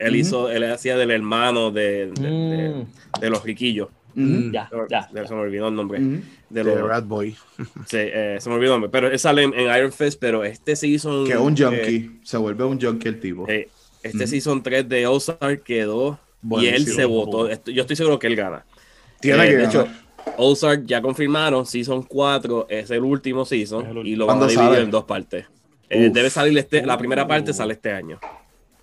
Él 0.00 0.16
hizo, 0.16 0.50
él 0.50 0.64
hacía 0.64 0.96
del 0.96 1.10
hermano 1.10 1.70
de, 1.70 2.06
de, 2.12 2.22
de- 2.30 2.68
Mm, 2.70 3.20
de 3.20 3.30
los 3.30 3.44
riquillos. 3.44 3.88
Ujú. 4.16 4.50
ya, 4.52 4.68
Se 4.68 4.86
ya. 4.88 5.08
me 5.34 5.40
olvidó 5.40 5.68
el 5.68 5.74
nombre. 5.74 5.98
De 6.00 6.20
De 6.50 6.64
los, 6.64 6.88
Rat 6.88 7.06
Boy. 7.06 7.36
sí, 7.86 7.96
eh, 7.98 8.36
se 8.40 8.48
me 8.48 8.56
olvidó 8.56 8.74
el 8.74 8.80
nombre. 8.80 8.90
Pero 8.90 9.08
él 9.08 9.18
sale 9.18 9.42
en, 9.44 9.54
en 9.54 9.74
Iron 9.76 9.92
Fist, 9.92 10.18
pero 10.20 10.44
este 10.44 10.76
season. 10.76 11.26
Que 11.26 11.32
es 11.32 11.38
un 11.38 11.54
eh, 11.56 11.64
junkie. 11.64 12.20
Se 12.24 12.36
vuelve 12.36 12.64
un 12.64 12.80
junkie 12.80 13.08
el 13.08 13.20
tipo. 13.20 13.46
eh, 13.48 13.68
este 14.02 14.26
season 14.26 14.62
3 14.62 14.88
de 14.88 15.06
Ozark 15.06 15.62
quedó. 15.62 16.18
Y 16.58 16.66
él 16.66 16.86
se 16.86 17.04
votó. 17.04 17.48
Yo 17.66 17.82
estoy 17.82 17.96
seguro 17.96 18.18
que 18.18 18.26
él 18.26 18.36
gana. 18.36 18.64
Tiene 19.20 19.44
Eh, 19.44 19.50
que 19.50 19.56
de 19.58 19.64
hecho, 19.66 19.84
ganar. 19.84 20.34
Ozark 20.38 20.86
ya 20.86 21.02
confirmaron, 21.02 21.66
Season 21.66 22.02
4 22.02 22.66
es 22.70 22.90
el 22.90 23.02
último 23.02 23.44
season 23.44 23.82
el 23.86 23.98
último. 23.98 24.06
y 24.06 24.16
lo 24.16 24.26
van 24.26 24.36
a 24.36 24.38
¿Cuándo 24.40 24.50
dividir 24.52 24.70
sale? 24.72 24.84
en 24.84 24.90
dos 24.90 25.04
partes. 25.04 25.44
Eh, 25.90 26.10
debe 26.12 26.30
salir 26.30 26.56
este, 26.56 26.84
la 26.86 26.96
primera 26.96 27.26
parte 27.26 27.50
Uh. 27.50 27.54
sale 27.54 27.72
este 27.74 27.90
año 27.92 28.18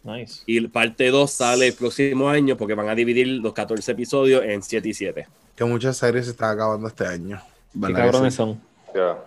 Nice. 0.04 0.42
y 0.46 0.62
parte 0.68 1.10
2 1.10 1.30
sale 1.32 1.68
el 1.68 1.74
próximo 1.74 2.30
año 2.30 2.56
porque 2.58 2.74
van 2.76 2.88
a 2.90 2.96
dividir 2.96 3.28
los 3.28 3.54
14 3.54 3.92
episodios 3.92 4.44
en 4.44 4.62
7 4.64 4.88
y 4.90 4.94
7. 4.94 5.28
Que 5.56 5.64
muchas 5.66 5.98
series 5.98 6.26
se 6.26 6.32
están 6.32 6.52
acabando 6.54 6.88
este 6.88 7.06
año. 7.06 7.38
Qué 7.38 7.80
¿Verdad 7.80 7.96
que 8.06 8.12
cabrones 8.12 8.34
son. 8.36 8.62
Ya. 8.96 9.18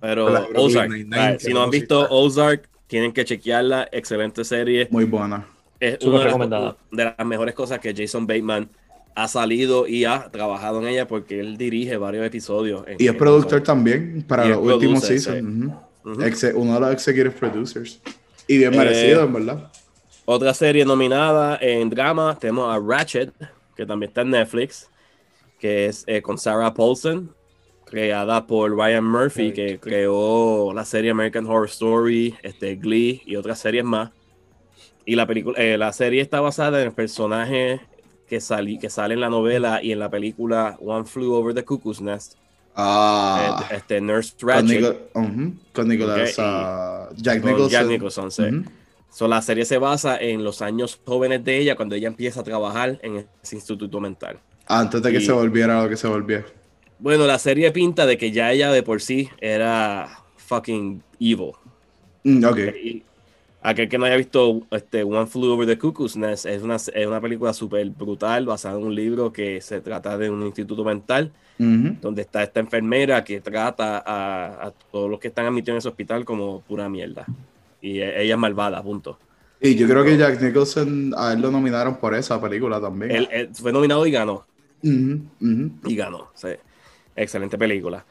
Pero 0.00 0.26
Ozark, 0.54 0.90
Nine-Nine, 0.90 1.16
ah, 1.18 1.32
que 1.36 1.44
si 1.44 1.52
no 1.52 1.62
han 1.62 1.70
visto. 1.70 2.06
Ozark, 2.10 2.68
tienen 2.86 3.12
que 3.12 3.24
chequearla. 3.24 3.88
Excelente 3.92 4.44
serie. 4.44 4.88
Muy 4.90 5.04
buena. 5.04 5.46
Es 5.78 5.94
Súper 6.00 6.08
una 6.20 6.24
recomendada. 6.24 6.76
de 6.90 7.04
las 7.16 7.26
mejores 7.26 7.54
cosas 7.54 7.78
que 7.80 7.94
Jason 7.94 8.26
Bateman 8.26 8.68
ha 9.14 9.28
salido 9.28 9.86
y 9.86 10.04
ha 10.04 10.30
trabajado 10.30 10.80
en 10.80 10.88
ella 10.88 11.06
porque 11.08 11.40
él 11.40 11.56
dirige 11.56 11.96
varios 11.96 12.24
episodios. 12.26 12.84
en- 12.86 12.96
Y 12.98 13.06
es 13.08 13.14
productor 13.14 13.62
también 13.62 14.24
para 14.26 14.46
Y 14.46 14.50
los 14.50 14.58
últimos 14.58 15.02
seasons. 15.04 15.38
sí. 15.38 15.44
ujú. 15.44 15.74
Ujú. 16.12 16.20
Exe- 16.22 16.54
uno 16.54 16.74
de 16.74 16.80
los 16.80 16.92
executive 16.92 17.30
producers. 17.30 18.00
Y 18.50 18.58
bien 18.58 18.74
Eh, 18.74 18.78
merecido, 18.78 19.22
en 19.22 19.32
verdad. 19.32 19.70
Otra 20.24 20.52
serie 20.54 20.84
nominada 20.84 21.56
en 21.60 21.88
drama 21.88 22.36
tenemos 22.36 22.74
a 22.74 22.80
Ratchet, 22.84 23.32
que 23.76 23.86
también 23.86 24.10
está 24.10 24.22
en 24.22 24.30
Netflix, 24.30 24.90
que 25.60 25.86
es 25.86 26.02
eh, 26.08 26.20
con 26.20 26.36
Sarah 26.36 26.74
Paulson, 26.74 27.32
creada 27.86 28.44
por 28.44 28.76
Ryan 28.76 29.04
Murphy, 29.04 29.52
que 29.52 29.78
creó 29.78 30.72
la 30.74 30.84
serie 30.84 31.12
American 31.12 31.46
Horror 31.46 31.68
Story, 31.68 32.34
este, 32.42 32.74
Glee 32.74 33.22
y 33.24 33.36
otras 33.36 33.60
series 33.60 33.84
más. 33.84 34.10
Y 35.04 35.14
la, 35.14 35.28
película, 35.28 35.56
eh, 35.56 35.78
la 35.78 35.92
serie 35.92 36.20
está 36.20 36.40
basada 36.40 36.80
en 36.80 36.88
el 36.88 36.92
personaje 36.92 37.80
que, 38.26 38.40
salí, 38.40 38.80
que 38.80 38.90
sale 38.90 39.14
en 39.14 39.20
la 39.20 39.30
novela 39.30 39.80
y 39.80 39.92
en 39.92 40.00
la 40.00 40.10
película 40.10 40.76
One 40.80 41.04
Flew 41.04 41.34
Over 41.34 41.54
the 41.54 41.64
Cuckoo's 41.64 42.00
Nest, 42.00 42.34
Ah, 42.74 43.66
este, 43.72 44.00
Nurse 44.00 44.34
con, 44.40 44.48
Ratchet. 44.48 44.80
Nico- 44.80 45.56
con 45.72 45.88
Nicolas, 45.88 46.34
ah, 46.38 47.08
Jack 47.16 47.40
con 47.42 47.50
Nicholson. 47.50 47.70
Jack 47.70 47.86
Nicholson, 47.88 48.30
sí. 48.30 48.42
Ujú. 48.42 48.64
So, 49.10 49.26
la 49.26 49.42
serie 49.42 49.64
se 49.64 49.78
basa 49.78 50.16
en 50.18 50.44
los 50.44 50.62
años 50.62 51.00
jóvenes 51.04 51.44
de 51.44 51.58
ella 51.58 51.74
cuando 51.74 51.96
ella 51.96 52.06
empieza 52.06 52.40
a 52.40 52.44
trabajar 52.44 52.98
en 53.02 53.26
ese 53.42 53.56
instituto 53.56 54.00
mental. 54.00 54.38
Antes 54.66 55.02
de 55.02 55.12
que 55.12 55.20
se 55.20 55.32
volviera 55.32 55.82
lo 55.82 55.88
que 55.88 55.96
se 55.96 56.06
volvió. 56.06 56.44
Bueno, 57.00 57.26
la 57.26 57.38
serie 57.38 57.72
pinta 57.72 58.06
de 58.06 58.16
que 58.16 58.30
ya 58.30 58.52
ella 58.52 58.70
de 58.70 58.84
por 58.84 59.00
sí 59.00 59.28
era 59.40 60.22
fucking 60.36 61.02
evil. 61.18 61.52
Mm, 62.22 62.44
ok. 62.44 62.58
Y 62.82 63.02
aquel 63.62 63.88
que 63.88 63.98
no 63.98 64.04
haya 64.04 64.16
visto 64.16 64.62
este, 64.70 65.02
One 65.02 65.26
Flew 65.26 65.50
Over 65.52 65.66
the 65.66 65.78
Cuckoo's 65.78 66.16
Nest 66.16 66.46
es 66.46 66.62
una, 66.62 66.76
es 66.76 67.06
una 67.06 67.20
película 67.20 67.52
súper 67.52 67.90
brutal 67.90 68.46
basada 68.46 68.78
en 68.78 68.84
un 68.84 68.94
libro 68.94 69.32
que 69.32 69.60
se 69.60 69.80
trata 69.80 70.16
de 70.16 70.30
un 70.30 70.46
instituto 70.46 70.84
mental 70.84 71.32
Donde 72.00 72.22
está 72.22 72.42
esta 72.42 72.60
enfermera 72.60 73.22
que 73.22 73.40
trata 73.40 73.98
a, 73.98 74.68
a 74.68 74.70
todos 74.90 75.10
los 75.10 75.20
que 75.20 75.28
están 75.28 75.44
admitidos 75.44 75.74
en 75.74 75.78
ese 75.78 75.88
hospital 75.88 76.24
como 76.24 76.62
pura 76.62 76.88
mierda. 76.88 77.26
Y 77.82 77.98
e- 77.98 78.22
ella 78.22 78.34
es 78.34 78.40
malvada, 78.40 78.82
punto. 78.82 79.18
Y 79.60 79.74
yo 79.74 79.86
creo 79.86 80.02
que 80.02 80.16
Jack 80.16 80.40
Nicholson, 80.40 81.12
a 81.18 81.34
él 81.34 81.40
lo 81.42 81.50
nominaron 81.50 81.96
por 81.96 82.14
esa 82.14 82.40
película 82.40 82.80
también. 82.80 83.10
Él, 83.10 83.28
él 83.30 83.50
fue 83.52 83.72
nominado 83.72 84.06
y 84.06 84.10
ganó. 84.10 84.46
Y 84.82 85.96
ganó. 85.96 86.30
sí. 86.34 86.48
Excelente 87.14 87.58
película. 87.58 88.04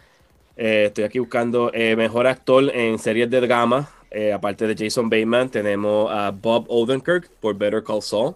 Eh, 0.55 0.85
estoy 0.88 1.05
aquí 1.05 1.17
buscando 1.17 1.71
eh, 1.73 1.95
mejor 1.95 2.27
actor 2.27 2.69
en 2.75 2.99
series 2.99 3.29
de 3.31 3.41
drama. 3.41 3.89
Eh, 4.12 4.31
aparte 4.33 4.67
de 4.67 4.75
Jason 4.77 5.09
Bateman, 5.09 5.49
tenemos 5.49 6.12
a 6.12 6.29
Bob 6.31 6.65
Odenkirk 6.67 7.29
por 7.39 7.57
Better 7.57 7.83
Call 7.83 8.03
Saul. 8.03 8.35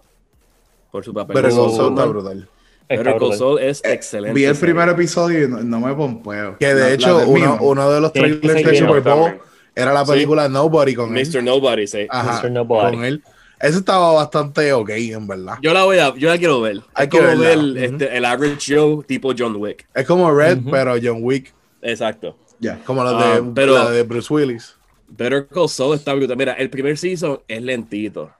Por 0.90 1.04
su 1.04 1.14
papel. 1.14 1.40
De 1.42 1.48
eso 1.48 1.70
Saul 1.70 1.90
está 1.90 2.06
brutal. 2.06 2.48
Better 2.88 3.16
Call. 3.18 3.34
Saul 3.36 3.58
es 3.60 3.82
excelente. 3.84 4.34
Vi 4.38 4.44
el 4.44 4.56
primer 4.56 4.88
episodio 4.88 5.44
y 5.44 5.48
no, 5.48 5.60
no 5.62 5.80
me 5.80 5.94
pompeo. 5.94 6.56
Que 6.58 6.74
de 6.74 6.94
hecho, 6.94 7.18
uno, 7.26 7.58
uno 7.60 7.90
de 7.90 8.00
los 8.00 8.12
trailers 8.12 8.40
de 8.64 8.76
Super 8.78 9.00
Bowl 9.02 9.40
era 9.74 9.92
la 9.92 10.04
Sí. 10.04 10.12
película 10.12 10.48
Nobody 10.48 10.94
con 10.94 11.16
él. 11.16 11.26
Mr. 11.28 11.42
Nobody, 11.42 11.86
sí. 11.86 12.06
Ajá, 12.10 12.40
Mr. 12.42 12.50
Nobody. 12.50 12.96
con 12.96 13.04
él. 13.04 13.22
Ese 13.60 13.78
estaba 13.78 14.12
bastante 14.12 14.72
ok, 14.74 14.90
en 14.90 15.26
verdad. 15.26 15.54
Yo 15.62 15.72
la 15.72 15.84
voy 15.84 15.98
a, 15.98 16.14
yo 16.16 16.28
la 16.28 16.36
quiero 16.36 16.60
ver. 16.60 16.80
Hay 16.92 17.04
es 17.04 17.10
que 17.10 17.18
como 17.18 17.38
verla. 17.38 17.44
ver 17.80 17.84
Ujú. 17.86 17.94
este, 18.04 18.16
el 18.18 18.24
average 18.26 18.74
Joe 18.76 19.04
tipo 19.04 19.32
John 19.36 19.56
Wick. 19.56 19.86
Es 19.94 20.06
como 20.06 20.30
Red, 20.32 20.58
pero 20.70 20.94
John 21.02 21.18
Wick. 21.20 21.52
Exacto. 21.80 22.36
Ya. 22.60 22.78
Como 22.84 23.02
la 23.02 23.10
Ah, 23.10 23.40
de, 23.40 23.42
pero- 23.54 23.74
la 23.74 23.90
de 23.90 24.02
Bruce 24.02 24.32
Willis. 24.32 24.74
Better 25.08 25.46
Call 25.46 25.68
Saul 25.68 25.94
está 25.96 26.12
brutal. 26.12 26.36
Mira, 26.36 26.52
el 26.54 26.68
primer 26.68 26.98
season 26.98 27.40
es 27.48 27.62
lentito. 27.62 28.30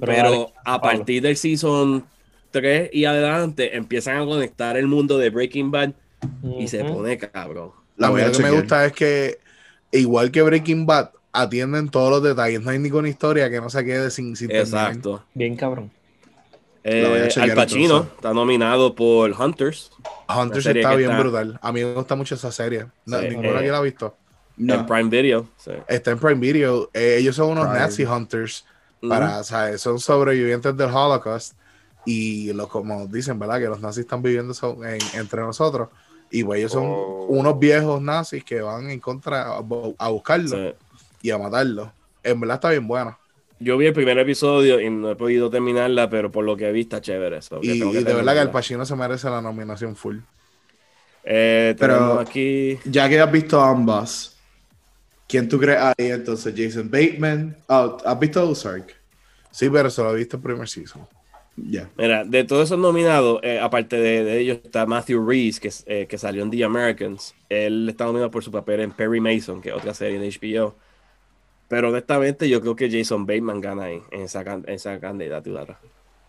Pero 0.00 0.52
a 0.64 0.80
partir 0.80 1.22
del 1.22 1.36
season 1.36 2.04
3 2.52 2.90
y 2.92 3.04
adelante 3.06 3.76
empiezan 3.76 4.18
a 4.18 4.24
conectar 4.24 4.76
el 4.76 4.86
mundo 4.86 5.18
de 5.18 5.30
Breaking 5.30 5.70
Bad 5.72 5.92
y 6.58 6.68
se 6.68 6.84
pone 6.84 7.18
cabrón. 7.18 7.72
La 7.96 8.08
lo 8.10 8.14
que 8.32 8.42
me 8.42 8.50
gusta 8.52 8.86
es 8.86 8.92
que, 8.92 9.38
igual 9.90 10.30
que 10.30 10.42
Breaking 10.42 10.86
Bad, 10.86 11.10
atienden 11.32 11.88
todos 11.88 12.10
los 12.10 12.22
detalles. 12.22 12.60
No 12.62 12.70
hay 12.70 12.78
ninguna 12.78 13.08
historia 13.08 13.50
que 13.50 13.60
no 13.60 13.68
se 13.70 13.84
quede 13.84 14.10
sin, 14.10 14.36
sin 14.36 14.48
terminar. 14.48 14.88
Exacto. 14.88 15.24
Bien 15.34 15.56
cabrón. 15.56 15.90
Eh, 16.84 17.28
Al 17.36 17.54
Pacino 17.54 17.84
entonces. 17.84 18.12
está 18.16 18.32
nominado 18.34 18.94
por 18.94 19.30
Hunters. 19.30 19.90
Hunter 20.28 20.56
La 20.56 20.62
serie 20.62 20.82
está 20.82 20.94
bien 20.96 21.10
está- 21.10 21.22
brutal. 21.22 21.58
A 21.62 21.72
mí 21.72 21.84
me 21.84 21.92
gusta 21.94 22.16
mucho 22.16 22.34
esa 22.34 22.50
serie. 22.50 22.86
No, 23.06 23.20
Sí, 23.20 23.28
ninguna 23.28 23.60
eh, 23.60 23.62
que 23.64 23.68
la 23.70 23.78
ha 23.78 23.82
visto. 23.82 24.16
En. 24.58 24.86
Prime 24.86 25.08
Video. 25.08 25.46
sí. 25.56 25.70
Está 25.88 26.10
en 26.10 26.18
Prime 26.18 26.40
Video. 26.40 26.90
Eh, 26.92 27.16
ellos 27.20 27.36
son 27.36 27.50
unos 27.50 27.66
Prime. 27.66 27.78
Nazi 27.80 28.04
Hunters. 28.04 28.64
Para, 29.08 29.40
o 29.40 29.44
sea, 29.44 29.76
son 29.78 29.98
sobrevivientes 29.98 30.76
del 30.76 30.88
Holocaust. 30.90 31.54
Y 32.04 32.52
lo, 32.52 32.68
como 32.68 33.06
dicen, 33.06 33.38
¿verdad? 33.38 33.58
Que 33.60 33.66
los 33.68 33.80
nazis 33.80 34.00
están 34.00 34.22
viviendo 34.22 34.54
son- 34.54 34.84
en- 34.84 34.98
entre 35.14 35.40
nosotros. 35.42 35.88
Y 36.30 36.42
pues 36.44 36.58
ellos 36.60 36.72
son 36.72 36.84
Oh. 36.86 37.26
unos 37.28 37.58
viejos 37.58 38.00
nazis 38.02 38.42
que 38.44 38.60
van 38.60 38.90
en 38.90 38.98
contra 39.00 39.42
a, 39.56 39.58
a 39.98 40.08
buscarlo 40.08 40.48
Sí. 40.48 40.74
y 41.22 41.30
a 41.30 41.38
matarlo. 41.38 41.92
En 42.22 42.40
verdad 42.40 42.54
está 42.56 42.70
bien 42.70 42.86
bueno. 42.88 43.18
Yo 43.60 43.76
vi 43.76 43.86
el 43.86 43.92
primer 43.92 44.18
episodio 44.18 44.80
y 44.80 44.90
no 44.90 45.10
he 45.12 45.14
podido 45.16 45.48
terminarla, 45.50 46.10
pero 46.10 46.32
por 46.32 46.44
lo 46.44 46.56
que 46.56 46.72
vi 46.72 46.80
está 46.80 47.00
chévere. 47.00 47.40
so 47.42 47.60
que 47.60 47.68
Y, 47.68 47.78
tengo 47.78 47.92
que 47.92 48.00
y 48.00 48.04
de 48.04 48.04
verdad 48.06 48.18
que 48.18 48.24
terminarla. 48.24 48.52
Pacino 48.52 48.84
se 48.84 48.96
merece 48.96 49.30
la 49.30 49.40
nominación 49.40 49.94
full. 49.94 50.18
Eh, 51.24 51.76
Pero- 51.78 52.18
aquí. 52.18 52.78
Ya 52.84 53.08
que 53.08 53.20
has 53.20 53.30
visto 53.30 53.60
ambas, 53.60 54.36
¿quién 55.28 55.48
tú 55.48 55.58
crees 55.60 55.78
ahí 55.80 56.10
entonces? 56.10 56.52
Jason 56.56 56.90
Bateman. 56.90 57.56
Ah, 57.68 57.96
¿Has 58.04 58.18
visto 58.18 58.48
Ozark? 58.48 58.96
Sí, 59.50 59.68
pero 59.70 59.90
se 59.90 60.02
lo 60.02 60.12
viste 60.14 60.36
el 60.36 60.42
primer 60.42 60.68
season. 60.68 61.06
Ya. 61.56 61.90
Mira, 61.98 62.24
de 62.24 62.44
todos 62.44 62.64
esos 62.68 62.78
nominados, 62.78 63.40
eh, 63.42 63.60
aparte 63.60 63.96
de, 63.96 64.24
de 64.24 64.38
ellos, 64.38 64.58
está 64.64 64.86
Matthew 64.86 65.26
Reese, 65.26 65.60
que, 65.60 65.70
eh, 65.86 66.06
que 66.06 66.16
salió 66.18 66.42
en 66.42 66.50
The 66.50 66.64
Americans. 66.64 67.34
Él 67.48 67.88
está 67.88 68.06
nominado 68.06 68.30
por 68.30 68.42
su 68.42 68.50
papel 68.50 68.80
en 68.80 68.92
Perry 68.92 69.20
Mason, 69.20 69.60
que 69.60 69.68
es 69.68 69.74
otra 69.74 69.92
serie 69.92 70.18
de 70.18 70.28
HBO. 70.30 70.74
Pero 71.68 71.90
honestamente, 71.90 72.48
yo 72.48 72.60
creo 72.60 72.76
que 72.76 72.90
Jason 72.90 73.26
Bateman 73.26 73.60
gana 73.60 73.84
ahí, 73.84 74.02
en 74.10 74.22
esa, 74.22 74.42
en 74.42 74.64
esa 74.68 74.98
candidatura. 74.98 75.78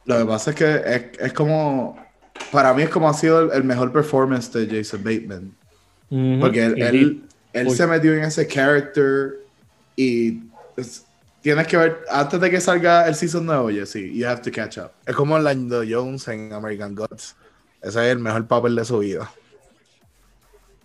Lo 0.06 0.18
que 0.18 0.26
pasa 0.26 0.52
es 0.52 0.56
que 0.56 0.76
es, 0.76 1.20
es 1.20 1.34
como. 1.34 1.98
Para 2.52 2.74
mí 2.74 2.82
es 2.84 2.90
como 2.90 3.08
ha 3.08 3.14
sido 3.14 3.42
el, 3.42 3.52
el 3.52 3.64
mejor 3.64 3.92
performance 3.92 4.52
de 4.52 4.68
Jason 4.68 5.04
Bateman. 5.04 5.56
Porque 6.40 6.66
él, 6.66 7.24
él, 7.54 7.72
se 7.72 7.88
metió 7.88 8.14
en 8.14 8.24
ese 8.24 8.48
character 8.48 9.36
y 9.96 10.40
es- 10.78 11.06
tienes 11.44 11.68
que 11.68 11.78
ver, 11.78 12.00
antes 12.10 12.40
de 12.42 12.50
que 12.50 12.60
salga 12.60 13.08
el 13.08 13.14
season 13.14 13.46
nuevo, 13.46 13.70
sí, 13.86 14.12
you 14.18 14.26
have 14.28 14.42
to 14.42 14.52
catch 14.52 14.80
up. 14.80 14.92
Es 15.06 15.16
como 15.16 15.38
Lando 15.38 15.84
Jones 15.88 16.28
en 16.30 16.52
American 16.54 16.96
Gods. 16.96 17.36
Ese 17.82 18.00
es 18.08 18.12
el 18.14 18.20
mejor 18.20 18.48
papel 18.48 18.76
de 18.76 18.86
su 18.86 18.98
vida. 19.00 19.30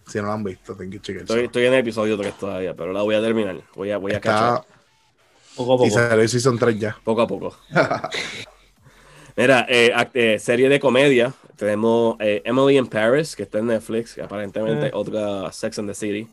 Si 0.08 0.18
no 0.18 0.24
lo 0.24 0.32
han 0.32 0.44
visto, 0.44 0.74
tienen 0.74 0.90
que 0.92 1.00
chequearse. 1.00 1.32
Estoy, 1.32 1.44
estoy 1.46 1.66
en 1.66 1.72
el 1.74 1.78
episodio 1.80 2.18
3 2.18 2.34
todavía, 2.38 2.74
pero 2.74 2.92
la 2.92 3.02
voy 3.02 3.14
a 3.14 3.20
terminar. 3.22 3.56
Voy 3.74 3.90
a, 3.90 3.96
voy 3.98 4.12
a 4.12 4.16
Está, 4.16 4.64
Poco 5.56 5.74
a 5.74 5.76
poco. 5.76 5.86
y 5.86 5.90
salió 5.90 6.20
el 6.22 6.28
season 6.28 6.58
3 6.58 6.78
ya. 6.78 6.96
poco 7.04 7.22
a 7.22 7.26
poco. 7.26 7.56
Mira, 9.36 9.66
eh, 9.68 9.92
act- 9.94 10.10
eh, 10.14 10.38
serie 10.38 10.68
de 10.68 10.80
comedia. 10.80 11.32
Tenemos 11.56 12.16
eh, 12.20 12.42
Emily 12.44 12.76
in 12.78 12.86
Paris, 12.86 13.36
que 13.36 13.44
está 13.44 13.58
en 13.58 13.66
Netflix, 13.66 14.14
que 14.14 14.22
aparentemente 14.22 14.86
Eh. 14.88 14.90
otra 14.94 15.52
Sex 15.52 15.78
and 15.78 15.88
the 15.88 15.94
City. 15.94 16.28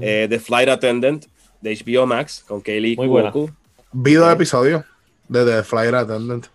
Eh, 0.00 0.26
The 0.28 0.38
Flight 0.40 0.68
Attendant, 0.68 1.26
de 1.60 1.74
HBO 1.84 2.06
Max, 2.06 2.44
con 2.46 2.60
Kaylee 2.60 2.96
Muy 2.96 3.06
buena. 3.08 3.30
Cuoco. 3.32 3.52
Vi 3.92 4.14
dos 4.14 4.32
episodios 4.32 4.84
de 5.28 5.44
The 5.44 5.62
Flyer 5.62 5.94
Attendant. 5.94 6.46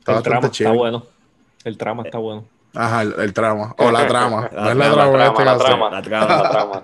Está 0.00 0.16
el 0.16 0.22
trama 0.22 0.46
está 0.48 0.70
bueno. 0.72 1.06
El 1.64 1.78
trama 1.78 2.02
está 2.04 2.18
bueno. 2.18 2.44
Ajá, 2.74 3.02
el, 3.02 3.14
el 3.18 3.32
trama. 3.32 3.74
O 3.78 3.90
la 3.90 4.06
trama. 4.08 4.48
no 4.52 4.70
es 4.70 4.76
la 4.76 4.92
trama, 4.92 5.12
trama, 5.12 5.26
este 5.28 5.44
la 5.44 5.58
trama. 5.58 5.90
La 5.90 6.02
trama. 6.02 6.26
La 6.42 6.50
trama. 6.50 6.82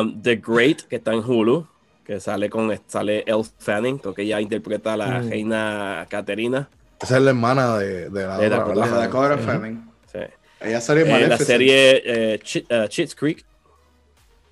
Um, 0.00 0.22
The 0.22 0.36
Great, 0.36 0.82
que 0.82 0.96
está 0.96 1.12
en 1.12 1.20
Hulu, 1.20 1.66
que 2.04 2.20
sale 2.20 2.48
con 2.48 2.72
sale 2.86 3.24
Elle 3.26 3.44
Fanning, 3.58 3.98
creo 3.98 4.14
que 4.14 4.22
ella 4.22 4.40
interpreta 4.40 4.94
a 4.94 4.96
la 4.96 5.20
Mm. 5.20 5.28
reina 5.30 6.06
Caterina. 6.08 6.68
Esa 7.00 7.16
es 7.16 7.22
la 7.22 7.30
hermana 7.30 7.76
de, 7.78 8.08
de 8.10 8.26
la 8.26 8.38
De 8.38 8.48
Dakota. 8.48 9.38
Fanning. 9.38 9.90
Sí. 10.10 10.18
Ella 10.60 10.80
salió 10.80 11.04
en 11.06 11.10
Eh, 11.14 11.28
la 11.28 11.38
serie 11.38 12.02
eh, 12.04 12.38
Chi- 12.42 12.66
eh, 12.68 13.08
Creek. 13.16 13.44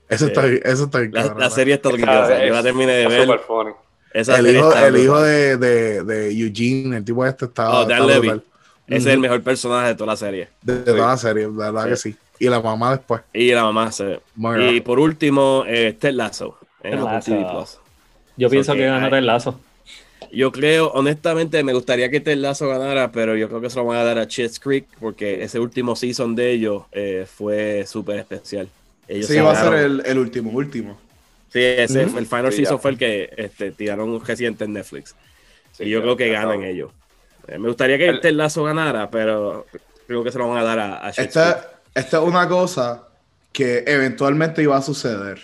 Eso 0.08 0.26
está, 0.26 0.46
bien- 0.46 0.62
eso 0.64 0.84
está 0.84 0.98
bien 1.00 1.12
La, 1.12 1.22
cabrón, 1.22 1.40
la 1.40 1.50
serie 1.50 1.74
está 1.74 1.88
orgullosa. 1.88 2.44
Yo 2.46 2.52
la 2.52 2.58
es- 2.58 2.64
terminé 2.64 2.92
de 2.92 3.06
ver. 3.08 3.22
super 3.22 3.40
funny. 3.40 3.70
Esa 4.12 4.38
El 4.38 4.56
hijo, 4.56 4.72
el 4.74 4.96
hijo 4.96 5.20
de, 5.20 5.56
de, 5.58 6.02
de 6.04 6.30
Eugene, 6.40 6.96
el 6.98 7.04
tipo 7.04 7.26
este 7.26 7.44
está, 7.46 7.70
Oh, 7.70 7.82
está 7.82 8.00
Levy. 8.00 8.28
Ese 8.86 8.96
es 9.08 9.14
el 9.14 9.18
mejor 9.18 9.42
personaje 9.42 9.88
de 9.88 9.94
toda 9.96 10.12
la 10.12 10.16
serie. 10.16 10.48
De, 10.62 10.78
de 10.78 10.92
toda 10.92 11.08
la 11.08 11.16
serie, 11.16 11.42
de 11.46 11.50
verdad 11.52 11.88
que 11.88 11.96
sí. 11.96 12.16
Y 12.38 12.48
la 12.48 12.60
mamá 12.60 12.92
después. 12.92 13.22
Y 13.32 13.50
la 13.52 13.64
mamá 13.64 13.90
se 13.92 14.04
ve. 14.04 14.20
Muy 14.36 14.62
Y 14.64 14.70
bien. 14.72 14.84
por 14.84 14.98
último, 15.00 15.64
eh, 15.66 15.94
Ted 15.98 16.12
Lasso. 16.14 16.56
En 16.82 16.92
Ted 16.92 16.98
Apple 17.00 17.12
Lasso. 17.14 17.30
TV 17.32 17.44
Plus. 17.50 17.78
Yo 18.36 18.48
pienso 18.50 18.72
que 18.74 18.78
que 18.80 18.84
gana 18.86 19.06
hay- 19.06 19.12
el 19.14 19.26
lazo. 19.26 19.58
Yo 20.32 20.50
creo, 20.52 20.90
honestamente, 20.92 21.62
me 21.64 21.72
gustaría 21.72 22.10
que 22.10 22.20
Ted 22.20 22.36
Lasso 22.38 22.68
ganara, 22.68 23.10
pero 23.12 23.36
yo 23.36 23.48
creo 23.48 23.60
que 23.60 23.70
se 23.70 23.76
lo 23.78 23.84
van 23.86 23.98
a 23.98 24.04
dar 24.04 24.18
a 24.18 24.24
Schitt's 24.24 24.60
Creek 24.60 24.86
porque 25.00 25.42
ese 25.42 25.58
último 25.60 25.94
season 25.96 26.34
de 26.36 26.52
ellos 26.52 26.82
eh, 26.92 27.26
fue 27.32 27.84
súper 27.86 28.18
especial. 28.20 28.68
Ellos 29.08 29.26
Sí, 29.26 29.38
va 29.38 29.52
a 29.52 29.62
ser 29.62 29.74
el, 29.74 30.02
el 30.04 30.18
último, 30.18 30.50
último. 30.50 30.98
Sí, 31.52 31.60
ese, 31.62 32.02
el 32.02 32.26
final 32.26 32.50
Sí, 32.50 32.58
season 32.58 32.76
ya. 32.76 32.82
fue 32.82 32.90
el 32.92 32.98
que 32.98 33.30
este, 33.36 33.70
tiraron 33.72 34.24
reciente 34.24 34.64
en 34.64 34.72
Netflix. 34.72 35.14
Sí, 35.72 35.84
y 35.84 35.90
yo 35.90 35.98
ya, 35.98 36.02
creo 36.02 36.16
que 36.16 36.28
ganan 36.30 36.62
ellos. 36.64 36.90
Eh, 37.48 37.58
me 37.58 37.68
gustaría 37.68 37.96
que 37.98 38.08
El- 38.08 38.16
el 38.16 38.20
Ted 38.20 38.32
Lasso 38.32 38.64
ganara, 38.64 39.08
pero 39.10 39.66
creo 40.06 40.24
que 40.24 40.32
se 40.32 40.38
lo 40.38 40.48
van 40.48 40.58
a 40.58 40.64
dar 40.64 40.78
a, 40.78 41.06
a 41.06 41.10
esta 41.10 41.70
es 41.94 42.12
una 42.14 42.48
cosa 42.48 43.04
que 43.52 43.84
eventualmente 43.86 44.62
iba 44.62 44.76
a 44.76 44.82
suceder, 44.82 45.40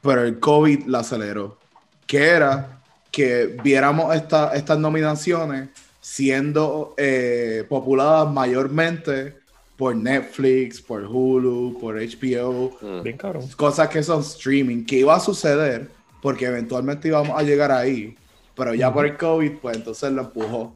pero 0.00 0.22
el 0.22 0.38
COVID 0.38 0.86
la 0.86 1.00
aceleró. 1.00 1.58
Que 2.06 2.28
era 2.28 2.80
que 3.10 3.56
viéramos 3.62 4.14
esta- 4.14 4.54
estas 4.54 4.78
nominaciones 4.78 5.68
siendo 6.00 6.94
eh, 6.96 7.64
populadas 7.68 8.32
mayormente 8.32 9.41
por 9.82 9.96
Netflix, 9.96 10.80
por 10.80 11.02
Hulu, 11.04 11.76
por 11.80 11.96
HBO, 11.98 12.78
Mm. 12.80 13.02
Bien 13.02 13.16
cabrón. 13.16 13.48
cosas 13.56 13.88
que 13.88 14.00
son 14.04 14.20
streaming, 14.20 14.84
que 14.84 14.98
iba 14.98 15.12
a 15.16 15.18
suceder 15.18 15.88
porque 16.20 16.44
eventualmente 16.46 17.08
íbamos 17.08 17.36
a 17.36 17.42
llegar 17.42 17.72
ahí, 17.72 18.14
pero 18.54 18.74
ya 18.74 18.92
por 18.92 19.06
el 19.06 19.16
COVID, 19.16 19.52
pues 19.60 19.76
entonces 19.76 20.12
lo 20.12 20.22
empujó. 20.22 20.72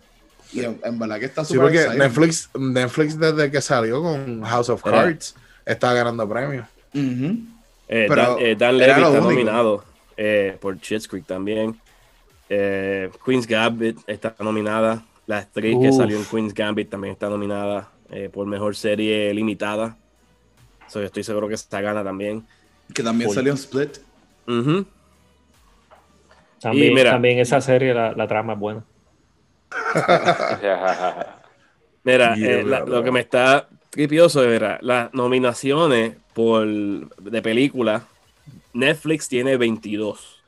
Y 0.52 0.60
en, 0.64 0.80
en 0.82 0.98
verdad 0.98 1.20
que 1.20 1.26
está 1.26 1.44
Sí, 1.44 1.54
súper 1.54 1.62
porque 1.66 1.78
exciting. 1.82 1.98
Netflix, 2.00 2.50
Netflix 2.58 3.18
desde 3.20 3.50
que 3.52 3.60
salió 3.60 4.02
con 4.02 4.42
House 4.42 4.70
of 4.70 4.84
Era- 4.84 5.02
Cards 5.04 5.36
está 5.64 5.92
ganando 5.92 6.28
premios. 6.28 6.66
Eh, 6.92 8.06
pero 8.08 8.16
Dan, 8.16 8.36
eh, 8.40 8.56
Dan 8.58 8.76
Levy 8.78 8.90
está 8.90 9.08
único. 9.10 9.30
nominado 9.30 9.84
eh, 10.16 10.56
por 10.60 10.78
Shit's 10.78 11.06
Creek 11.06 11.26
también. 11.26 11.78
Eh, 12.48 13.10
Queen's 13.24 13.46
Gambit 13.46 13.98
está 14.08 14.34
nominada. 14.40 15.04
La 15.26 15.38
actriz 15.38 15.76
que 15.80 15.92
salió 15.92 16.16
en 16.16 16.24
Queen's 16.24 16.54
Gambit 16.54 16.88
también 16.90 17.12
está 17.12 17.28
nominada 17.28 17.88
eh, 18.10 18.28
por 18.32 18.46
mejor 18.46 18.76
serie 18.76 19.32
limitada. 19.34 19.96
So, 20.88 21.00
yo 21.00 21.06
estoy 21.06 21.24
seguro 21.24 21.48
que 21.48 21.54
esta 21.54 21.80
gana 21.80 22.04
también. 22.04 22.46
Que 22.94 23.02
también 23.02 23.30
salió 23.30 23.52
en 23.52 23.58
Split. 23.58 23.98
También, 26.60 26.94
mira- 26.94 27.10
también 27.10 27.38
esa 27.38 27.60
serie, 27.60 27.92
la, 27.92 28.12
la 28.12 28.26
trama 28.28 28.52
es 28.54 28.58
buena. 28.58 28.84
Mira, 32.04 32.36
Yeah, 32.36 32.50
eh, 32.60 32.64
la- 32.64 32.80
lo 32.84 33.02
que 33.02 33.10
me 33.10 33.20
está 33.20 33.68
tripioso 33.90 34.44
era 34.44 34.78
las 34.80 35.12
nominaciones 35.12 36.14
por 36.34 36.66
de 36.66 37.42
película. 37.42 38.04
Netflix 38.72 39.28
tiene 39.28 39.56
22. 39.56 40.42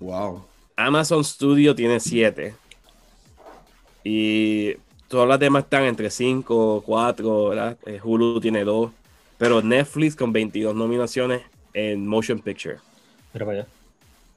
Wow. 0.00 0.44
Amazon 0.76 1.22
Studio 1.24 1.74
tiene 1.74 2.00
7. 2.00 2.54
Y 4.02 4.74
todas 5.08 5.28
las 5.28 5.38
demás 5.38 5.64
están 5.64 5.84
entre 5.84 6.10
5, 6.10 6.82
4, 6.84 7.48
¿verdad? 7.48 7.78
Eh, 7.86 8.00
Hulu 8.02 8.40
tiene 8.40 8.64
2. 8.64 8.90
Pero 9.38 9.62
Netflix 9.62 10.16
con 10.16 10.32
22 10.32 10.74
nominaciones 10.74 11.42
en 11.72 12.06
Motion 12.06 12.38
Picture. 12.38 12.78
Para 13.32 13.50
allá. 13.50 13.66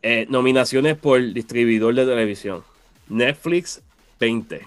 Eh, 0.01 0.25
nominaciones 0.29 0.97
por 0.97 1.21
distribuidor 1.33 1.93
de 1.95 2.05
televisión. 2.05 2.63
Netflix, 3.07 3.81
20. 4.19 4.61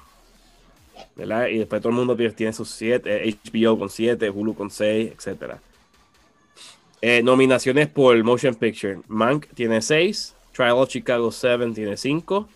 ¿Verdad? 1.17 1.49
Y 1.49 1.59
después 1.59 1.83
todo 1.83 1.91
el 1.91 1.97
mundo 1.97 2.17
tiene, 2.17 2.33
tiene 2.33 2.53
sus 2.53 2.71
7. 2.71 3.37
HBO 3.45 3.79
con 3.79 3.91
7, 3.91 4.31
Hulu 4.31 4.55
con 4.55 4.71
6, 4.71 5.13
etc. 5.13 5.55
Eh, 7.03 7.23
nominaciones 7.23 7.89
por 7.89 8.23
Motion 8.23 8.55
Picture. 8.55 9.01
Mank 9.09 9.47
tiene 9.55 9.83
6. 9.83 10.35
Trial 10.53 10.73
of 10.73 10.89
Chicago 10.89 11.31
7 11.33 11.73
tiene 11.75 11.97
5. 11.97 12.49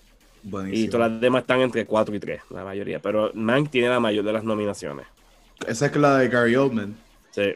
Y 0.71 0.89
todas 0.89 1.11
las 1.11 1.21
demás 1.21 1.43
están 1.43 1.61
entre 1.61 1.87
4 1.87 2.15
y 2.15 2.21
3, 2.21 2.41
la 2.51 2.65
mayoría. 2.65 2.99
Pero 3.01 3.31
Mank 3.35 3.71
tiene 3.71 3.89
la 3.89 4.01
mayor 4.01 4.25
de 4.25 4.33
las 4.33 4.45
nominaciones. 4.45 5.07
Esa 5.67 5.87
es 5.87 5.97
la 5.97 6.19
de 6.19 6.29
Gary 6.29 6.55
Oldman. 6.57 6.97
Sí. 7.31 7.55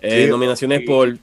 Eh, 0.00 0.26
nominaciones 0.28 0.82
por 0.86 1.16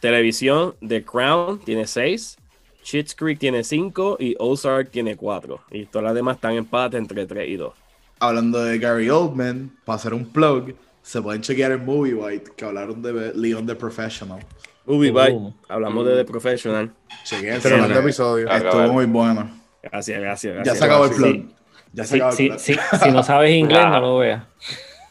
televisión, 0.00 0.74
The 0.86 1.02
Crown 1.04 1.60
tiene 1.60 1.86
6, 1.86 2.36
Schitt's 2.84 3.14
Creek 3.14 3.38
tiene 3.38 3.64
5 3.64 4.16
y 4.20 4.34
Ozark 4.38 4.90
tiene 4.90 5.16
4. 5.16 5.60
Y 5.70 5.86
todas 5.86 6.04
las 6.04 6.14
demás 6.14 6.36
están 6.36 6.52
en 6.52 6.58
empate 6.58 6.96
entre 6.96 7.26
3 7.26 7.48
y 7.48 7.56
2. 7.56 7.72
Hablando 8.20 8.62
de 8.64 8.78
Gary 8.78 9.08
Oldman, 9.10 9.70
para 9.84 9.96
hacer 9.96 10.12
un 10.14 10.26
plug, 10.26 10.74
se 11.02 11.22
pueden 11.22 11.40
chequear 11.40 11.72
en 11.72 11.84
Movie 11.84 12.14
White 12.14 12.52
que 12.56 12.64
hablaron 12.64 13.00
de 13.00 13.32
Leon 13.34 13.66
the 13.66 13.74
Professional. 13.74 14.40
Ubi, 14.86 15.10
Oh. 15.10 15.12
bye. 15.12 15.52
Hablamos 15.68 16.06
de 16.06 16.16
The 16.16 16.24
Professional. 16.24 16.90
Chequense. 17.24 17.68
Tremendo 17.68 18.00
episodio. 18.00 18.48
Estuvo 18.50 18.92
muy 18.92 19.04
bueno. 19.06 19.57
Gracias, 19.82 20.20
gracias. 20.20 20.66
Ya 20.66 20.74
se 20.74 20.84
acabó 20.84 21.04
el 21.06 21.12
Sí. 21.12 21.16
plug. 21.22 21.46
Ya 21.92 22.04
se 22.04 22.10
Sí, 22.10 22.16
acabó 22.16 22.30
el 22.30 22.36
sí, 22.36 22.48
plug. 22.48 22.58
sí, 22.60 22.76
si 23.02 23.10
no 23.10 23.22
sabes 23.22 23.50
inglés, 23.54 23.86
no 23.86 24.00
lo 24.00 24.18
veas. 24.18 24.42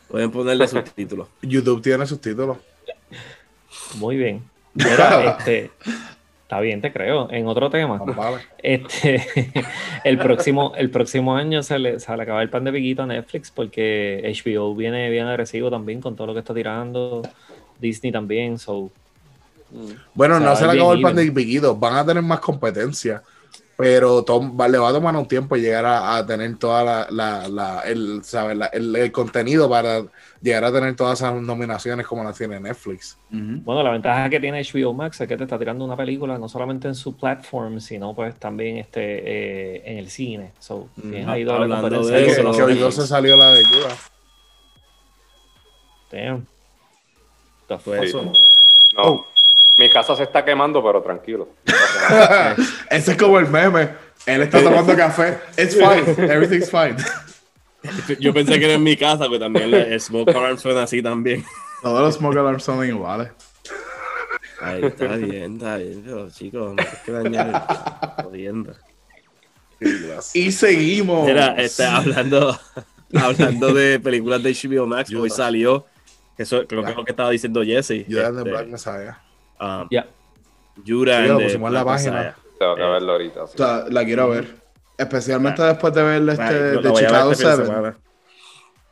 Pueden 0.07 0.32
ponerle 0.32 0.68
subtítulos. 0.68 1.28
YouTube 1.41 1.82
tiene 1.82 2.05
sus 2.05 2.22
títulos. 2.22 2.57
Muy 3.95 4.18
bien. 4.18 4.43
Mira, 4.74 5.38
este, 5.39 5.72
está 6.43 6.59
bien, 6.59 6.82
te 6.82 6.93
creo. 6.93 7.30
En 7.32 7.47
otro 7.47 7.70
tema, 7.70 7.97
vale. 7.97 8.38
este, 8.59 9.26
el 10.03 10.18
próximo, 10.20 10.74
el 10.78 10.89
próximo 10.91 11.36
año 11.36 11.63
se 11.63 11.80
le, 11.80 11.99
se 11.99 12.15
le 12.15 12.24
acaba 12.24 12.41
el 12.43 12.49
pan 12.49 12.63
de 12.63 12.72
piquito 12.72 13.03
a 13.03 13.07
Netflix 13.07 13.49
porque 13.51 14.22
HBO 14.45 14.76
viene 14.76 15.09
bien 15.09 15.26
agresivo 15.26 15.70
también 15.72 15.99
con 15.99 16.15
todo 16.15 16.28
lo 16.28 16.34
que 16.34 16.39
está 16.39 16.53
tirando. 16.53 17.24
Disney 17.80 18.11
también, 18.11 18.57
so 18.59 18.91
Bueno, 20.13 20.36
O 20.36 20.39
sea, 20.39 20.47
no 20.49 20.55
se 20.55 20.65
le 20.68 20.72
acabó 20.74 20.93
el 20.93 21.01
pan 21.01 21.15
de 21.15 21.32
piquito. 21.32 21.76
Van 21.76 21.95
a 21.95 22.05
tener 22.05 22.24
más 22.24 22.39
competencia. 22.39 23.22
Pero 23.78 24.23
tom- 24.23 24.57
va- 24.59 24.67
le 24.67 24.80
va 24.80 24.89
a 24.89 24.91
tomar 24.91 25.15
un 25.15 25.28
tiempo 25.28 25.55
llegar 25.55 25.86
a, 25.86 26.17
a 26.17 26.25
tener 26.25 26.57
toda 26.57 26.84
la, 26.84 27.07
la- 27.11 27.47
la- 27.47 27.82
el, 27.82 28.23
¿sabes? 28.23 28.57
La- 28.57 28.65
el, 28.67 28.95
el 28.95 29.11
contenido 29.11 29.69
para 29.69 30.01
llegar 30.41 30.63
a 30.63 30.71
tener 30.71 30.95
todas 30.95 31.19
esas 31.21 31.39
nominaciones 31.39 32.07
como 32.07 32.23
las 32.23 32.36
tiene 32.36 32.59
Netflix. 32.59 33.17
Bueno, 33.30 33.84
la 33.84 33.91
ventaja 33.91 34.30
que 34.32 34.39
tiene 34.39 34.63
HBO 34.63 34.93
Max 34.95 35.21
es 35.21 35.28
que 35.28 35.38
te 35.38 35.43
está 35.43 35.59
tirando 35.59 35.86
una 35.86 35.95
película 35.95 36.39
no 36.39 36.49
solamente 36.49 36.88
en 36.88 36.95
su 36.95 37.15
platform, 37.15 37.80
sino 37.80 38.15
pues 38.15 38.36
también 38.39 38.78
este, 38.78 39.01
eh, 39.75 39.84
en 39.86 39.99
el 39.99 40.09
cine. 40.09 40.53
So, 40.57 40.89
ahí 41.28 41.43
doble 41.43 41.65
Hablando 41.65 41.82
competencia. 41.99 42.15
de 42.17 42.25
eso, 42.49 42.51
que 42.51 42.63
hoy. 42.63 42.80
12 42.80 43.05
salió 43.05 43.38
la 43.38 43.51
de 43.53 43.63
Judas. 43.63 44.11
Damn. 46.11 46.47
The 47.67 47.78
Pues, 47.78 48.11
fuck? 48.11 48.23
No. 48.23 48.32
Oh. 49.03 49.28
Mi 49.78 49.89
casa 49.89 50.15
se 50.15 50.23
está 50.23 50.43
quemando, 50.43 50.84
pero 50.84 51.01
tranquilo. 51.01 51.49
Ese 52.89 53.11
es 53.11 53.17
como 53.17 53.38
el 53.39 53.47
meme. 53.47 53.89
Él 54.25 54.41
está 54.41 54.63
tomando 54.63 54.95
café. 54.95 55.38
It's 55.57 55.75
fine. 55.75 56.32
Everything's 56.32 56.69
fine. 56.69 56.97
Yo 58.19 58.34
pensé 58.34 58.59
que 58.59 58.65
era 58.65 58.73
en 58.73 58.84
mi 58.84 58.97
casa, 58.97 59.25
pero 59.25 59.39
también 59.39 59.73
el 59.73 60.01
Smoke 60.01 60.30
Alarm 60.30 60.57
suena 60.57 60.84
así 60.84 61.01
también. 61.01 61.45
Todos 61.82 62.01
los 62.01 62.15
smoke 62.15 62.38
alarms 62.38 62.63
son 62.63 62.86
iguales. 62.88 63.30
Ay, 64.59 64.86
está 64.86 65.15
bien, 65.15 65.53
está 65.53 65.78
bien. 65.78 66.01
Pero 66.03 66.30
chicos, 66.32 66.73
no 66.75 66.82
hay 66.82 66.88
que 67.05 67.11
dañar 67.11 67.67
jodiendo. 68.23 68.73
Y 70.34 70.51
seguimos. 70.51 71.28
Mira, 71.28 71.53
este, 71.57 71.86
hablando, 71.86 72.59
hablando 73.13 73.73
de 73.73 73.99
películas 73.99 74.41
de 74.41 74.53
HBO 74.53 74.88
Max, 74.88 75.13
hoy 75.13 75.30
salió, 75.30 75.86
eso 76.38 76.65
creo 76.65 76.84
que 76.84 76.91
es 76.91 76.97
lo 76.97 77.05
que 77.05 77.11
estaba 77.11 77.30
diciendo 77.30 77.63
Jesse. 77.63 77.88
The 77.88 78.21
este, 78.21 78.43
Black 78.43 78.67
Messiah. 78.67 79.21
Um, 79.59 79.87
Sí, 81.21 81.27
lo 81.27 81.37
the 81.37 81.43
pusimos 81.45 81.67
en 81.69 81.73
la 81.73 81.85
página. 81.85 82.35
Tengo 82.59 82.75
que 82.75 82.81
Eh, 82.81 82.89
verlo 82.89 83.11
ahorita. 83.13 83.47
sí. 83.47 83.53
O 83.55 83.57
sea, 83.57 83.85
la 83.89 84.05
quiero 84.05 84.29
ver. 84.29 84.55
Especialmente 84.97 85.61
después 85.61 85.93
de 85.93 86.03
ver 86.03 86.29
este 86.29 86.53
de 86.53 86.77
ver 86.77 86.93
Chicago 86.93 87.31
este 87.31 87.47
de 87.47 87.53
7. 87.55 87.65
semana. 87.67 87.97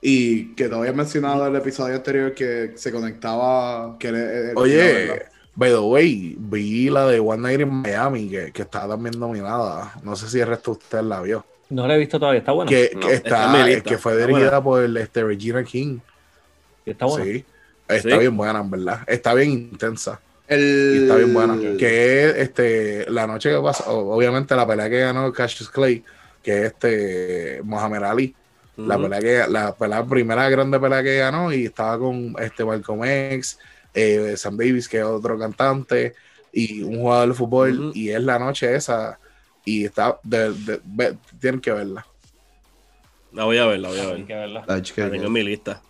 Y 0.02 0.54
que 0.56 0.70
te 0.70 0.76
había 0.76 0.94
mencionado 0.94 1.48
el 1.48 1.56
episodio 1.56 1.96
anterior 1.96 2.34
que 2.34 2.74
se 2.76 2.92
conectaba. 2.92 3.98
Que 3.98 4.08
era- 4.10 4.52
Oye, 4.56 5.24
by 5.56 5.72
the 5.72 5.80
way, 5.80 6.36
vi 6.38 6.90
la 6.90 7.08
de 7.08 7.20
One 7.20 7.42
Night 7.42 7.62
in 7.62 7.70
Miami, 7.74 8.30
que, 8.30 8.52
que 8.52 8.62
está 8.62 8.88
también 8.88 9.20
nominada. 9.20 9.94
No 10.04 10.16
sé 10.16 10.30
si 10.30 10.40
el 10.40 10.48
resto 10.48 10.72
de 10.74 10.78
ustedes 10.78 11.04
la 11.06 11.22
vio. 11.22 11.44
No 11.70 11.88
la 11.88 11.96
he 11.96 11.98
visto 11.98 12.20
todavía, 12.20 12.40
está 12.40 12.52
buena. 12.52 12.70
Que, 12.70 12.92
No, 12.94 13.00
que 13.08 13.14
está 13.14 13.52
que 13.84 13.98
fue 13.98 14.16
dirigida 14.18 14.62
por 14.62 14.84
este, 14.84 15.24
Regina 15.24 15.64
King. 15.64 15.98
Está 16.86 17.06
buena. 17.08 17.26
Sí. 17.26 17.46
Está 17.88 18.10
Sí. 18.12 18.18
bien 18.20 18.38
buena, 18.38 18.60
en 18.60 18.70
verdad. 18.70 19.00
Está 19.08 19.34
bien 19.34 19.50
intensa. 19.52 20.20
El... 20.48 20.92
Y 20.94 21.02
está 21.04 21.16
bien 21.16 21.34
buena. 21.34 21.58
Que 21.78 22.26
es 22.30 22.36
este, 22.38 23.10
la 23.10 23.26
noche 23.28 23.50
que 23.52 23.60
pasa, 23.60 23.90
obviamente 23.90 24.56
la 24.56 24.68
pelea 24.68 24.90
que 24.90 25.00
ganó 25.00 25.32
Cassius 25.34 25.70
Clay, 25.70 26.04
que 26.44 26.60
es 26.60 26.66
este 26.74 27.62
Mohamed 27.64 28.04
Ali. 28.04 28.36
La 28.78 28.98
pelea 28.98 29.20
que, 29.22 29.50
la 29.50 29.74
pelea, 29.74 30.04
primera 30.04 30.50
grande 30.50 30.78
pelea 30.80 31.02
que 31.02 31.18
ganó, 31.18 31.54
y 31.54 31.66
estaba 31.66 31.98
con 31.98 32.36
este 32.40 32.66
Malcolm 32.66 33.06
X, 33.06 33.58
eh, 33.94 34.34
Sam 34.36 34.58
Davis, 34.58 34.90
que 34.90 34.98
es 34.98 35.04
otro 35.06 35.40
cantante, 35.40 36.14
y 36.52 36.84
un 36.84 37.00
jugador 37.00 37.30
de 37.30 37.34
fútbol, 37.36 37.92
y 37.96 38.10
es 38.10 38.22
la 38.22 38.38
noche 38.38 38.76
esa, 38.76 39.18
y 39.64 39.86
está, 39.86 40.20
de, 40.24 40.52
de- 40.84 41.18
tienen 41.40 41.62
que 41.62 41.72
verla. 41.72 42.06
La 43.32 43.46
voy 43.46 43.58
a 43.58 43.66
ver, 43.66 43.80
la 43.80 43.88
voy 43.88 44.00
a 44.00 44.02
Hay 44.04 44.08
ver. 44.14 44.26
que 44.26 44.34
verla. 44.36 44.66
La 44.68 44.82
tengo 44.82 45.26
en 45.26 45.32
mi 45.32 45.44
lista. 45.44 45.82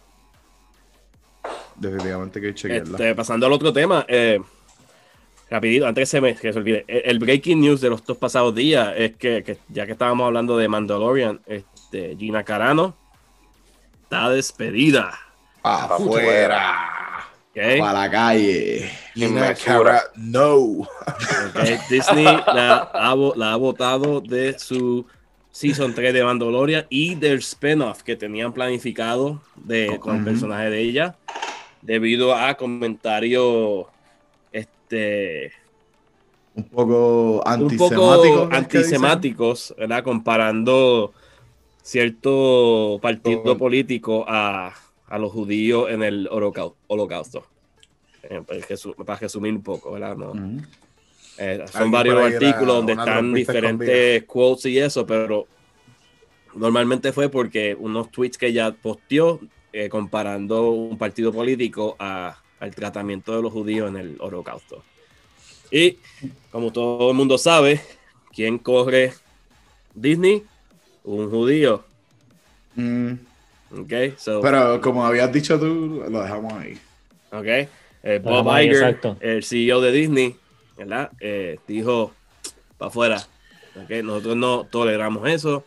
Definitivamente 1.75 2.39
que 2.39 2.47
hay 2.47 2.53
que 2.53 2.59
chequearla. 2.59 2.97
Este, 2.97 3.15
pasando 3.15 3.45
al 3.45 3.53
otro 3.53 3.73
tema, 3.73 4.05
eh, 4.07 4.39
rapidito, 5.49 5.85
antes 5.87 6.03
que 6.03 6.05
se 6.05 6.21
me 6.21 6.35
que 6.35 6.53
se 6.53 6.59
olvide, 6.59 6.85
el, 6.87 7.01
el 7.05 7.19
breaking 7.19 7.59
news 7.59 7.81
de 7.81 7.89
los 7.89 8.03
dos 8.05 8.17
pasados 8.17 8.55
días 8.55 8.93
es 8.97 9.15
que, 9.15 9.43
que 9.43 9.57
ya 9.69 9.85
que 9.85 9.93
estábamos 9.93 10.25
hablando 10.25 10.57
de 10.57 10.67
Mandalorian, 10.67 11.41
este, 11.45 12.15
Gina 12.17 12.43
Carano 12.43 12.95
está 14.03 14.29
despedida. 14.29 15.17
¡Afuera! 15.63 16.95
¿ok? 17.51 17.79
Para 17.79 18.01
la 18.01 18.11
calle. 18.11 18.91
Gina 19.13 19.55
no. 20.15 20.87
Disney 21.89 22.23
la 22.23 22.89
ha, 22.93 23.15
la 23.35 23.53
ha 23.53 23.55
votado 23.55 24.21
de 24.21 24.57
su 24.59 25.05
Season 25.55 25.93
3 25.95 26.13
de 26.13 26.21
Mandalorian 26.21 26.85
y 26.89 27.15
del 27.15 27.39
spin-off 27.39 28.03
que 28.03 28.17
tenían 28.17 28.51
planificado 28.51 29.41
de, 29.55 29.97
con 30.01 30.17
el 30.17 30.23
personaje 30.25 30.69
de 30.69 30.81
ella, 30.81 31.15
debido 31.85 32.33
a 32.35 32.55
comentarios 32.55 33.85
este, 34.51 35.51
Un 36.55 36.63
poco 36.65 37.37
un 37.37 37.41
antisemático. 37.45 38.43
poco 38.43 38.49
antisemáticos, 38.55 39.75
¿verdad? 39.77 40.03
Comparando 40.03 41.13
cierto 41.81 42.97
partido 43.01 43.43
Todo. 43.43 43.57
político 43.57 44.25
a, 44.27 44.73
a 45.07 45.17
los 45.19 45.31
judíos 45.31 45.89
en 45.91 46.01
el 46.03 46.27
holocau- 46.29 46.73
holocausto. 46.87 47.45
Eh, 48.23 48.41
para 48.45 48.59
resu- 48.61 48.95
para 49.05 49.19
resumir 49.19 49.53
un 49.53 49.61
poco, 49.61 49.91
¿verdad? 49.91 50.15
No, 50.17 50.33
eh, 51.37 51.63
son 51.71 51.91
varios 51.91 52.17
artículos 52.19 52.77
donde 52.77 52.93
están 52.93 53.31
diferentes 53.33 54.23
quotes 54.23 54.65
y 54.65 54.79
eso, 54.79 55.05
pero 55.05 55.45
normalmente 56.55 57.11
fue 57.11 57.29
porque 57.29 57.75
unos 57.79 58.09
tweets 58.09 58.37
que 58.37 58.47
ella 58.47 58.71
posteó 58.73 59.39
eh, 59.75 59.89
comparando 59.89 60.71
un 60.71 60.97
partido 60.97 61.33
político 61.33 61.97
a- 61.99 62.37
al 62.61 62.73
tratamiento 62.73 63.35
de 63.35 63.41
los 63.41 63.51
judíos 63.51 63.89
en 63.89 63.97
el 63.97 64.15
holocausto. 64.21 64.81
Y 65.69 65.97
como 66.49 66.71
todo 66.71 67.11
el 67.11 67.17
mundo 67.17 67.37
sabe, 67.37 67.81
¿quién 68.33 68.57
corre 68.57 69.11
Disney? 69.93 70.45
Un 71.03 71.29
judío. 71.29 71.83
Mm, 72.75 73.11
¿ok? 73.81 74.17
So, 74.17 74.39
Pero 74.39 74.79
como 74.79 75.05
habías 75.05 75.29
dicho 75.33 75.59
tú, 75.59 76.05
lo 76.09 76.21
dejamos 76.21 76.53
ahí. 76.53 76.77
¿ok? 77.33 77.69
Eh, 78.03 78.21
Bob 78.23 78.49
ahí, 78.49 78.67
Iger, 78.67 78.75
exacto. 78.91 79.17
el 79.19 79.43
CEO 79.43 79.81
de 79.81 79.91
Disney, 79.91 80.37
¿verdad? 80.77 81.11
Eh, 81.19 81.59
dijo, 81.67 82.13
para 82.77 82.87
afuera, 82.89 83.27
¿ok? 83.75 83.89
Nosotros 84.05 84.37
no 84.37 84.65
toleramos 84.67 85.27
eso. 85.27 85.65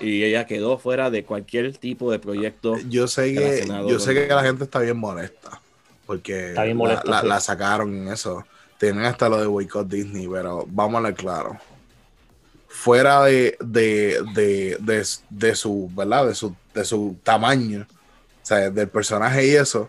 Y 0.00 0.22
ella 0.24 0.46
quedó 0.46 0.78
fuera 0.78 1.10
de 1.10 1.24
cualquier 1.24 1.76
tipo 1.76 2.10
de 2.10 2.18
proyecto. 2.18 2.76
Yo 2.88 3.06
sé 3.08 3.34
que, 3.34 3.64
yo 3.88 3.98
sé 3.98 4.14
que 4.14 4.26
la 4.28 4.42
gente 4.42 4.64
está 4.64 4.80
bien 4.80 4.96
molesta. 4.96 5.60
Porque 6.06 6.52
bien 6.52 6.68
la- 6.68 6.74
molesta, 6.74 7.10
la, 7.10 7.20
sí. 7.20 7.26
la 7.28 7.40
sacaron 7.40 7.94
en 7.94 8.08
eso. 8.08 8.44
Tienen 8.78 9.04
hasta 9.04 9.28
lo 9.28 9.40
de 9.40 9.46
boicot 9.46 9.88
Disney, 9.88 10.28
pero 10.28 10.66
vamos 10.68 10.98
a 10.98 11.02
ver 11.04 11.14
claro. 11.14 11.58
Fuera 12.68 13.22
de, 13.24 13.56
de, 13.60 14.20
de, 14.34 14.76
de, 14.80 15.06
de 15.30 15.54
su, 15.56 15.88
¿verdad? 15.94 16.26
De 16.26 16.34
su, 16.34 16.54
de 16.74 16.84
su 16.84 17.16
tamaño, 17.22 17.86
o 17.88 18.46
sea, 18.46 18.68
del 18.70 18.88
personaje 18.88 19.46
y 19.46 19.54
eso, 19.54 19.88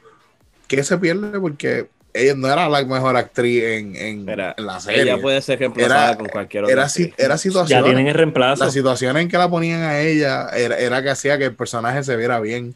¿qué 0.68 0.84
se 0.84 0.98
pierde? 0.98 1.40
Porque 1.40 1.90
ella 2.16 2.34
no 2.36 2.48
era 2.52 2.68
la 2.70 2.84
mejor 2.86 3.16
actriz 3.18 3.64
en, 3.64 3.96
en, 3.96 4.26
la 4.26 4.80
serie. 4.80 5.02
ella 5.04 5.18
puede 5.22 5.42
ser 5.42 5.60
reemplazada 5.60 6.08
Era- 6.10 6.18
con 6.18 6.28
cualquier 6.28 6.64
otra. 6.64 6.74
Era, 6.74 6.90
si- 6.90 7.04
actriz. 7.04 7.20
era 7.26 7.34
Ya 7.36 7.38
situación. 7.38 7.84
tienen 7.84 8.08
el 8.08 8.14
reemplazo. 8.14 8.64
La 8.66 8.72
situación 8.72 9.18
en 9.18 9.28
que 9.28 9.38
la 9.38 9.50
ponían 9.50 9.82
a 9.84 10.00
ella 10.00 10.50
era, 10.56 10.78
era 10.78 11.04
que 11.04 11.10
hacía 11.10 11.38
que 11.38 11.46
el 11.46 11.56
personaje 11.56 12.04
se 12.04 12.16
viera 12.16 12.40
bien. 12.40 12.76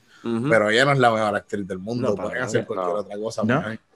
Pero 0.49 0.69
ella 0.69 0.83
no 0.83 0.91
es 0.91 0.99
la 0.99 1.11
mejor 1.11 1.33
actriz 1.35 1.65
del 1.65 1.79
mundo. 1.79 2.09
No, 2.09 2.15
Pueden 2.15 2.43
hacer 2.43 2.65
cualquier 2.65 2.93
No. 2.93 2.99
otra 2.99 3.17
cosa. 3.17 3.43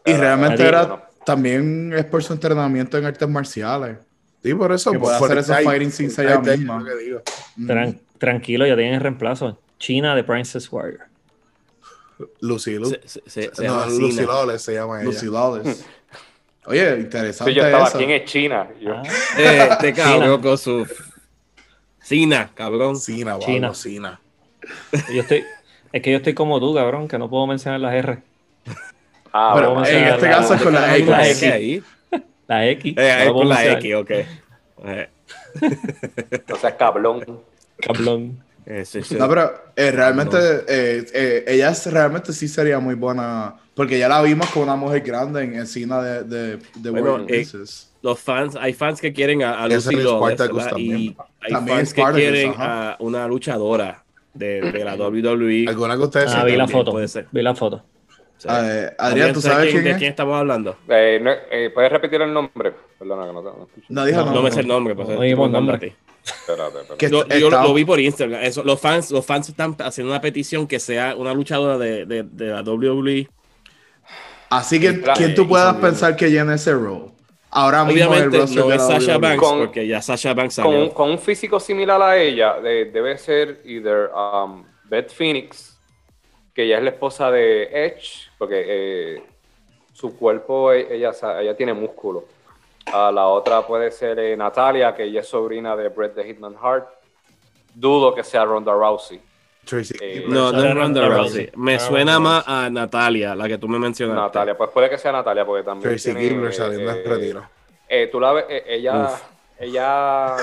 Y 0.05 0.13
realmente 0.13 0.65
era 0.65 1.09
también 1.25 1.93
es 1.95 2.05
por 2.05 2.23
su 2.23 2.31
entrenamiento 2.33 2.97
en 2.97 3.05
artes 3.05 3.27
marciales. 3.27 3.97
Sí, 4.41 4.53
por 4.53 4.71
eso. 4.71 4.91
Que 4.91 4.99
por- 4.99 5.07
puede 5.07 5.19
por 5.19 5.27
hacer 5.31 5.37
eso 5.39 5.53
esos 5.53 5.65
fighting 5.65 5.91
scenes 5.91 6.19
ella 6.19 6.39
misma. 6.39 6.79
lo 6.79 6.85
que 6.85 6.95
digo. 7.03 7.21
Tran- 7.59 7.99
tranquilo, 8.17 8.65
ya 8.65 8.75
tienen 8.75 8.95
el 8.95 9.01
reemplazo. 9.01 9.59
China 9.79 10.15
de 10.15 10.23
Princess 10.23 10.71
Warrior. 10.71 11.01
Lucy 12.41 12.75
Lu. 12.79 12.89
Se, 12.89 13.01
se- 13.05 13.21
se- 13.29 13.55
se 13.55 13.63
no, 13.67 13.73
llama 13.81 13.85
Lucy. 13.87 14.25
Lawless 14.25 14.61
se 14.61 14.73
llama 14.73 14.97
ella. 15.01 15.05
Lucy 15.05 15.25
Lawless. 15.27 15.85
Oye, 16.65 16.97
interesante 16.99 17.51
Sí, 17.51 17.57
yo 17.59 17.65
estaba 17.65 17.87
aquí 17.87 18.03
en 18.03 18.25
China. 18.25 18.69
Yo, 18.79 18.93
Ah, 18.95 19.03
Eh, 19.37 19.67
Este 19.71 19.93
cabrón 19.93 20.41
con 20.41 20.57
su. 20.57 20.87
Sina, 22.01 22.51
cabrón. 22.53 22.95
Sina, 22.97 23.37
China. 23.39 23.73
Sina. 23.73 24.19
yo 25.13 25.21
estoy, 25.21 25.43
es 25.91 26.01
que 26.01 26.11
yo 26.11 26.17
estoy 26.17 26.33
como 26.33 26.59
tú, 26.59 26.73
cabrón, 26.73 27.07
que 27.07 27.17
no 27.17 27.29
puedo 27.29 27.47
mencionar 27.47 27.79
las 27.79 27.93
R. 27.93 28.19
ah, 29.33 29.51
Pero 29.55 29.73
bueno, 29.73 29.87
en 29.87 30.03
este 30.05 30.25
la- 30.27 30.31
caso 30.37 30.53
es 30.55 30.61
con 30.61 30.73
la 30.73 30.81
la- 30.81 30.97
X. 30.97 31.07
la 31.09 31.17
¿Qué 31.23 31.31
X. 31.31 31.43
ahí? 31.51 31.83
La 32.47 32.67
X. 32.69 32.93
Eh, 32.97 33.23
no 33.25 33.33
con 33.33 33.49
la. 33.49 33.65
X, 33.73 33.95
ok. 33.95 34.11
Eh, 34.85 35.09
no 36.47 36.55
seas 36.57 36.73
cablón. 36.73 37.41
Cablón. 37.79 38.43
Eh, 38.65 38.85
sí, 38.85 39.01
sí. 39.03 39.15
No, 39.15 39.27
pero 39.29 39.51
eh, 39.75 39.91
realmente 39.91 40.37
eh, 40.67 41.05
eh, 41.13 41.45
ella 41.47 41.69
es- 41.69 41.91
realmente 41.91 42.33
sí 42.33 42.47
sería 42.47 42.79
muy 42.79 42.95
buena. 42.95 43.55
Porque 43.75 43.97
ya 43.97 44.07
la 44.07 44.21
vimos 44.21 44.47
con 44.51 44.63
una 44.63 44.75
mujer 44.75 45.01
grande 45.01 45.43
en 45.43 45.55
escena 45.55 46.01
de, 46.01 46.23
de, 46.23 46.57
de 46.75 46.89
Bueno, 46.91 47.13
World 47.13 47.31
eh. 47.31 47.47
Los 48.03 48.19
fans, 48.19 48.55
hay 48.55 48.73
fans 48.73 48.99
que 49.01 49.11
quieren 49.13 49.41
a, 49.43 49.63
a 49.63 49.67
Lucy 49.67 49.95
es 49.95 50.03
Lawless, 50.03 50.39
y 50.41 50.47
también. 50.69 51.15
hay 51.41 51.51
También 51.51 51.77
fans 51.77 51.93
que 51.93 52.03
quieren 52.13 52.49
ajá. 52.51 52.91
a 52.91 52.97
una 52.99 53.27
luchadora 53.27 54.03
de, 54.33 54.61
de 54.71 54.83
la 54.83 54.95
WWE. 54.95 55.65
¿Alguna 55.69 55.95
que 55.95 56.03
ustedes 56.03 56.31
Ah, 56.35 56.43
vi 56.43 56.55
la 56.55 56.67
foto. 56.67 56.91
puede 56.91 57.07
ser. 57.07 57.27
Vi 57.31 57.41
la 57.41 57.55
foto. 57.55 57.83
Sí. 58.37 58.47
Eh, 58.51 58.91
Adrián, 58.99 59.31
¿tú 59.33 59.41
sabes 59.41 59.71
quién, 59.71 59.83
de 59.85 59.91
es? 59.91 59.97
quién 59.97 60.09
estamos 60.11 60.35
hablando? 60.35 60.75
Eh, 60.89 61.19
no, 61.23 61.31
eh, 61.49 61.71
¿Puedes 61.73 61.91
repetir 61.91 62.21
el 62.21 62.33
nombre? 62.33 62.73
Perdona 62.99 63.25
que 63.25 63.33
no 63.33 63.41
no 63.41 63.63
escucho. 63.63 63.87
No 63.89 64.05
dijo 64.05 64.19
No, 64.19 64.25
nombre. 64.25 64.43
me 64.43 64.51
sé 64.51 64.59
el 64.59 64.67
nombre. 64.67 64.95
Pues, 64.95 65.07
No 65.07 65.17
preguntando 65.17 65.59
nombre. 65.71 65.75
a 65.77 65.79
ti. 65.79 65.95
Espérate, 66.25 66.79
espérate. 66.79 66.97
Que 66.97 67.39
Yo, 67.39 67.49
lo, 67.49 67.73
vi 67.73 67.83
por 67.85 67.99
Instagram. 67.99 68.41
Eso, 68.43 68.63
los, 68.63 68.79
fans, 68.79 69.11
los 69.11 69.25
fans 69.25 69.49
están 69.49 69.75
haciendo 69.79 70.11
una 70.13 70.21
petición 70.21 70.67
que 70.67 70.79
sea 70.79 71.15
una 71.15 71.33
luchadora 71.33 71.77
de, 71.77 72.05
de, 72.05 72.23
de 72.23 72.45
la 72.47 72.61
WWE. 72.61 73.27
Así 74.49 74.79
que, 74.79 75.01
¿quién 75.15 75.33
tú 75.35 75.47
puedas 75.47 75.75
pensar 75.77 76.15
que 76.15 76.29
llene 76.29 76.55
ese 76.55 76.73
role? 76.73 77.11
Ahora 77.49 77.83
mismo 77.85 78.13
en 78.15 78.23
el 78.23 78.27
Obviamente 78.29 78.37
roster 78.37 78.65
no 78.65 78.71
es 78.73 78.81
Sasha 78.81 79.17
WWE. 79.17 79.19
Banks, 79.19 79.39
Con- 79.43 79.59
porque 79.59 79.87
ya 79.87 80.01
Sasha 80.01 80.33
Banks 80.33 80.55
con, 80.55 80.67
un- 80.67 80.73
salió. 80.73 80.93
con 80.93 81.09
un 81.11 81.19
físico 81.19 81.59
similar 81.59 82.01
a 82.01 82.17
ella, 82.17 82.59
de- 82.59 82.85
debe 82.85 83.17
ser 83.17 83.61
either 83.65 84.09
um, 84.15 84.63
Beth 84.85 85.11
Phoenix, 85.11 85.77
que 86.53 86.63
ella 86.63 86.77
es 86.77 86.83
la 86.83 86.89
esposa 86.91 87.29
de 87.31 87.63
Edge, 87.71 88.29
porque 88.37 88.63
eh, 88.67 89.23
su 89.93 90.15
cuerpo, 90.17 90.71
e- 90.71 90.95
ella, 90.95 91.11
ella 91.41 91.55
tiene 91.55 91.73
músculo. 91.73 92.25
Ah, 92.91 93.11
la 93.13 93.27
otra 93.27 93.65
puede 93.65 93.91
ser 93.91 94.19
eh, 94.19 94.35
Natalia, 94.37 94.93
que 94.93 95.03
ella 95.03 95.21
es 95.21 95.27
sobrina 95.27 95.75
de 95.75 95.89
Bret 95.89 96.15
the 96.15 96.23
Hitman 96.23 96.55
Hart. 96.61 96.87
Dudo 97.73 98.13
que 98.13 98.23
sea 98.23 98.45
Ronda 98.45 98.73
Rousey. 98.73 99.19
Tracy 99.65 99.95
Eh. 100.01 100.25
No, 100.27 100.51
no 100.51 100.63
es 100.63 100.75
Ronda 100.75 101.07
Rousey. 101.07 101.17
Rousey. 101.17 101.49
Me 101.55 101.77
Ronda 101.77 101.87
suena 101.87 102.11
Rousey. 102.17 102.23
más 102.23 102.43
a 102.47 102.69
Natalia, 102.69 103.35
la 103.35 103.47
que 103.47 103.57
tú 103.57 103.67
me 103.67 103.79
mencionaste. 103.79 104.21
Natalia, 104.21 104.57
pues 104.57 104.69
puede 104.71 104.89
que 104.89 104.97
sea 104.97 105.11
Natalia, 105.11 105.45
porque 105.45 105.63
también. 105.63 105.89
Tracy 105.89 106.13
tiene, 106.13 106.51
saliendo 106.51 106.91
eh, 106.91 107.33
eh, 107.87 108.09
tú 108.11 108.19
la 108.19 108.33
ves, 108.33 108.45
eh, 108.49 108.63
ella, 108.67 109.05
Uf. 109.05 109.21
ella 109.59 110.35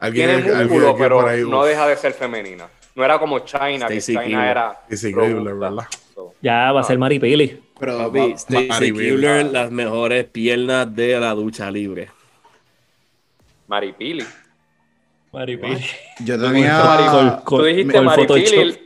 Alguien, 0.00 0.42
tiene 0.42 0.64
músculo, 0.64 0.96
pero 0.96 1.26
ahí, 1.26 1.42
no 1.42 1.64
deja 1.64 1.88
de 1.88 1.96
ser 1.96 2.12
femenina. 2.12 2.68
No 2.94 3.04
era 3.04 3.18
como 3.18 3.40
China, 3.40 3.88
que 3.88 4.00
China 4.00 4.50
era. 4.50 4.80
Robusta. 4.88 5.08
Keebler, 5.20 5.54
¿verdad? 5.54 5.84
So, 6.14 6.32
Ya 6.40 6.70
va 6.72 6.80
a 6.80 6.84
ser 6.84 6.98
Maripili. 6.98 7.63
Pero 7.78 7.98
Papi, 7.98 8.32
Stacy 8.32 8.92
Keebler, 8.92 9.46
las 9.46 9.70
mejores 9.70 10.24
piernas 10.26 10.94
de 10.94 11.18
la 11.18 11.34
lucha 11.34 11.70
libre. 11.70 12.10
Maripili. 13.66 14.24
Maripili. 15.32 15.84
yo 16.20 16.38
Col- 16.38 16.52
tenía... 16.52 17.40
Tú 17.44 17.62
dijiste 17.64 17.92
con 17.94 18.04
Maripili. 18.04 18.80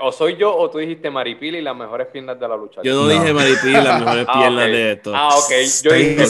O 0.00 0.10
soy 0.10 0.36
yo 0.36 0.56
o 0.56 0.70
tú 0.70 0.78
dijiste 0.78 1.10
Maripili 1.10 1.60
las 1.60 1.76
mejores 1.76 2.06
piernas 2.08 2.40
de 2.40 2.48
la 2.48 2.56
lucha. 2.56 2.80
Yo 2.82 2.94
no, 2.94 3.02
No. 3.02 3.08
dije 3.08 3.32
Maripí, 3.32 3.70
las 3.70 4.00
mejores 4.00 4.26
Ah, 4.28 4.38
piernas 4.40 4.64
ok. 4.64 4.70
de 4.72 4.92
esto. 4.92 5.12
Ah, 5.14 5.28
ok. 5.36 5.50
Yo 5.84 5.92
dije? 5.92 6.26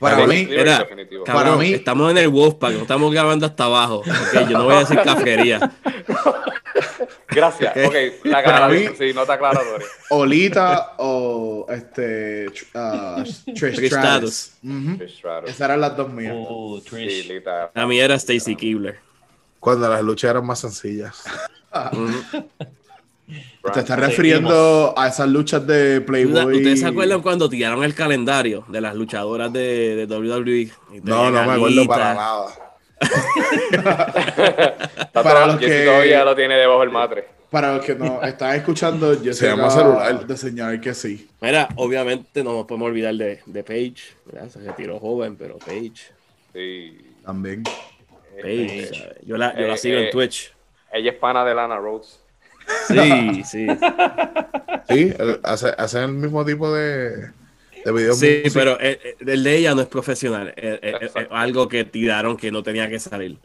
Para 0.00 0.26
mí, 0.26 0.48
era- 0.50 0.88
Para 1.26 1.56
mí- 1.56 1.74
estamos 1.74 2.10
en 2.10 2.18
el 2.18 2.28
Wolfpack, 2.28 2.72
no 2.72 2.80
estamos 2.80 3.12
grabando 3.12 3.46
hasta 3.46 3.64
abajo. 3.66 4.02
Yo 4.50 4.58
no 4.58 4.64
voy 4.64 4.74
a 4.74 4.78
decir 4.80 4.98
cafetería. 5.00 5.70
Gracias. 7.34 7.76
Ok, 7.86 7.94
la 8.24 8.42
Para 8.42 8.68
mí- 8.68 8.86
sí, 8.98 9.12
no 9.14 9.24
te 9.26 9.32
aclaro, 9.32 9.60
Dori. 9.64 9.84
Olita 10.10 10.94
o 10.98 11.66
este 11.68 12.46
ah, 12.74 13.22
Trish 13.24 13.54
Trish 13.76 13.86
Stratus. 13.86 14.52
Stratus. 15.08 15.50
Esas 15.50 15.60
eran 15.60 15.80
las 15.80 15.96
dos 15.96 16.12
mías. 16.12 16.34
Uh, 16.36 16.80
Sí, 16.80 16.90
Trish. 16.90 17.28
literal. 17.28 17.70
A 17.74 17.86
mí 17.86 17.98
era 17.98 18.14
Stacy 18.16 18.56
Keebler. 18.56 18.98
Cuando 19.60 19.88
las 19.88 20.02
luchas 20.02 20.30
eran 20.30 20.44
más 20.46 20.58
sencillas. 20.60 21.22
Te 23.72 23.80
estás 23.80 23.98
refiriendo 23.98 24.92
a 24.96 25.08
esas 25.08 25.28
luchas 25.28 25.64
de 25.66 26.00
Playboy. 26.02 26.56
¿Ustedes 26.56 26.80
se 26.80 26.86
acuerdan 26.86 27.22
cuando 27.22 27.48
tiraron 27.48 27.82
el 27.84 27.94
calendario 27.94 28.64
de 28.68 28.80
las 28.80 28.94
luchadoras 28.94 29.52
de, 29.52 30.04
de 30.04 30.06
WWE? 30.16 30.60
Y 30.60 31.00
No, 31.02 31.30
no 31.30 31.44
me 31.46 31.52
acuerdo 31.52 31.86
para 31.86 32.14
nada. 32.14 32.46
Para 35.12 35.46
los 35.46 35.56
que- 35.56 35.84
todavía 35.84 36.24
lo 36.24 36.34
tiene 36.34 36.54
debajo 36.56 36.80
del 36.80 36.90
matre. 36.90 37.24
Para 37.50 37.74
los 37.76 37.84
que 37.84 37.94
nos 37.94 38.22
están 38.26 38.54
escuchando, 38.56 39.22
yo 39.22 39.32
Se 39.34 39.46
llama 39.46 39.68
celular. 39.70 40.26
de 40.26 40.36
señalar 40.36 40.80
que 40.80 40.94
sí. 40.94 41.28
Mira, 41.40 41.68
obviamente 41.76 42.42
no 42.42 42.52
nos 42.54 42.66
podemos 42.66 42.88
olvidar 42.88 43.14
de, 43.14 43.40
de 43.44 43.62
Paige. 43.64 44.14
¿verdad? 44.24 44.48
Se 44.48 44.60
retiró 44.60 44.98
joven, 44.98 45.36
pero 45.36 45.58
Paige. 45.58 46.12
Sí. 46.52 46.98
También. 47.24 47.62
Paige, 48.40 48.86
¿sabes? 48.86 49.16
Yo 49.26 49.36
la, 49.36 49.54
yo 49.54 49.66
la 49.66 49.74
Eh, 49.74 49.78
sigo 49.78 49.98
eh, 49.98 50.04
en 50.06 50.10
Twitch. 50.10 50.52
Ella 50.92 51.10
es 51.10 51.16
pana 51.18 51.44
de 51.44 51.54
Lana 51.54 51.76
Rhodes. 51.76 52.20
Sí, 52.88 53.42
sí. 53.44 53.66
Sí, 54.88 55.14
él 55.18 55.40
hace, 55.42 55.72
hace 55.76 55.98
el 56.04 56.08
mismo 56.12 56.44
tipo 56.44 56.72
de, 56.72 57.30
de 57.84 57.92
videos. 57.92 58.18
Sí, 58.18 58.40
music- 58.44 58.52
pero 58.54 58.80
eh, 58.80 58.98
eh, 59.02 59.16
el 59.26 59.42
de 59.44 59.56
ella 59.56 59.74
no 59.74 59.80
es 59.82 59.88
profesional. 59.88 60.52
eh, 60.56 60.78
eh, 60.82 61.26
algo 61.30 61.68
que 61.68 61.84
tiraron 61.84 62.36
que 62.36 62.50
no 62.50 62.62
tenía 62.62 62.88
que 62.88 62.98
salir. 62.98 63.38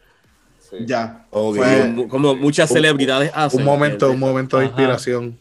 Sí. 0.60 0.78
Ya. 0.86 1.26
Ok. 1.32 1.58
Fue- 1.58 1.82
Como, 1.82 2.08
como 2.10 2.36
muchas 2.36 2.70
Un- 2.72 2.76
celebridades 2.78 3.32
hacen. 3.34 3.60
un 3.62 3.66
momento, 3.66 4.12
un 4.12 4.20
momento 4.20 4.58
de 4.58 4.66
Ajá. 4.66 4.72
inspiración. 4.74 5.40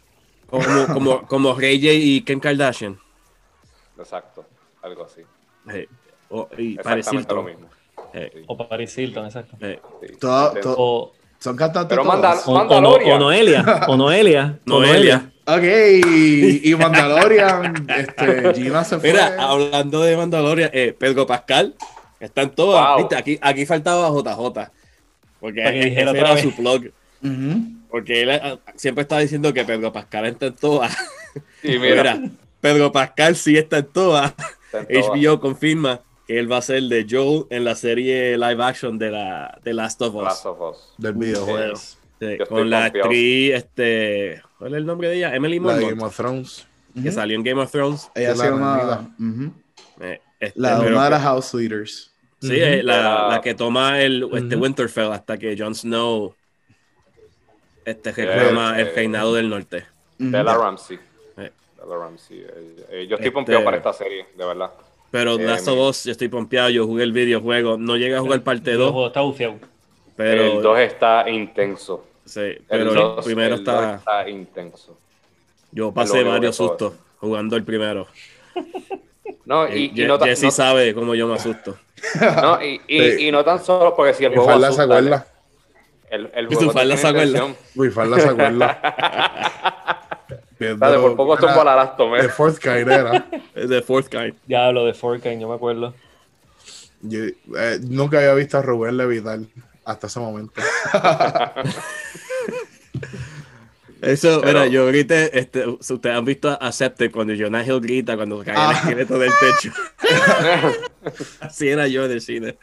Como, 0.49 0.65
como, 0.93 1.27
como 1.27 1.55
Ray 1.59 1.81
J 1.81 1.93
y 1.93 2.21
Kim 2.23 2.39
Kardashian. 2.41 2.99
Exacto, 3.99 4.45
algo 4.83 5.05
así. 5.05 5.23
O- 6.29 6.49
y 6.59 6.77
Paris 6.77 7.07
Exactamente 7.07 7.35
lo 7.35 7.41
Hilton. 7.41 7.45
mismo. 7.47 7.69
Sí, 8.13 8.43
O 8.47 8.69
Paris 8.69 8.97
Hilton, 8.99 9.27
exacto. 9.27 9.57
sí. 9.61 9.79
Todo- 10.21 10.49
Intenso. 10.49 10.61
todo- 10.75 10.77
O, 10.79 11.13
Son 11.47 11.55
cantantes 11.57 11.91
Pero 11.91 12.03
todos. 12.03 12.15
manda- 12.21 12.41
o, 12.45 12.51
o, 12.51 12.55
Mandalorian. 12.55 13.17
o 13.17 13.19
Noelia. 13.21 13.85
O 13.87 13.97
Noelia. 13.97 14.59
o 14.67 14.81
Noelia. 14.81 15.31
Ok, 15.45 15.63
y 16.65 16.75
Mandalorian, 16.75 17.87
este, 17.89 18.53
Gina 18.55 18.83
se 18.83 18.99
fue. 18.99 19.13
Mira, 19.13 19.37
hablando 19.39 20.03
de 20.03 20.17
Mandalorian, 20.17 20.71
eh, 20.73 20.93
Pedro 20.99 21.25
Pascal 21.25 21.77
está 22.19 22.43
en 22.43 22.51
todas. 22.51 22.85
Wow. 22.85 22.99
¿viste? 22.99 23.15
Aquí, 23.15 23.39
aquí 23.41 23.65
faltaba 23.65 24.09
JJ. 24.09 24.73
Porque 25.39 25.61
otra 26.03 26.19
era 26.19 26.35
vez. 26.35 26.43
su 26.43 26.51
blog. 26.51 26.87
Ujú. 27.23 27.63
Porque 27.91 28.23
él 28.23 28.59
siempre 28.75 29.03
está 29.03 29.19
diciendo 29.21 29.55
que 29.55 29.65
Pedro 29.65 29.93
Pascal 29.93 30.27
está 30.27 30.47
en 30.47 30.55
todas. 30.57 30.97
Y 31.63 31.79
mira, 31.79 32.17
Mira, 32.17 32.31
Pedro 32.61 32.91
Pascal 32.91 33.37
sí 33.37 33.57
está 33.57 33.79
en 33.79 33.87
todas. 33.87 34.35
está 34.73 34.81
en 34.81 34.89
todas. 34.89 35.07
HBO 35.23 35.39
confirma 35.39 36.01
que 36.27 36.39
él 36.39 36.51
va 36.51 36.57
a 36.59 36.63
ser 36.63 36.83
de 36.85 37.07
Joel 37.09 37.47
en 37.51 37.65
la 37.65 37.75
serie 37.75 38.37
live 38.37 38.63
action 38.63 38.99
de 38.99 39.11
la 39.11 39.59
de 39.63 39.73
Last 39.75 40.01
of 40.03 40.15
Us. 40.15 40.25
Last 40.25 40.47
of 40.47 40.61
Us. 40.61 40.95
Del 40.99 41.13
videojuego. 41.15 41.77
Sí, 41.77 42.39
con 42.49 42.71
la 42.71 42.85
confiado. 42.85 43.05
actriz, 43.05 43.53
este, 43.55 44.43
¿cuál 44.59 44.73
es 44.73 44.79
el 44.79 44.87
nombre 44.87 45.09
de 45.09 45.17
ella? 45.17 45.35
Emily 45.35 45.61
Mormont, 45.61 45.91
Game 45.91 46.03
of 46.03 46.17
Thrones. 46.17 46.67
que 47.03 47.13
salió 47.13 47.37
en 47.37 47.43
Game 47.45 47.61
of 47.61 47.71
Thrones. 47.71 48.11
Ella 48.15 48.31
enemiga. 48.33 49.11
ujú, 49.21 49.53
Eh, 50.01 50.21
este, 50.41 50.59
la, 50.61 50.81
pero 50.81 51.01
de 51.01 51.19
house 51.19 51.53
leaders. 51.55 52.11
Sí, 52.41 52.53
eh, 52.53 52.83
la, 52.83 53.41
que 53.43 53.55
toma 53.55 54.01
el 54.01 54.29
este. 54.33 54.57
Winterfell 54.57 55.13
hasta 55.13 55.37
que 55.39 55.57
Jon 55.59 55.75
Snow 55.75 56.35
este 57.85 58.13
reclama 58.13 58.79
el 58.81 58.89
eh, 58.89 58.93
reinado 58.95 59.35
del 59.35 59.49
norte. 59.49 59.87
Bella 60.19 60.55
Ramsey. 60.55 60.99
Eh. 61.37 61.53
Bella 61.79 61.97
Ramsey. 61.99 62.45
Eh, 62.49 63.07
yo 63.09 63.17
estoy 63.17 63.29
Este- 63.29 63.31
pompeado 63.33 63.63
para 63.65 63.77
esta 63.77 63.93
serie, 63.93 64.27
de 64.37 64.45
verdad. 64.47 64.71
Pero 65.11 65.39
Eh, 65.39 65.45
Last 65.45 65.69
of 65.69 65.79
Us, 65.79 66.05
yo 66.05 66.13
estoy 66.13 66.29
pompeado, 66.29 66.69
yo 66.71 66.87
jugué 66.87 67.05
el 67.05 67.13
videojuego, 67.13 67.77
no 67.79 67.97
llegué 67.97 68.17
a 68.17 68.21
jugar 68.21 68.43
parte 68.43 68.73
el 68.73 68.79
2, 68.79 68.91
juego 68.93 69.07
está 69.07 69.21
bufiado. 69.21 69.53
el 69.55 69.61
pero 70.17 70.61
2 70.61 70.79
está 70.81 71.29
intenso. 71.31 72.05
sí, 72.25 72.41
El 72.41 72.63
pero 72.69 72.91
el, 72.91 72.95
dos- 72.97 73.25
primero 73.25 73.55
el 73.55 73.61
está 73.61 73.95
está 73.97 74.29
intenso. 74.29 74.99
yo 75.73 75.93
pasé 75.93 76.23
varios 76.25 76.57
sustos 76.57 76.95
jugando 77.21 77.57
el 77.57 77.65
primero. 77.65 78.07
No, 79.45 79.65
Eh, 79.67 79.79
y, 79.95 80.03
y 80.03 80.07
no, 80.07 80.19
tan- 80.19 80.29
Jesse 80.29 80.43
no- 80.45 80.51
sabe 80.51 80.93
cómo 80.93 81.15
yo 81.15 81.29
me 81.29 81.35
asusto. 81.35 81.77
no, 82.43 82.61
y, 82.63 82.81
y- 82.89 83.01
Sí. 83.13 83.27
y 83.29 83.31
no 83.31 83.45
tan 83.45 83.63
solo 83.65 83.95
porque 83.95 84.13
si 84.13 84.25
el 84.25 84.33
juego 84.35 84.45
falda 84.49 84.73
se 84.73 84.83
acuerda. 84.83 85.25
el, 86.11 86.31
el 86.35 86.45
Y 86.51 86.55
juego 86.55 86.73
tiene 86.73 86.97
se 86.97 87.07
acuerda. 87.07 87.55
falda 87.95 88.19
se 88.21 88.29
acuerda. 88.29 90.03
Dale, 90.59 90.99
por 90.99 91.17
poco 91.17 91.37
tumbo 91.37 91.63
la 91.65 91.77
lastomé. 91.77 92.23
De 92.23 92.29
Fourth 92.29 92.59
Kind 92.59 92.89
era. 92.91 93.27
De 93.55 93.83
Fourth 93.83 94.09
Kind. 94.09 94.35
Ya 94.47 94.71
lo 94.73 94.85
de 94.87 94.95
Forkane, 94.95 95.39
yo 95.41 95.49
me 95.49 95.55
acuerdo. 95.55 95.95
Yo, 97.03 97.21
eh, 97.25 97.79
nunca 97.83 98.19
había 98.19 98.33
visto 98.35 98.57
a 98.59 98.63
Rubén 98.63 98.97
levitar 98.97 99.39
hasta 99.85 100.07
ese 100.07 100.19
momento. 100.19 100.61
Eso, 104.03 104.41
Pero- 104.43 104.61
mira, 104.61 104.67
yo 104.67 104.87
grité, 104.87 105.39
este, 105.39 105.65
si 105.81 105.95
ustedes 105.95 106.17
han 106.17 106.25
visto 106.25 106.51
a 106.51 106.55
Accepted 106.55 107.11
cuando 107.11 107.33
Jonah 107.37 107.65
Hill 107.65 107.81
grita 107.81 108.15
cuando 108.17 108.39
cae 108.45 108.55
el 108.55 108.61
Ah. 108.61 108.73
esqueleto 108.73 109.19
del 109.19 109.31
techo. 109.41 109.73
Así 111.41 111.69
era 111.69 111.89
yo 111.89 112.05
en 112.05 112.11
el 112.13 112.21
cine. 112.21 112.57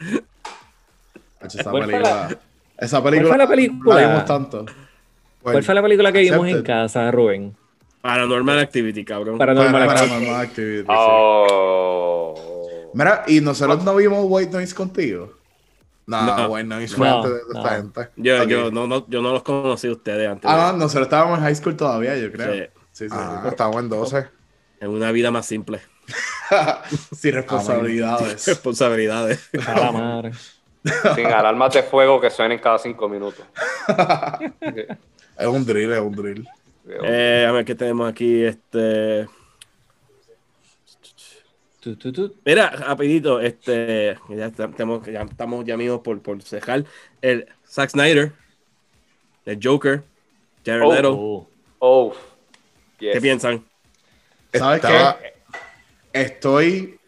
Esa 1.42 1.70
¿Cuál 1.70 1.86
película. 1.86 2.38
Esa 2.78 3.00
¿Cuál 3.00 3.10
película. 3.14 3.28
fue 3.34 3.38
la 3.38 3.48
película? 3.48 4.00
La 4.00 4.08
vimos 4.08 4.24
tanto. 4.26 4.64
¿Cuál 5.42 5.62
fue 5.64 5.74
la 5.74 5.82
película 5.82 6.12
que 6.12 6.20
vimos 6.20 6.48
en 6.48 6.62
casa, 6.62 7.10
Rubén? 7.10 7.54
Paranormal 8.04 8.58
Activity, 8.58 9.02
cabrón. 9.02 9.38
Paranormal 9.38 9.82
Activity. 9.82 10.08
Paranormal 10.10 10.40
Activity, 10.42 10.80
sí. 10.82 10.86
Oh. 10.88 12.34
Mira, 12.92 13.24
y 13.26 13.40
nosotros 13.40 13.82
no 13.82 13.96
vimos 13.96 14.26
White 14.28 14.52
Noise 14.52 14.74
contigo. 14.74 15.32
No, 16.06 16.36
No. 16.36 16.48
bueno, 16.50 16.78
y 16.82 16.84
No, 16.84 16.90
fue 16.96 17.08
antes 17.08 17.30
de 17.30 17.38
no. 17.54 17.58
esta 17.60 17.76
gente. 17.76 18.08
Yo, 18.16 18.44
yo, 18.44 18.70
no, 18.70 18.86
no, 18.86 19.06
yo 19.08 19.22
no 19.22 19.32
los 19.32 19.42
conocí 19.42 19.86
a 19.88 19.92
ustedes 19.92 20.28
antes. 20.28 20.44
Ah, 20.50 20.66
de- 20.66 20.72
no, 20.72 20.78
nosotros 20.84 21.06
estábamos 21.06 21.38
en 21.38 21.44
high 21.44 21.54
school 21.54 21.76
todavía, 21.78 22.14
yo 22.18 22.30
creo. 22.30 22.52
Sí. 22.52 22.70
Sí, 22.92 23.08
sí, 23.08 23.14
Ah, 23.18 23.42
estamos 23.48 23.76
en 23.78 23.88
12. 23.88 24.26
En 24.80 24.90
una 24.90 25.10
vida 25.10 25.30
más 25.30 25.46
simple. 25.46 25.80
Sin 27.16 27.32
responsabilidades. 27.32 28.46
Responsabilidades. 28.46 29.48
A 29.66 29.80
la 29.80 29.92
madre. 29.92 30.32
Sin 31.14 31.24
alarmas 31.26 31.72
de 31.72 31.82
fuego 31.82 32.20
que 32.20 32.28
suenen 32.28 32.58
cada 32.58 32.78
cinco 32.78 33.08
minutos. 33.08 33.46
Es 35.36 35.46
un 35.48 35.64
drill, 35.66 35.90
es 35.92 36.00
un 36.00 36.12
drill. 36.14 36.46
Eh, 36.88 37.46
a 37.48 37.52
ver 37.52 37.64
qué 37.64 37.74
tenemos 37.74 38.08
aquí. 38.10 38.44
Este. 38.44 39.26
Mira, 42.44 42.70
rapidito, 42.70 43.40
este. 43.40 44.16
Ya 44.30 44.46
estamos, 44.46 45.06
ya 45.06 45.22
estamos 45.22 45.64
ya 45.64 45.76
mismos 45.76 46.00
por, 46.00 46.20
por 46.22 46.42
cejar. 46.42 46.84
El 47.20 47.46
Zack 47.66 47.90
Snyder, 47.90 48.32
el 49.44 49.58
Joker, 49.62 50.02
Jared 50.64 50.82
Oh. 50.84 50.94
Leto. 50.94 51.12
Oh. 51.18 51.48
Oh. 51.80 52.14
¿Qué 52.98 53.12
Yes. 53.12 53.20
piensan? 53.20 53.64
¿Sabes 54.52 54.76
Estaba- 54.82 55.18
qué? 55.18 55.32
Estoy. 56.12 56.98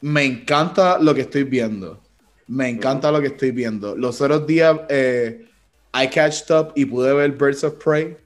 Me 0.00 0.24
encanta 0.24 0.98
lo 0.98 1.14
que 1.14 1.22
estoy 1.22 1.44
viendo. 1.44 2.00
Me 2.48 2.68
encanta 2.68 3.12
lo 3.12 3.20
que 3.20 3.26
estoy 3.28 3.50
viendo. 3.50 3.94
Los 3.96 4.20
otros 4.20 4.46
días 4.46 4.80
eh, 4.88 5.46
I 5.92 6.08
catched 6.08 6.50
up 6.54 6.72
y 6.74 6.84
pude 6.86 7.12
ver 7.14 7.32
Birds 7.32 7.62
of 7.62 7.74
Prey. 7.82 8.16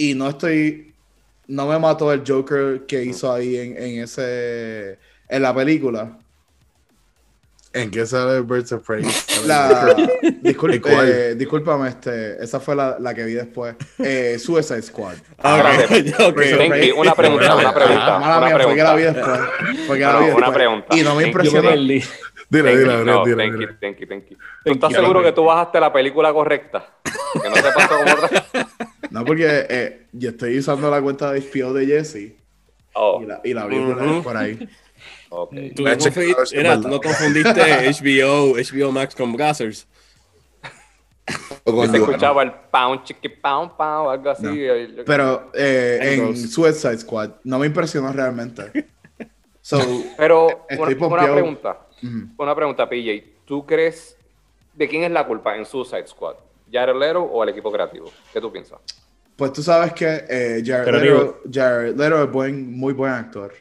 Y 0.00 0.14
no 0.14 0.30
estoy. 0.30 0.94
No 1.46 1.66
me 1.66 1.78
mató 1.78 2.10
el 2.12 2.22
Joker 2.26 2.86
que 2.86 3.02
hizo 3.04 3.30
ahí 3.32 3.56
en, 3.56 3.76
en 3.76 4.02
ese. 4.04 4.98
En 5.28 5.42
la 5.42 5.54
película. 5.54 6.16
¿En 7.72 7.90
qué 7.90 8.04
sale 8.06 8.40
Birds 8.40 8.72
of 8.72 8.84
Prey? 8.86 9.04
La, 9.46 9.94
discul- 10.42 10.74
¿Y 10.74 10.80
cuál? 10.80 11.08
eh, 11.08 11.34
discúlpame, 11.36 11.88
este, 11.88 12.42
esa 12.42 12.58
fue 12.60 12.74
la, 12.74 12.96
la 12.98 13.14
que 13.14 13.24
vi 13.24 13.34
después. 13.34 13.76
Eh, 13.98 14.38
Suicide 14.40 14.82
Squad. 14.82 15.14
Ah. 15.38 15.78
Tenki, 15.88 16.90
una 16.92 17.14
pregunta, 17.14 17.54
una 17.56 17.72
pregunta. 17.74 18.16
Ah, 18.16 18.18
mala 18.18 18.38
una 18.38 18.46
mía, 18.46 18.64
fue 18.64 18.74
que 18.74 18.82
la 18.82 18.94
vi 18.96 19.02
pregunta. 19.04 19.40
después. 19.72 20.00
La 20.00 20.12
No, 20.12 20.36
una 20.36 20.52
pregunta. 20.52 20.96
Y 20.96 21.02
no 21.02 21.14
me 21.14 21.26
impresionó. 21.28 21.70
Dile, 21.70 22.02
Tenki, 22.50 22.76
dile, 22.78 23.04
no, 23.04 23.24
dile, 23.24 23.36
thank 23.36 23.52
dile. 23.52 23.66
you, 23.66 23.78
thank 23.80 23.98
you, 23.98 24.06
thank 24.08 24.24
you. 24.30 24.36
¿Tú 24.64 24.72
estás 24.72 24.92
seguro 24.92 25.22
que 25.22 25.30
tú 25.32 25.44
bajaste 25.44 25.78
la 25.78 25.92
película 25.92 26.32
correcta? 26.32 26.86
Que 27.40 27.48
no 27.48 27.54
te 27.54 27.62
pasó 27.72 27.88
como 27.98 28.12
otra. 28.24 28.44
No, 29.10 29.24
porque 29.24 29.66
eh, 29.68 30.06
yo 30.12 30.30
estoy 30.30 30.58
usando 30.58 30.90
la 30.90 31.00
cuenta 31.02 31.32
de 31.32 31.40
HBO 31.40 31.72
de 31.72 31.86
Jesse 31.86 32.32
Oh, 32.92 33.20
y 33.22 33.26
la, 33.26 33.40
y 33.44 33.54
la 33.54 33.66
vi 33.66 33.76
por, 33.78 34.00
ahí- 34.02 34.08
Ujú. 34.10 34.22
por 34.22 34.36
ahí. 34.36 34.68
ok. 35.30 35.50
Tú, 35.76 35.82
no 35.84 35.90
confundiste- 35.90 36.34
a 36.34 36.38
ver 36.38 36.46
si 36.48 36.54
es 36.56 36.62
mira, 36.62 36.74
tú 36.76 36.82
verdad. 36.82 36.90
no 36.90 37.00
confundiste 37.00 37.88
HBO, 37.88 38.56
HBO 38.56 38.92
Max 38.92 39.14
con 39.14 39.32
Brazzers. 39.32 39.86
O 41.64 41.72
con 41.72 41.86
Se 41.86 41.98
Joana. 41.98 41.98
escuchaba 41.98 42.42
el 42.42 42.52
pound, 42.72 43.04
chiqui, 43.04 43.28
pound, 43.28 43.72
pound, 43.76 44.10
algo 44.10 44.30
así. 44.30 44.42
No. 44.44 45.04
Pero 45.06 45.50
eh, 45.54 46.16
en. 46.18 46.36
Suicide 46.36 46.98
Squad 46.98 47.30
no 47.44 47.58
me 47.60 47.66
impresionó 47.66 48.12
realmente. 48.12 48.86
So, 49.60 49.78
Pero 50.16 50.66
una, 50.70 50.86
pregunta, 51.32 51.78
una 52.38 52.54
pregunta, 52.56 52.88
PJ. 52.88 53.24
¿Tú 53.44 53.64
crees 53.64 54.16
de 54.74 54.88
quién 54.88 55.04
es 55.04 55.10
la 55.12 55.24
culpa 55.26 55.56
en 55.56 55.64
Suicide 55.64 56.06
Squad? 56.08 56.34
¿Jared 56.72 56.96
Leto 56.96 57.22
o 57.22 57.42
el 57.42 57.50
equipo 57.50 57.70
creativo? 57.72 58.10
¿Qué 58.32 58.40
tú 58.40 58.50
piensas? 58.52 58.78
pues 59.40 59.54
tú 59.54 59.62
sabes 59.62 59.94
que 59.94 60.04
eh, 60.28 60.62
Jared, 60.62 60.86
Leto, 60.86 61.00
digo- 61.00 61.40
Jared 61.50 61.96
Leto 61.96 62.24
es 62.24 62.30
buen, 62.30 62.72
muy 62.76 62.92
buen 62.92 63.12
actor. 63.12 63.54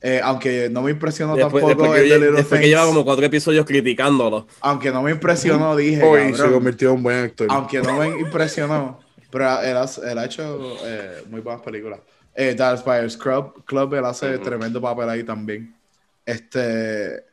Eh, 0.00 0.20
aunque 0.22 0.68
no 0.70 0.82
me 0.82 0.92
impresionó 0.92 1.34
Después, 1.34 1.64
tampoco 1.64 1.82
después 1.82 2.02
que, 2.02 2.06
el 2.06 2.08
de 2.08 2.18
Little 2.26 2.36
después 2.36 2.60
que 2.60 2.68
lleva 2.68 2.86
como 2.86 3.04
cuatro 3.04 3.26
episodios 3.26 3.66
criticándolo. 3.66 4.46
Aunque 4.60 4.92
no 4.92 5.02
me 5.02 5.10
impresionó, 5.10 5.74
dije. 5.74 6.04
Hoy 6.04 6.32
se 6.34 6.48
convirtió 6.52 6.90
en 6.90 6.94
un 6.94 7.02
buen 7.02 7.16
actor. 7.24 7.48
aunque 7.50 7.80
no 7.82 7.98
me 7.98 8.20
impresionó, 8.20 9.00
pero 9.28 9.60
él, 9.60 9.76
ha 10.18 10.24
hecho 10.24 10.76
eh, 10.84 11.24
muy 11.28 11.40
buenas 11.40 11.62
películas. 11.62 11.98
Eh, 12.32 12.54
Dallas 12.56 12.84
Buyers 12.84 13.16
Club, 13.16 13.64
Club, 13.64 13.94
él 13.94 14.04
hace 14.04 14.38
tremendo 14.38 14.80
papel 14.80 15.08
ahí 15.08 15.24
también. 15.24 15.74
Este, 16.24 17.24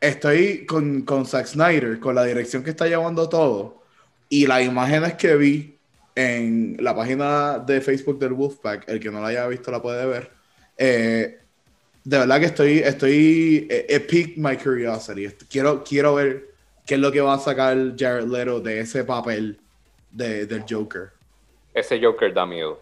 estoy 0.00 0.64
con, 0.66 1.02
con 1.02 1.26
Zack 1.26 1.46
Snyder, 1.46 1.98
con 1.98 2.14
la 2.14 2.22
dirección 2.22 2.62
que 2.62 2.70
está 2.70 2.86
llevando 2.86 3.28
todo, 3.28 3.82
y 4.28 4.46
las 4.46 4.62
imágenes 4.62 5.14
que 5.14 5.36
vi 5.36 5.78
en 6.14 6.76
la 6.80 6.94
página 6.94 7.58
de 7.60 7.80
Facebook 7.80 8.18
del 8.18 8.32
Wolfpack, 8.32 8.88
el 8.88 9.00
que 9.00 9.10
no 9.10 9.20
la 9.20 9.28
haya 9.28 9.46
visto 9.46 9.70
la 9.70 9.80
puede 9.80 10.04
ver. 10.06 10.30
eh, 10.76 11.38
de 12.04 12.18
verdad 12.18 12.40
que 12.40 12.46
estoy, 12.46 12.78
estoy, 12.78 13.66
eh, 13.70 13.86
it 13.90 14.06
piqued 14.08 14.38
my 14.38 14.56
curiosity. 14.56 15.28
Quiero, 15.50 15.84
quiero 15.84 16.14
ver 16.14 16.48
qué 16.86 16.94
es 16.94 17.00
lo 17.00 17.12
que 17.12 17.20
va 17.20 17.34
a 17.34 17.38
sacar 17.38 17.76
Jared 17.98 18.24
Leto 18.26 18.60
de 18.60 18.80
ese 18.80 19.04
papel 19.04 19.60
de, 20.10 20.46
del 20.46 20.64
Joker. 20.68 21.10
ese 21.74 22.00
Joker 22.02 22.32
da 22.32 22.46
miedo. 22.46 22.80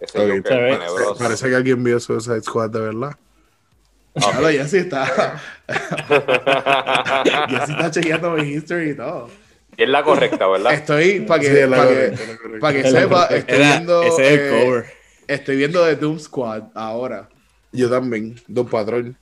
Ese 0.00 0.18
Ok, 0.18 0.26
Joker 0.36 0.42
tenebroso. 0.42 1.16
Parece 1.16 1.48
que 1.48 1.56
alguien 1.56 1.82
vio 1.82 1.98
Suicide 1.98 2.42
Squad 2.42 2.70
de 2.70 2.80
verdad. 2.80 3.16
Claro, 4.14 4.50
ya 4.50 4.68
sí 4.68 4.76
está. 4.78 5.40
ya 7.50 7.66
sí 7.66 7.72
está 7.72 7.90
chequeando 7.90 8.32
mi 8.32 8.42
history 8.52 8.90
y 8.90 8.94
todo. 8.94 9.30
Y 9.76 9.82
es 9.82 9.88
la 9.88 10.02
correcta, 10.02 10.46
¿verdad? 10.46 10.72
Estoy, 10.74 11.20
para 11.20 11.40
que, 11.40 11.46
Sí, 11.46 11.52
es 11.52 12.20
que, 12.20 12.58
pa' 12.60 12.72
que 12.72 12.82
sepa, 12.84 13.26
estoy 13.26 13.56
Era- 13.56 13.70
viendo, 13.76 14.02
ese 14.02 14.22
es 14.26 14.32
el 14.32 14.40
eh, 14.40 14.64
cover. 14.64 14.84
estoy 15.26 15.56
viendo 15.56 15.84
The 15.84 15.96
Doom 15.96 16.18
Squad 16.18 16.62
ahora. 16.74 17.28
Yo 17.72 17.90
también, 17.90 18.36
Patrol. 18.70 19.14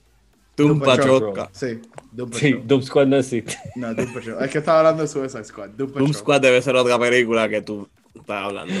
Doom 0.55 0.79
Patrol. 0.79 1.33
Patrol. 1.33 1.49
Sí, 1.51 1.81
Doom 2.11 2.29
Patrol. 2.29 2.51
Sí, 2.51 2.61
Doom 2.63 2.81
Squad 2.83 3.07
no 3.07 3.17
existe. 3.17 3.57
No, 3.75 3.93
Doom 3.95 4.13
Patrol. 4.13 4.43
Es 4.43 4.51
que 4.51 4.57
estaba 4.59 4.79
hablando 4.79 5.01
de 5.01 5.07
Suicide 5.07 5.43
Squad. 5.43 5.69
Doom 5.69 5.89
Patrol. 5.89 6.05
Doom 6.05 6.13
Squad 6.13 6.41
debe 6.41 6.61
ser 6.61 6.75
otra 6.75 6.99
película 6.99 7.49
que 7.49 7.61
tú 7.63 7.89
estás 8.13 8.45
hablando. 8.45 8.73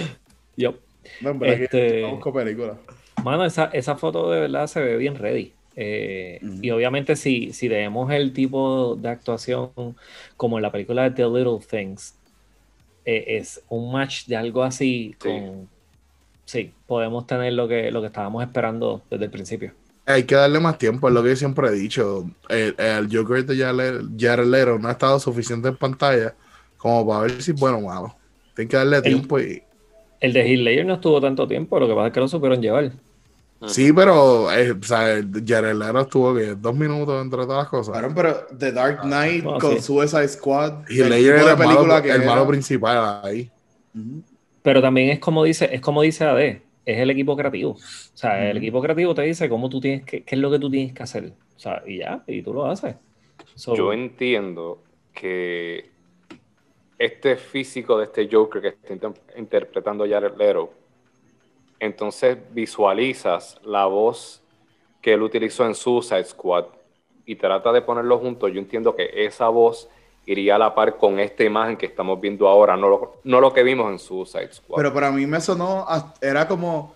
Yup. 0.55 0.75
No, 1.21 1.31
en 1.31 1.39
verdad 1.39 1.57
que 1.57 1.63
Este- 1.63 2.01
yo 2.01 2.09
busco 2.11 2.31
películas. 2.33 2.77
Mano, 3.23 3.45
esa, 3.45 3.65
esa 3.73 3.95
foto 3.95 4.29
de 4.31 4.41
verdad 4.41 4.67
se 4.67 4.79
ve 4.81 4.97
bien 4.97 5.15
ready. 5.15 5.53
Eh, 5.75 6.39
Y 6.61 6.71
obviamente 6.71 7.15
si, 7.15 7.53
si 7.53 7.67
vemos 7.67 8.11
el 8.11 8.33
tipo 8.33 8.95
de 8.95 9.09
actuación 9.09 9.71
como 10.37 10.57
en 10.57 10.63
la 10.63 10.71
película 10.71 11.03
de 11.03 11.11
The 11.11 11.23
Little 11.25 11.59
Things, 11.67 12.15
eh, 13.05 13.25
es 13.39 13.63
un 13.69 13.91
match 13.91 14.27
de 14.27 14.35
algo 14.37 14.63
así 14.63 15.15
Sí. 15.19 15.29
con... 15.29 15.69
Sí, 16.45 16.73
podemos 16.87 17.25
tener 17.27 17.53
lo 17.53 17.67
que, 17.67 17.91
lo 17.91 18.01
que 18.01 18.07
estábamos 18.07 18.43
esperando 18.43 19.01
desde 19.09 19.25
el 19.25 19.31
principio. 19.31 19.73
Hay 20.05 20.23
que 20.25 20.35
darle 20.35 20.59
más 20.59 20.77
tiempo, 20.77 21.07
es 21.07 21.13
lo 21.13 21.23
que 21.23 21.29
yo 21.29 21.35
siempre 21.37 21.67
he 21.69 21.71
dicho. 21.71 22.29
El, 22.49 22.75
el 22.77 23.07
Joker 23.15 23.45
de 23.45 23.55
Jared 23.57 24.45
Leto 24.47 24.77
no 24.79 24.89
ha 24.89 24.91
estado 24.91 25.19
suficiente 25.19 25.69
en 25.69 25.77
pantalla 25.77 26.35
como 26.77 27.07
para 27.07 27.21
ver 27.21 27.41
si 27.41 27.51
es 27.51 27.57
bueno 27.59 27.77
o 27.77 27.81
malo. 27.81 28.15
Tienen 28.53 28.69
que 28.69 28.77
darle 28.77 29.01
tiempo 29.01 29.39
y... 29.39 29.63
El 30.19 30.33
de 30.33 30.41
Heath 30.41 30.59
Ledger 30.61 30.85
no 30.85 30.95
estuvo 30.95 31.21
tanto 31.21 31.47
tiempo, 31.47 31.79
lo 31.79 31.87
que 31.87 31.93
pasa 31.93 32.07
es 32.07 32.13
que 32.13 32.19
lo 32.19 32.27
supieron 32.27 32.61
llevar. 32.61 32.93
Sí, 33.67 33.93
pero 33.93 34.51
eh, 34.51 34.71
o 34.71 34.83
sea, 34.83 35.21
Jared 35.45 35.75
Leto 35.75 35.99
estuvo 36.01 36.35
que 36.35 36.55
dos 36.55 36.75
minutos 36.75 37.21
entre 37.21 37.43
todas 37.43 37.63
las 37.63 37.67
cosas. 37.69 37.97
Claro, 37.97 38.13
pero 38.15 38.45
The 38.57 38.71
Dark 38.71 39.01
Knight 39.01 39.43
No, 39.43 39.57
con 39.59 39.75
sí. 39.75 39.81
Suicide 39.81 40.27
Squad. 40.27 40.83
Y 40.89 40.99
el 41.01 41.11
era 41.13 41.43
de 41.43 41.51
el, 41.51 41.57
malo, 41.57 41.57
película 41.57 42.01
que 42.01 42.09
el 42.11 42.21
era. 42.21 42.31
malo 42.31 42.47
principal 42.47 43.21
ahí. 43.23 43.49
Pero 44.61 44.81
también 44.81 45.09
es 45.09 45.19
como 45.19 45.43
dice, 45.43 45.69
es 45.73 45.81
como 45.81 46.01
dice 46.01 46.23
AD, 46.25 46.39
es 46.39 46.61
el 46.85 47.09
equipo 47.09 47.35
creativo. 47.37 47.71
O 47.71 47.77
sea, 48.13 48.49
el 48.49 48.57
equipo 48.57 48.81
creativo 48.81 49.13
te 49.13 49.21
dice 49.23 49.49
cómo 49.49 49.69
tú 49.69 49.79
tienes 49.79 50.03
que, 50.05 50.23
qué 50.23 50.35
es 50.35 50.41
lo 50.41 50.49
que 50.51 50.59
tú 50.59 50.69
tienes 50.69 50.93
que 50.93 51.03
hacer. 51.03 51.33
O 51.55 51.59
sea, 51.59 51.83
y 51.85 51.99
ya, 51.99 52.23
y 52.27 52.41
tú 52.41 52.53
lo 52.53 52.65
haces. 52.65 52.95
So, 53.55 53.75
Yo 53.75 53.93
entiendo 53.93 54.81
que 55.13 55.91
este 56.97 57.35
físico 57.35 57.97
de 57.97 58.05
este 58.05 58.27
Joker 58.31 58.61
que 58.61 58.67
está 58.69 58.93
inter- 58.93 59.21
interpretando 59.37 60.05
Jared 60.07 60.35
Leto, 60.37 60.73
entonces 61.83 62.37
visualizas 62.51 63.57
la 63.63 63.85
voz 63.85 64.41
que 65.01 65.13
él 65.13 65.21
utilizó 65.21 65.65
en 65.65 65.75
Suicide 65.75 66.23
Squad 66.25 66.65
y 67.25 67.35
trata 67.35 67.71
de 67.71 67.81
ponerlo 67.81 68.19
juntos. 68.19 68.51
Yo 68.53 68.59
entiendo 68.59 68.95
que 68.95 69.09
esa 69.25 69.49
voz 69.49 69.89
iría 70.25 70.55
a 70.55 70.59
la 70.59 70.73
par 70.73 70.97
con 70.97 71.19
esta 71.19 71.43
imagen 71.43 71.75
que 71.77 71.85
estamos 71.85 72.19
viendo 72.21 72.47
ahora, 72.47 72.77
no 72.77 72.89
lo, 72.89 73.13
no 73.23 73.41
lo 73.41 73.51
que 73.53 73.63
vimos 73.63 73.91
en 73.91 73.99
Suicide 73.99 74.53
Squad. 74.53 74.77
Pero 74.77 74.93
para 74.93 75.11
mí 75.11 75.25
me 75.25 75.41
sonó, 75.41 75.85
era 76.21 76.47
como, 76.47 76.95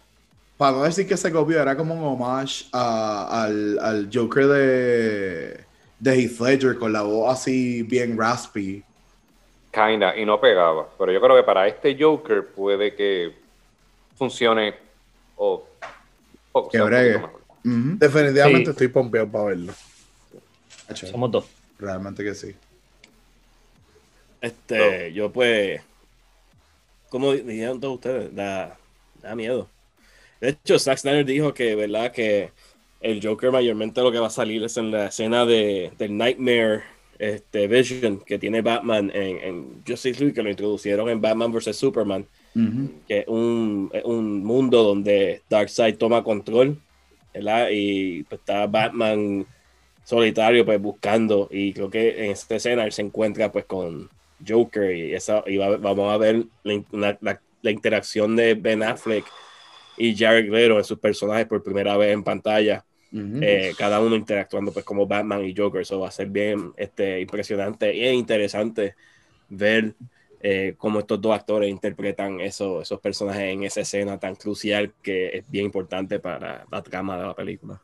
para 0.57 0.77
no 0.77 0.83
decir 0.83 1.07
que 1.07 1.17
se 1.17 1.31
copió, 1.31 1.61
era 1.61 1.75
como 1.75 1.93
un 1.93 2.03
homage 2.03 2.65
a- 2.71 3.43
al, 3.43 3.79
al 3.79 4.09
Joker 4.13 4.47
de, 4.47 5.65
de 5.99 6.15
Heath 6.15 6.39
Ledger 6.39 6.77
con 6.77 6.93
la 6.93 7.01
voz 7.01 7.31
así 7.33 7.83
bien 7.83 8.17
raspy. 8.17 8.83
Kinda, 9.71 10.17
y 10.17 10.25
no 10.25 10.39
pegaba. 10.39 10.87
Pero 10.97 11.11
yo 11.11 11.21
creo 11.21 11.35
que 11.35 11.43
para 11.43 11.67
este 11.67 11.95
Joker 11.99 12.53
puede 12.53 12.95
que 12.95 13.46
funcione 14.17 14.75
o, 15.35 15.65
o 16.51 16.69
Que 16.69 16.81
bregue. 16.81 17.17
Ujú. 17.17 17.97
Definitivamente 17.97 18.65
Sí. 18.65 18.71
estoy 18.71 18.87
pompeado 18.87 19.29
para 19.29 19.43
verlo. 19.45 19.73
somos 20.93 21.31
dos. 21.31 21.45
Realmente 21.79 22.23
que 22.23 22.33
sí. 22.33 22.55
Este, 24.41 25.11
yo 25.13 25.31
pues, 25.31 25.81
como 27.09 27.33
dijeron 27.33 27.79
todos 27.79 27.95
ustedes, 27.95 28.35
da, 28.35 28.77
da 29.21 29.35
miedo. 29.35 29.67
De 30.39 30.49
hecho, 30.49 30.77
Zack 30.77 30.99
Snyder 30.99 31.25
dijo 31.25 31.53
que, 31.53 31.75
¿verdad? 31.75 32.11
Que 32.11 32.51
el 33.01 33.25
Joker 33.25 33.51
mayormente 33.51 34.01
lo 34.01 34.11
que 34.11 34.19
va 34.19 34.27
a 34.27 34.31
salir 34.31 34.63
es 34.63 34.77
en 34.77 34.91
la 34.91 35.07
escena 35.07 35.45
de, 35.45 35.91
del 35.97 36.15
Nightmare 36.17 36.83
este, 37.19 37.67
Vision 37.67 38.19
que 38.19 38.37
tiene 38.37 38.61
Batman 38.61 39.11
en, 39.13 39.37
en 39.37 39.83
Justice 39.87 40.19
League, 40.19 40.33
que 40.35 40.43
lo 40.43 40.49
introducieron 40.49 41.09
en 41.09 41.19
Batman 41.21 41.51
vs. 41.51 41.75
Superman, 41.75 42.25
Ujú. 42.57 43.03
que 43.07 43.19
es 43.19 43.27
un, 43.27 43.91
un 44.05 44.43
mundo 44.43 44.83
donde 44.83 45.43
Darkseid 45.49 45.97
toma 45.97 46.23
control, 46.23 46.83
¿verdad? 47.33 47.69
Y 47.71 48.23
pues, 48.25 48.39
está 48.41 48.67
Batman 48.67 49.47
solitario 50.03 50.65
pues 50.65 50.79
buscando 50.81 51.47
y 51.51 51.73
creo 51.73 51.89
que 51.89 52.25
en 52.25 52.31
esta 52.31 52.55
escena 52.55 52.85
él 52.85 52.91
se 52.91 53.01
encuentra 53.03 53.51
pues 53.51 53.65
con 53.65 54.09
Joker 54.45 54.95
y, 54.95 55.13
esa, 55.13 55.43
y 55.47 55.57
va- 55.57 55.77
vamos 55.77 56.11
a 56.13 56.17
ver 56.17 56.45
la, 56.63 56.83
la- 56.91 57.17
la- 57.21 57.41
la 57.61 57.71
interacción 57.71 58.35
de 58.35 58.53
Ben 58.55 58.83
Affleck 58.83 59.25
y 59.97 60.15
Jared 60.15 60.49
Leto 60.51 60.77
en 60.77 60.83
sus 60.83 60.99
personajes 60.99 61.47
por 61.47 61.63
primera 61.63 61.97
vez 61.97 62.13
en 62.13 62.23
pantalla, 62.23 62.85
Ujú. 63.11 63.39
eh, 63.41 63.73
cada 63.77 63.99
uno 64.01 64.15
interactuando 64.15 64.71
pues 64.73 64.85
como 64.85 65.07
Batman 65.07 65.43
y 65.45 65.55
Joker, 65.55 65.81
eso 65.81 65.99
va 65.99 66.07
a 66.09 66.11
ser 66.11 66.29
bien 66.29 66.71
este, 66.77 67.19
impresionante 67.21 67.95
y 67.95 68.07
interesante 68.09 68.95
ver 69.49 69.95
eh, 70.41 70.75
cómo 70.77 70.99
estos 70.99 71.19
dos 71.21 71.33
actores 71.35 71.69
interpretan 71.69 72.39
eso- 72.41 72.81
esos 72.81 72.99
personajes 72.99 73.43
en 73.43 73.63
esa 73.63 73.81
escena 73.81 74.19
tan 74.19 74.35
crucial 74.35 74.93
que 75.01 75.37
es 75.37 75.49
bien 75.51 75.65
importante 75.65 76.19
para 76.19 76.65
la 76.71 76.81
trama 76.83 77.17
de 77.17 77.23
la 77.27 77.35
película. 77.35 77.81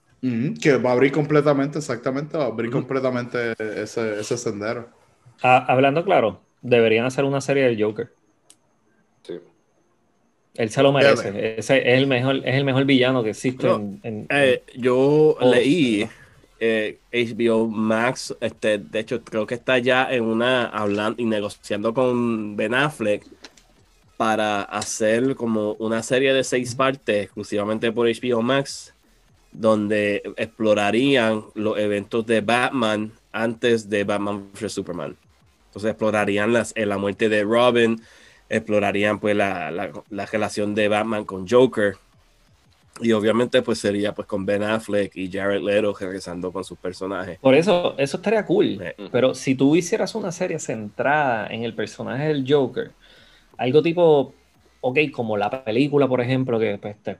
Que 0.61 0.77
va 0.77 0.91
a 0.91 0.93
abrir 0.93 1.11
completamente, 1.11 1.79
exactamente, 1.79 2.37
va 2.37 2.45
a 2.45 2.47
abrir 2.47 2.71
completamente 2.71 3.53
ese, 3.59 4.19
ese 4.21 4.37
sendero. 4.37 4.87
Ah, 5.41 5.65
hablando 5.67 6.03
claro, 6.05 6.39
deberían 6.61 7.05
hacer 7.05 7.25
una 7.25 7.41
serie 7.41 7.63
del 7.63 7.81
Joker. 7.83 8.09
Sí. 9.23 9.33
Él 10.55 10.69
se 10.69 10.83
lo 10.83 10.93
merece. 10.93 11.57
Ese 11.57 11.77
es 11.79 11.97
el 11.97 12.07
mejor, 12.07 12.37
es 12.37 12.55
el 12.55 12.63
mejor 12.63 12.85
villano 12.85 13.23
que 13.23 13.31
existe 13.31 13.67
No, 13.67 13.75
en, 13.75 13.99
en- 14.03 14.27
Eh, 14.29 14.63
yo 14.77 15.35
Oh, 15.39 15.51
leí 15.51 16.07
eh, 16.65 16.99
HBO 17.11 17.67
Max, 17.67 18.33
este, 18.39 18.77
de 18.77 18.99
hecho 18.99 19.21
creo 19.21 19.45
que 19.45 19.55
está 19.55 19.79
ya 19.79 20.07
en 20.13 20.23
una 20.23 20.65
hablando 20.67 21.21
y 21.21 21.25
negociando 21.25 21.93
con 21.93 22.55
Ben 22.55 22.73
Affleck 22.73 23.25
para 24.15 24.61
hacer 24.61 25.35
como 25.35 25.73
una 25.73 26.01
serie 26.03 26.33
de 26.33 26.43
seis 26.45 26.73
partes 26.75 27.25
exclusivamente 27.25 27.91
por 27.91 28.07
HBO 28.07 28.41
Max, 28.41 28.93
donde 29.51 30.21
explorarían 30.37 31.43
los 31.53 31.77
eventos 31.77 32.25
de 32.25 32.39
Batman 32.41 33.11
antes 33.33 33.89
de 33.89 34.05
Batman 34.05 34.49
vs 34.53 34.71
Superman. 34.71 35.17
Entonces 35.67 35.89
explorarían 35.91 36.53
las, 36.53 36.71
eh, 36.75 36.85
la 36.85 36.97
muerte 36.97 37.27
de 37.27 37.43
Robin, 37.43 37.99
explorarían 38.47 39.19
pues 39.19 39.35
la- 39.35 39.69
la 39.71 40.25
relación 40.27 40.75
de 40.75 40.87
Batman 40.87 41.25
con 41.25 41.45
Joker. 41.47 41.95
Y 43.01 43.11
obviamente 43.11 43.61
pues 43.61 43.79
sería 43.79 44.13
pues 44.13 44.27
con 44.27 44.45
Ben 44.45 44.63
Affleck 44.63 45.15
y 45.15 45.31
Jared 45.31 45.61
Leto 45.61 45.95
regresando 45.99 46.51
con 46.51 46.63
sus 46.63 46.77
personajes. 46.77 47.39
Por 47.39 47.55
eso, 47.55 47.95
eso 47.97 48.17
estaría 48.17 48.45
cool. 48.45 48.79
Eh, 48.81 48.95
Pero 49.11 49.33
si 49.33 49.55
tú 49.55 49.75
hicieras 49.75 50.13
una 50.15 50.31
serie 50.31 50.59
centrada 50.59 51.47
en 51.47 51.63
el 51.63 51.73
personaje 51.73 52.27
del 52.27 52.45
Joker, 52.47 52.91
algo 53.57 53.81
tipo, 53.81 54.33
ok, 54.81 54.99
como 55.11 55.37
la 55.37 55.63
película, 55.63 56.07
por 56.07 56.21
ejemplo, 56.21 56.59
que 56.59 56.77
pues, 56.79 56.95
te 57.01 57.17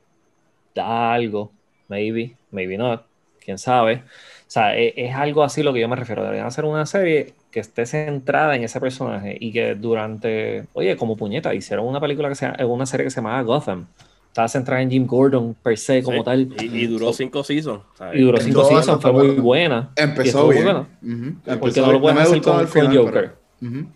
da 0.76 1.13
algo, 1.13 1.51
maybe, 1.88 2.36
maybe 2.51 2.78
not, 2.78 3.03
quién 3.43 3.57
sabe. 3.57 4.03
O 4.47 4.51
sea, 4.53 4.78
e- 4.78 4.93
es, 4.95 5.15
algo 5.15 5.43
así 5.43 5.63
lo 5.63 5.74
que 5.74 5.80
yo 5.82 5.88
me 5.89 5.95
refiero. 5.95 6.24
Deberían 6.24 6.47
hacer 6.47 6.65
una 6.65 6.86
serie 6.86 7.34
que 7.51 7.59
esté 7.59 7.86
centrada 7.86 8.55
en 8.55 8.63
ese 8.63 8.80
personaje 8.80 9.38
y 9.39 9.51
que 9.51 9.76
durante, 9.76 10.65
oye, 10.74 10.95
como 10.97 11.17
puñeta, 11.17 11.53
hicieron 11.53 11.88
una 11.88 11.99
película 11.99 12.30
que 12.30 12.36
se 12.36 12.45
llama- 12.45 12.65
una 12.65 12.86
serie 12.86 13.05
que 13.05 13.09
se 13.09 13.17
llamaba 13.17 13.41
Gotham. 13.41 13.88
Estaba 14.34 14.47
centrada 14.47 14.81
en 14.81 14.89
Jim 14.89 15.05
Gordon 15.05 15.53
per 15.61 15.77
se 15.77 16.01
como 16.01 16.17
Sí, 16.17 16.23
tal. 16.23 16.41
Y, 16.59 16.65
y 16.65 16.88
duró 16.88 17.13
cinco 17.13 17.43
seasons. 17.43 17.84
¿sabes? 17.95 18.19
Y 18.19 18.23
duró 18.23 18.39
cinco 18.39 18.61
Todo 18.61 18.69
seasons, 18.69 18.88
eso 18.88 18.99
fue 18.99 19.11
muy 19.13 19.27
bueno. 19.27 19.43
buena. 19.43 19.91
Empezó 19.95 20.47
bien. 20.47 20.63
buena. 20.63 20.79
Ujú. 20.79 21.36
Porque 21.45 21.51
Empezó 21.51 21.86
no 21.86 21.91
lo 21.91 22.01
pueden 22.01 22.17
hacer 22.17 22.41
con, 22.41 22.53
con 22.57 22.67
final, 22.67 22.97
Joker. 22.97 23.13
pero- 23.61 23.71
Ujú. 23.71 23.88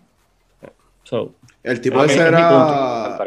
So, 1.02 1.34
El 1.64 1.80
tipo 1.80 2.04
ese 2.04 2.20
era. 2.20 3.18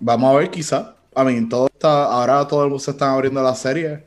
Vamos 0.00 0.34
a 0.34 0.38
ver, 0.38 0.50
quizá. 0.50 0.96
I 1.14 1.24
mean, 1.24 1.48
todo 1.48 1.66
está. 1.66 2.04
Ahora 2.04 2.46
todo 2.48 2.62
el 2.64 2.70
mundo 2.70 2.82
se 2.82 2.92
están 2.92 3.10
abriendo 3.10 3.42
la 3.42 3.54
serie. 3.54 4.06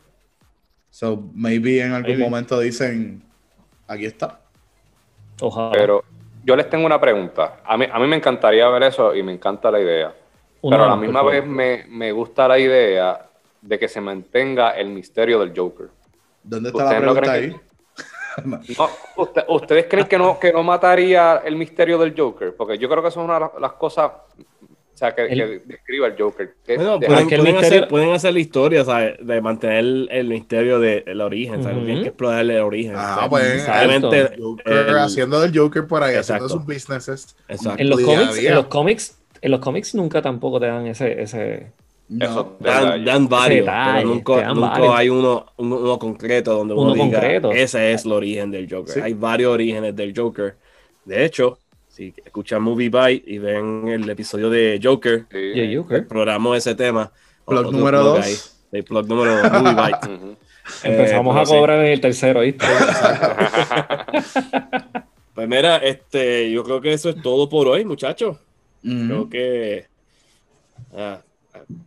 So, 0.90 1.24
maybe 1.34 1.82
en 1.82 1.92
algún 1.92 2.12
Maybe. 2.14 2.24
momento 2.24 2.60
dicen. 2.60 3.22
Aquí 3.88 4.06
está. 4.06 4.40
ojalá. 5.42 5.72
Pero 5.74 6.04
yo 6.46 6.56
les 6.56 6.70
tengo 6.70 6.86
una 6.86 7.00
pregunta. 7.02 7.58
A 7.66 7.76
mí, 7.76 7.86
a 7.92 7.98
mí 8.00 8.08
me 8.08 8.16
encantaría 8.16 8.70
ver 8.70 8.84
eso 8.84 9.16
y 9.16 9.24
me 9.24 9.34
encanta 9.34 9.72
la 9.72 9.80
idea. 9.80 10.14
Una 10.62 10.78
Pero 10.78 10.86
a 10.86 10.90
la 10.90 10.96
misma 10.96 11.24
vez 11.24 11.46
me, 11.46 11.86
me 11.90 12.12
gusta 12.12 12.48
la 12.48 12.60
idea 12.60 13.26
de 13.62 13.80
que 13.80 13.88
se 13.88 14.00
mantenga 14.00 14.70
el 14.72 14.90
misterio 14.90 15.40
del 15.40 15.54
Joker. 15.58 15.88
¿Dónde 16.44 16.70
está 16.70 16.84
la 16.84 16.90
¿Ustedes 16.92 17.04
no 17.04 17.14
pregunta 17.14 17.34
creen 17.38 17.54
ahí? 17.54 17.60
No, 18.78 18.90
usted- 19.16 19.46
¿Ustedes 19.48 19.86
creen 19.90 20.08
que 20.08 20.18
no, 20.18 20.38
que 20.38 20.52
no 20.52 20.62
mataría 20.62 21.42
el 21.46 21.56
misterio 21.56 21.98
del 21.98 22.14
Joker? 22.16 22.54
Porque 22.56 22.78
yo 22.78 22.90
creo 22.90 23.02
que 23.02 23.08
eso 23.08 23.22
es 23.22 23.26
una 23.26 23.40
de 23.40 23.60
las 23.62 23.72
cosas 23.74 24.12
o 24.96 24.98
sea, 24.98 25.14
que, 25.14 25.26
El- 25.26 25.38
que 25.40 25.62
describa 25.66 26.08
el 26.08 26.16
Joker. 26.18 26.54
que 26.66 26.78
Bueno, 26.78 26.98
deja- 26.98 27.14
pueden, 27.14 27.22
el 27.34 27.40
pueden 27.42 27.56
misterio- 27.56 27.78
hacer, 27.80 27.88
pueden 27.90 28.12
hacer 28.14 28.34
la 28.34 28.40
historia, 28.40 28.86
¿sabes? 28.86 29.16
De 29.20 29.42
mantener 29.42 29.78
el, 29.80 30.08
el 30.10 30.28
misterio 30.30 30.80
del 30.80 31.20
origen, 31.22 31.62
¿sabes? 31.62 31.78
Ujú. 31.78 31.86
Tienen 31.86 32.04
que 32.04 32.10
explorar 32.10 32.42
el 32.42 32.60
origen. 32.62 32.94
Ah, 32.96 33.28
pues, 33.30 33.68
Obviamente, 33.68 34.36
Joker 34.40 34.74
el- 34.74 34.98
haciendo 34.98 35.42
del 35.42 35.58
Joker 35.58 35.86
por 35.86 36.02
ahí, 36.02 36.16
Exacto. 36.16 36.46
haciendo 36.46 36.66
sus 36.66 36.66
businesses. 36.66 37.36
Exacto. 37.50 37.82
En 37.82 37.90
los 37.90 38.00
cómics, 38.02 38.38
en 38.38 38.56
los 38.56 38.66
cómics, 38.68 39.18
en 39.42 39.52
los 39.52 39.60
cómics 39.60 39.96
nunca 39.96 40.22
tampoco 40.22 40.60
te 40.60 40.68
dan 40.68 40.88
ese, 40.88 41.22
ese 41.22 41.68
eso 42.20 42.56
de 42.60 42.70
Dan, 42.70 43.04
dan 43.04 43.28
varios, 43.28 43.66
detalle, 43.66 43.98
pero 44.02 44.08
nunca, 44.14 44.36
dan 44.38 44.56
nunca 44.56 44.70
varios. 44.70 44.94
hay 44.96 45.10
uno, 45.10 45.46
uno, 45.58 45.78
uno 45.78 46.00
concreto 46.00 46.54
donde 46.54 46.74
uno, 46.74 46.84
Uno 46.84 46.94
diga, 46.94 47.20
concreto. 47.20 47.52
ese 47.52 47.92
es 47.94 48.06
el 48.06 48.12
origen 48.14 48.52
del 48.52 48.68
Joker. 48.72 48.94
Sí. 48.94 49.00
Hay 49.04 49.14
varios 49.14 49.52
orígenes 49.52 49.96
del 49.96 50.14
Joker. 50.16 50.56
De 51.04 51.26
hecho, 51.26 51.58
si 51.96 52.14
escuchan 52.26 52.62
Movie 52.62 52.90
Bite 52.90 53.24
y 53.32 53.38
ven 53.38 53.88
el 53.88 54.10
episodio 54.10 54.50
de 54.50 54.80
Joker, 54.84 55.26
sí. 55.32 55.54
Yeah, 55.54 55.78
Joker. 55.82 56.00
exploramos 56.00 56.58
ese 56.58 56.76
tema. 56.76 57.10
Plug 57.48 57.72
número 57.72 58.02
plug 58.02 58.16
dos. 58.18 58.26
ahí. 58.26 58.36
El 58.72 58.84
plug 58.84 59.08
número 59.08 59.36
dos, 59.42 59.52
Movie 59.52 59.76
Bite. 59.86 60.14
Ujú. 60.14 60.36
Empezamos 60.84 61.36
Eh, 61.38 61.40
a 61.40 61.46
sí. 61.46 61.54
cobrar 61.54 61.80
en 61.86 61.92
el 61.94 62.02
tercero, 62.02 62.42
¿viste? 62.42 62.66
Pues 65.34 65.48
mira, 65.50 65.78
este, 65.78 66.50
yo 66.52 66.64
creo 66.64 66.80
que 66.82 66.94
eso 66.94 67.10
es 67.10 67.22
todo 67.22 67.50
por 67.50 67.68
hoy, 67.68 67.84
muchachos. 67.86 68.38
Creo 68.82 69.30
que 69.30 69.88
ah, 70.96 71.20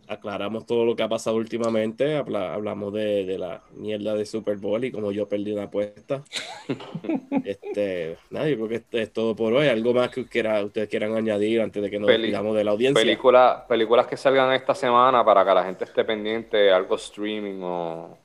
aclaramos 0.07 0.65
todo 0.65 0.85
lo 0.85 0.95
que 0.95 1.03
ha 1.03 1.09
pasado 1.09 1.35
últimamente. 1.37 2.15
Habla- 2.17 2.53
hablamos 2.53 2.93
de, 2.93 3.25
de 3.25 3.37
la 3.37 3.61
mierda 3.75 4.15
de 4.15 4.25
Super 4.25 4.57
Bowl 4.57 4.83
y 4.83 4.91
como 4.91 5.11
yo 5.11 5.27
perdí 5.27 5.51
una 5.51 5.63
apuesta. 5.63 6.21
este, 7.45 8.17
nada, 8.29 8.47
yo 8.49 8.55
creo 8.57 8.67
que 8.69 8.75
esto 8.75 8.97
es 8.97 9.11
todo 9.13 9.35
por 9.35 9.53
hoy. 9.53 9.67
¿Algo 9.67 9.93
más 9.93 10.09
que 10.09 10.25
quiera, 10.25 10.63
ustedes 10.63 10.89
quieran 10.89 11.15
añadir 11.15 11.61
antes 11.61 11.81
de 11.81 11.89
que 11.89 11.99
nos 11.99 12.07
despidamos 12.07 12.55
de 12.55 12.63
la 12.63 12.71
audiencia? 12.71 13.01
Película- 13.03 13.65
películas 13.67 14.07
que 14.07 14.17
salgan 14.17 14.53
esta 14.53 14.75
semana 14.75 15.23
para 15.23 15.45
que 15.45 15.53
la 15.53 15.63
gente 15.63 15.83
esté 15.85 16.03
pendiente, 16.03 16.71
algo 16.71 16.95
streaming 16.95 17.59
o. 17.61 18.17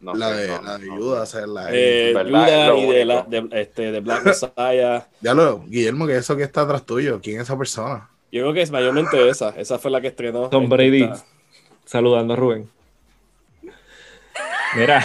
No 0.00 0.12
la 0.14 0.34
sé, 0.34 0.42
de, 0.42 0.48
no, 0.48 0.62
la 0.62 0.78
de 0.78 0.86
no. 0.86 0.96
Judas, 0.96 1.28
esa 1.30 1.40
es 1.40 1.48
la 1.48 1.68
Eh, 1.72 2.10
Es 2.10 2.14
lo 2.14 2.76
y 2.78 2.86
de, 2.92 3.04
la, 3.06 3.22
de, 3.22 3.48
este, 3.52 3.90
de 3.90 4.00
Black 4.00 4.24
Messiah. 4.24 5.08
Ya 5.22 5.32
lo, 5.32 5.60
Guillermo, 5.64 6.06
que 6.06 6.16
eso 6.16 6.36
que 6.36 6.42
está 6.42 6.60
atrás 6.62 6.84
tuyo, 6.84 7.20
¿quién 7.22 7.36
es 7.36 7.44
esa 7.44 7.56
persona? 7.56 8.10
Yo 8.34 8.40
creo 8.42 8.52
que 8.52 8.62
es 8.62 8.70
mayormente 8.72 9.28
esa. 9.28 9.50
Esa 9.50 9.78
fue 9.78 9.92
la 9.92 10.00
que 10.00 10.08
estrenó. 10.08 10.48
Tom 10.48 10.68
Brady 10.68 11.04
esta- 11.04 11.24
saludando 11.84 12.34
a 12.34 12.36
Rubén. 12.36 12.68
Mira, 14.74 15.04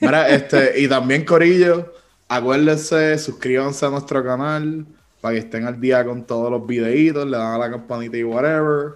Mira, 0.00 0.26
este, 0.30 0.80
y 0.80 0.88
también 0.88 1.26
Corillo, 1.26 1.92
acuérdense, 2.28 3.18
suscríbanse 3.18 3.84
a 3.84 3.90
nuestro 3.90 4.24
canal 4.24 4.86
para 5.20 5.34
que 5.34 5.40
estén 5.40 5.66
al 5.66 5.78
día 5.78 6.02
con 6.02 6.24
todos 6.24 6.50
los 6.50 6.66
videitos, 6.66 7.26
le 7.26 7.36
dan 7.36 7.52
a 7.56 7.58
la 7.58 7.70
campanita 7.70 8.16
y 8.16 8.24
whatever. 8.24 8.94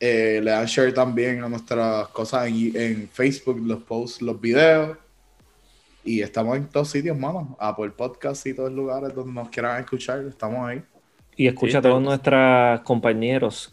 Eh, 0.00 0.40
le 0.42 0.50
dan 0.50 0.64
share 0.64 0.94
también 0.94 1.44
a 1.44 1.48
nuestras 1.50 2.08
cosas 2.08 2.46
en, 2.46 2.72
en 2.74 3.08
Facebook, 3.12 3.60
los 3.66 3.82
posts, 3.82 4.22
los 4.22 4.40
videos. 4.40 4.96
Y 6.04 6.22
estamos 6.22 6.56
en 6.56 6.66
todos 6.66 6.88
sitios, 6.88 7.18
mano. 7.18 7.54
Apple 7.60 7.90
Podcast 7.90 8.46
y 8.46 8.54
todos 8.54 8.70
los 8.70 8.78
lugares 8.78 9.14
donde 9.14 9.34
nos 9.34 9.50
quieran 9.50 9.78
escuchar, 9.78 10.20
estamos 10.20 10.66
ahí. 10.66 10.82
Y 11.38 11.46
escucha 11.46 11.70
Sí, 11.70 11.76
a 11.78 11.82
todos 11.82 12.02
nuestros 12.02 12.80
compañeros. 12.80 13.72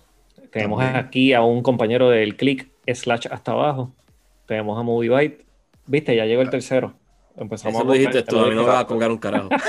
Tenemos 0.52 0.80
También. 0.80 1.04
aquí 1.04 1.34
a 1.34 1.42
un 1.42 1.64
compañero 1.64 2.10
del 2.10 2.38
click 2.38 2.70
slash 2.88 3.28
hasta 3.30 3.52
abajo. 3.52 3.92
Tenemos 4.46 4.80
a 4.80 4.84
Movie 4.84 5.10
Byte. 5.10 5.46
Viste, 5.88 6.16
ya 6.16 6.26
llegó 6.26 6.44
el 6.44 6.52
tercero. 6.52 6.94
Empezamos 7.36 7.76
Eso 7.76 7.84
a 7.84 7.86
lo 7.88 7.94
dijiste 7.94 8.22
tú, 8.22 8.40
a 8.40 8.48
mí 8.48 8.56
no 8.56 8.62
me 8.62 8.68
va 8.68 8.80
a 8.80 8.88
colgar 8.88 9.12
un 9.12 9.18
carajo. 9.18 9.50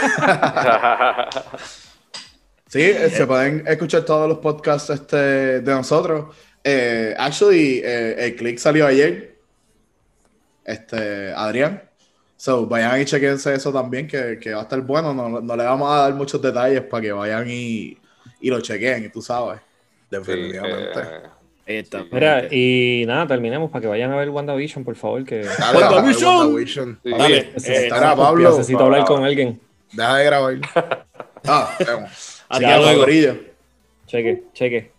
Sí, 2.68 2.92
se 3.10 3.26
pueden 3.28 3.64
escuchar 3.68 4.04
todos 4.04 4.28
los 4.28 4.38
podcasts 4.38 4.90
este, 4.90 5.60
de 5.60 5.72
nosotros. 5.72 6.34
Eh, 6.64 7.14
actually, 7.16 7.80
eh, 7.82 8.26
el 8.26 8.34
click 8.34 8.58
salió 8.58 8.88
ayer. 8.88 9.38
Este, 10.64 11.32
Adrián. 11.32 11.85
So, 12.36 12.66
vayan 12.66 13.00
y 13.00 13.04
chequense 13.06 13.54
eso 13.54 13.72
también, 13.72 14.06
que, 14.06 14.38
que 14.38 14.52
va 14.52 14.60
a 14.60 14.62
estar 14.62 14.80
bueno. 14.82 15.14
No, 15.14 15.40
no 15.40 15.56
le 15.56 15.64
vamos 15.64 15.90
a 15.90 16.02
dar 16.02 16.14
muchos 16.14 16.40
detalles 16.42 16.82
para 16.82 17.00
que 17.02 17.12
vayan 17.12 17.46
y, 17.48 17.96
y 18.40 18.50
lo 18.50 18.60
chequen, 18.60 19.10
tú 19.10 19.22
sabes. 19.22 19.58
Sí, 19.58 20.16
Definitivamente. 20.16 21.00
eh. 21.68 21.84
Mira, 22.12 22.46
y 22.48 23.04
nada, 23.06 23.26
terminemos 23.26 23.70
para 23.70 23.82
que 23.82 23.88
vayan 23.88 24.12
a 24.12 24.16
ver 24.16 24.28
WandaVision, 24.30 24.84
por 24.84 24.94
favor. 24.94 25.24
Que 25.24 25.42
Dale, 25.42 25.78
WandaVision. 25.78 26.36
WandaVision. 26.36 27.00
sí. 27.02 27.10
Dale, 27.10 27.50
necesito, 27.54 27.96
eh, 27.96 28.00
Pablo. 28.16 28.50
necesito 28.50 28.84
hablar 28.84 29.04
con 29.04 29.24
alguien. 29.24 29.60
Deja 29.92 30.16
de 30.16 30.24
grabar. 30.24 30.54
Ah, 31.44 31.74
Vemos. 31.78 32.42
hasta 32.48 32.60
Ya, 32.60 32.78
luego. 32.78 33.06
Cheque, 34.06 34.44
cheque. 34.52 34.92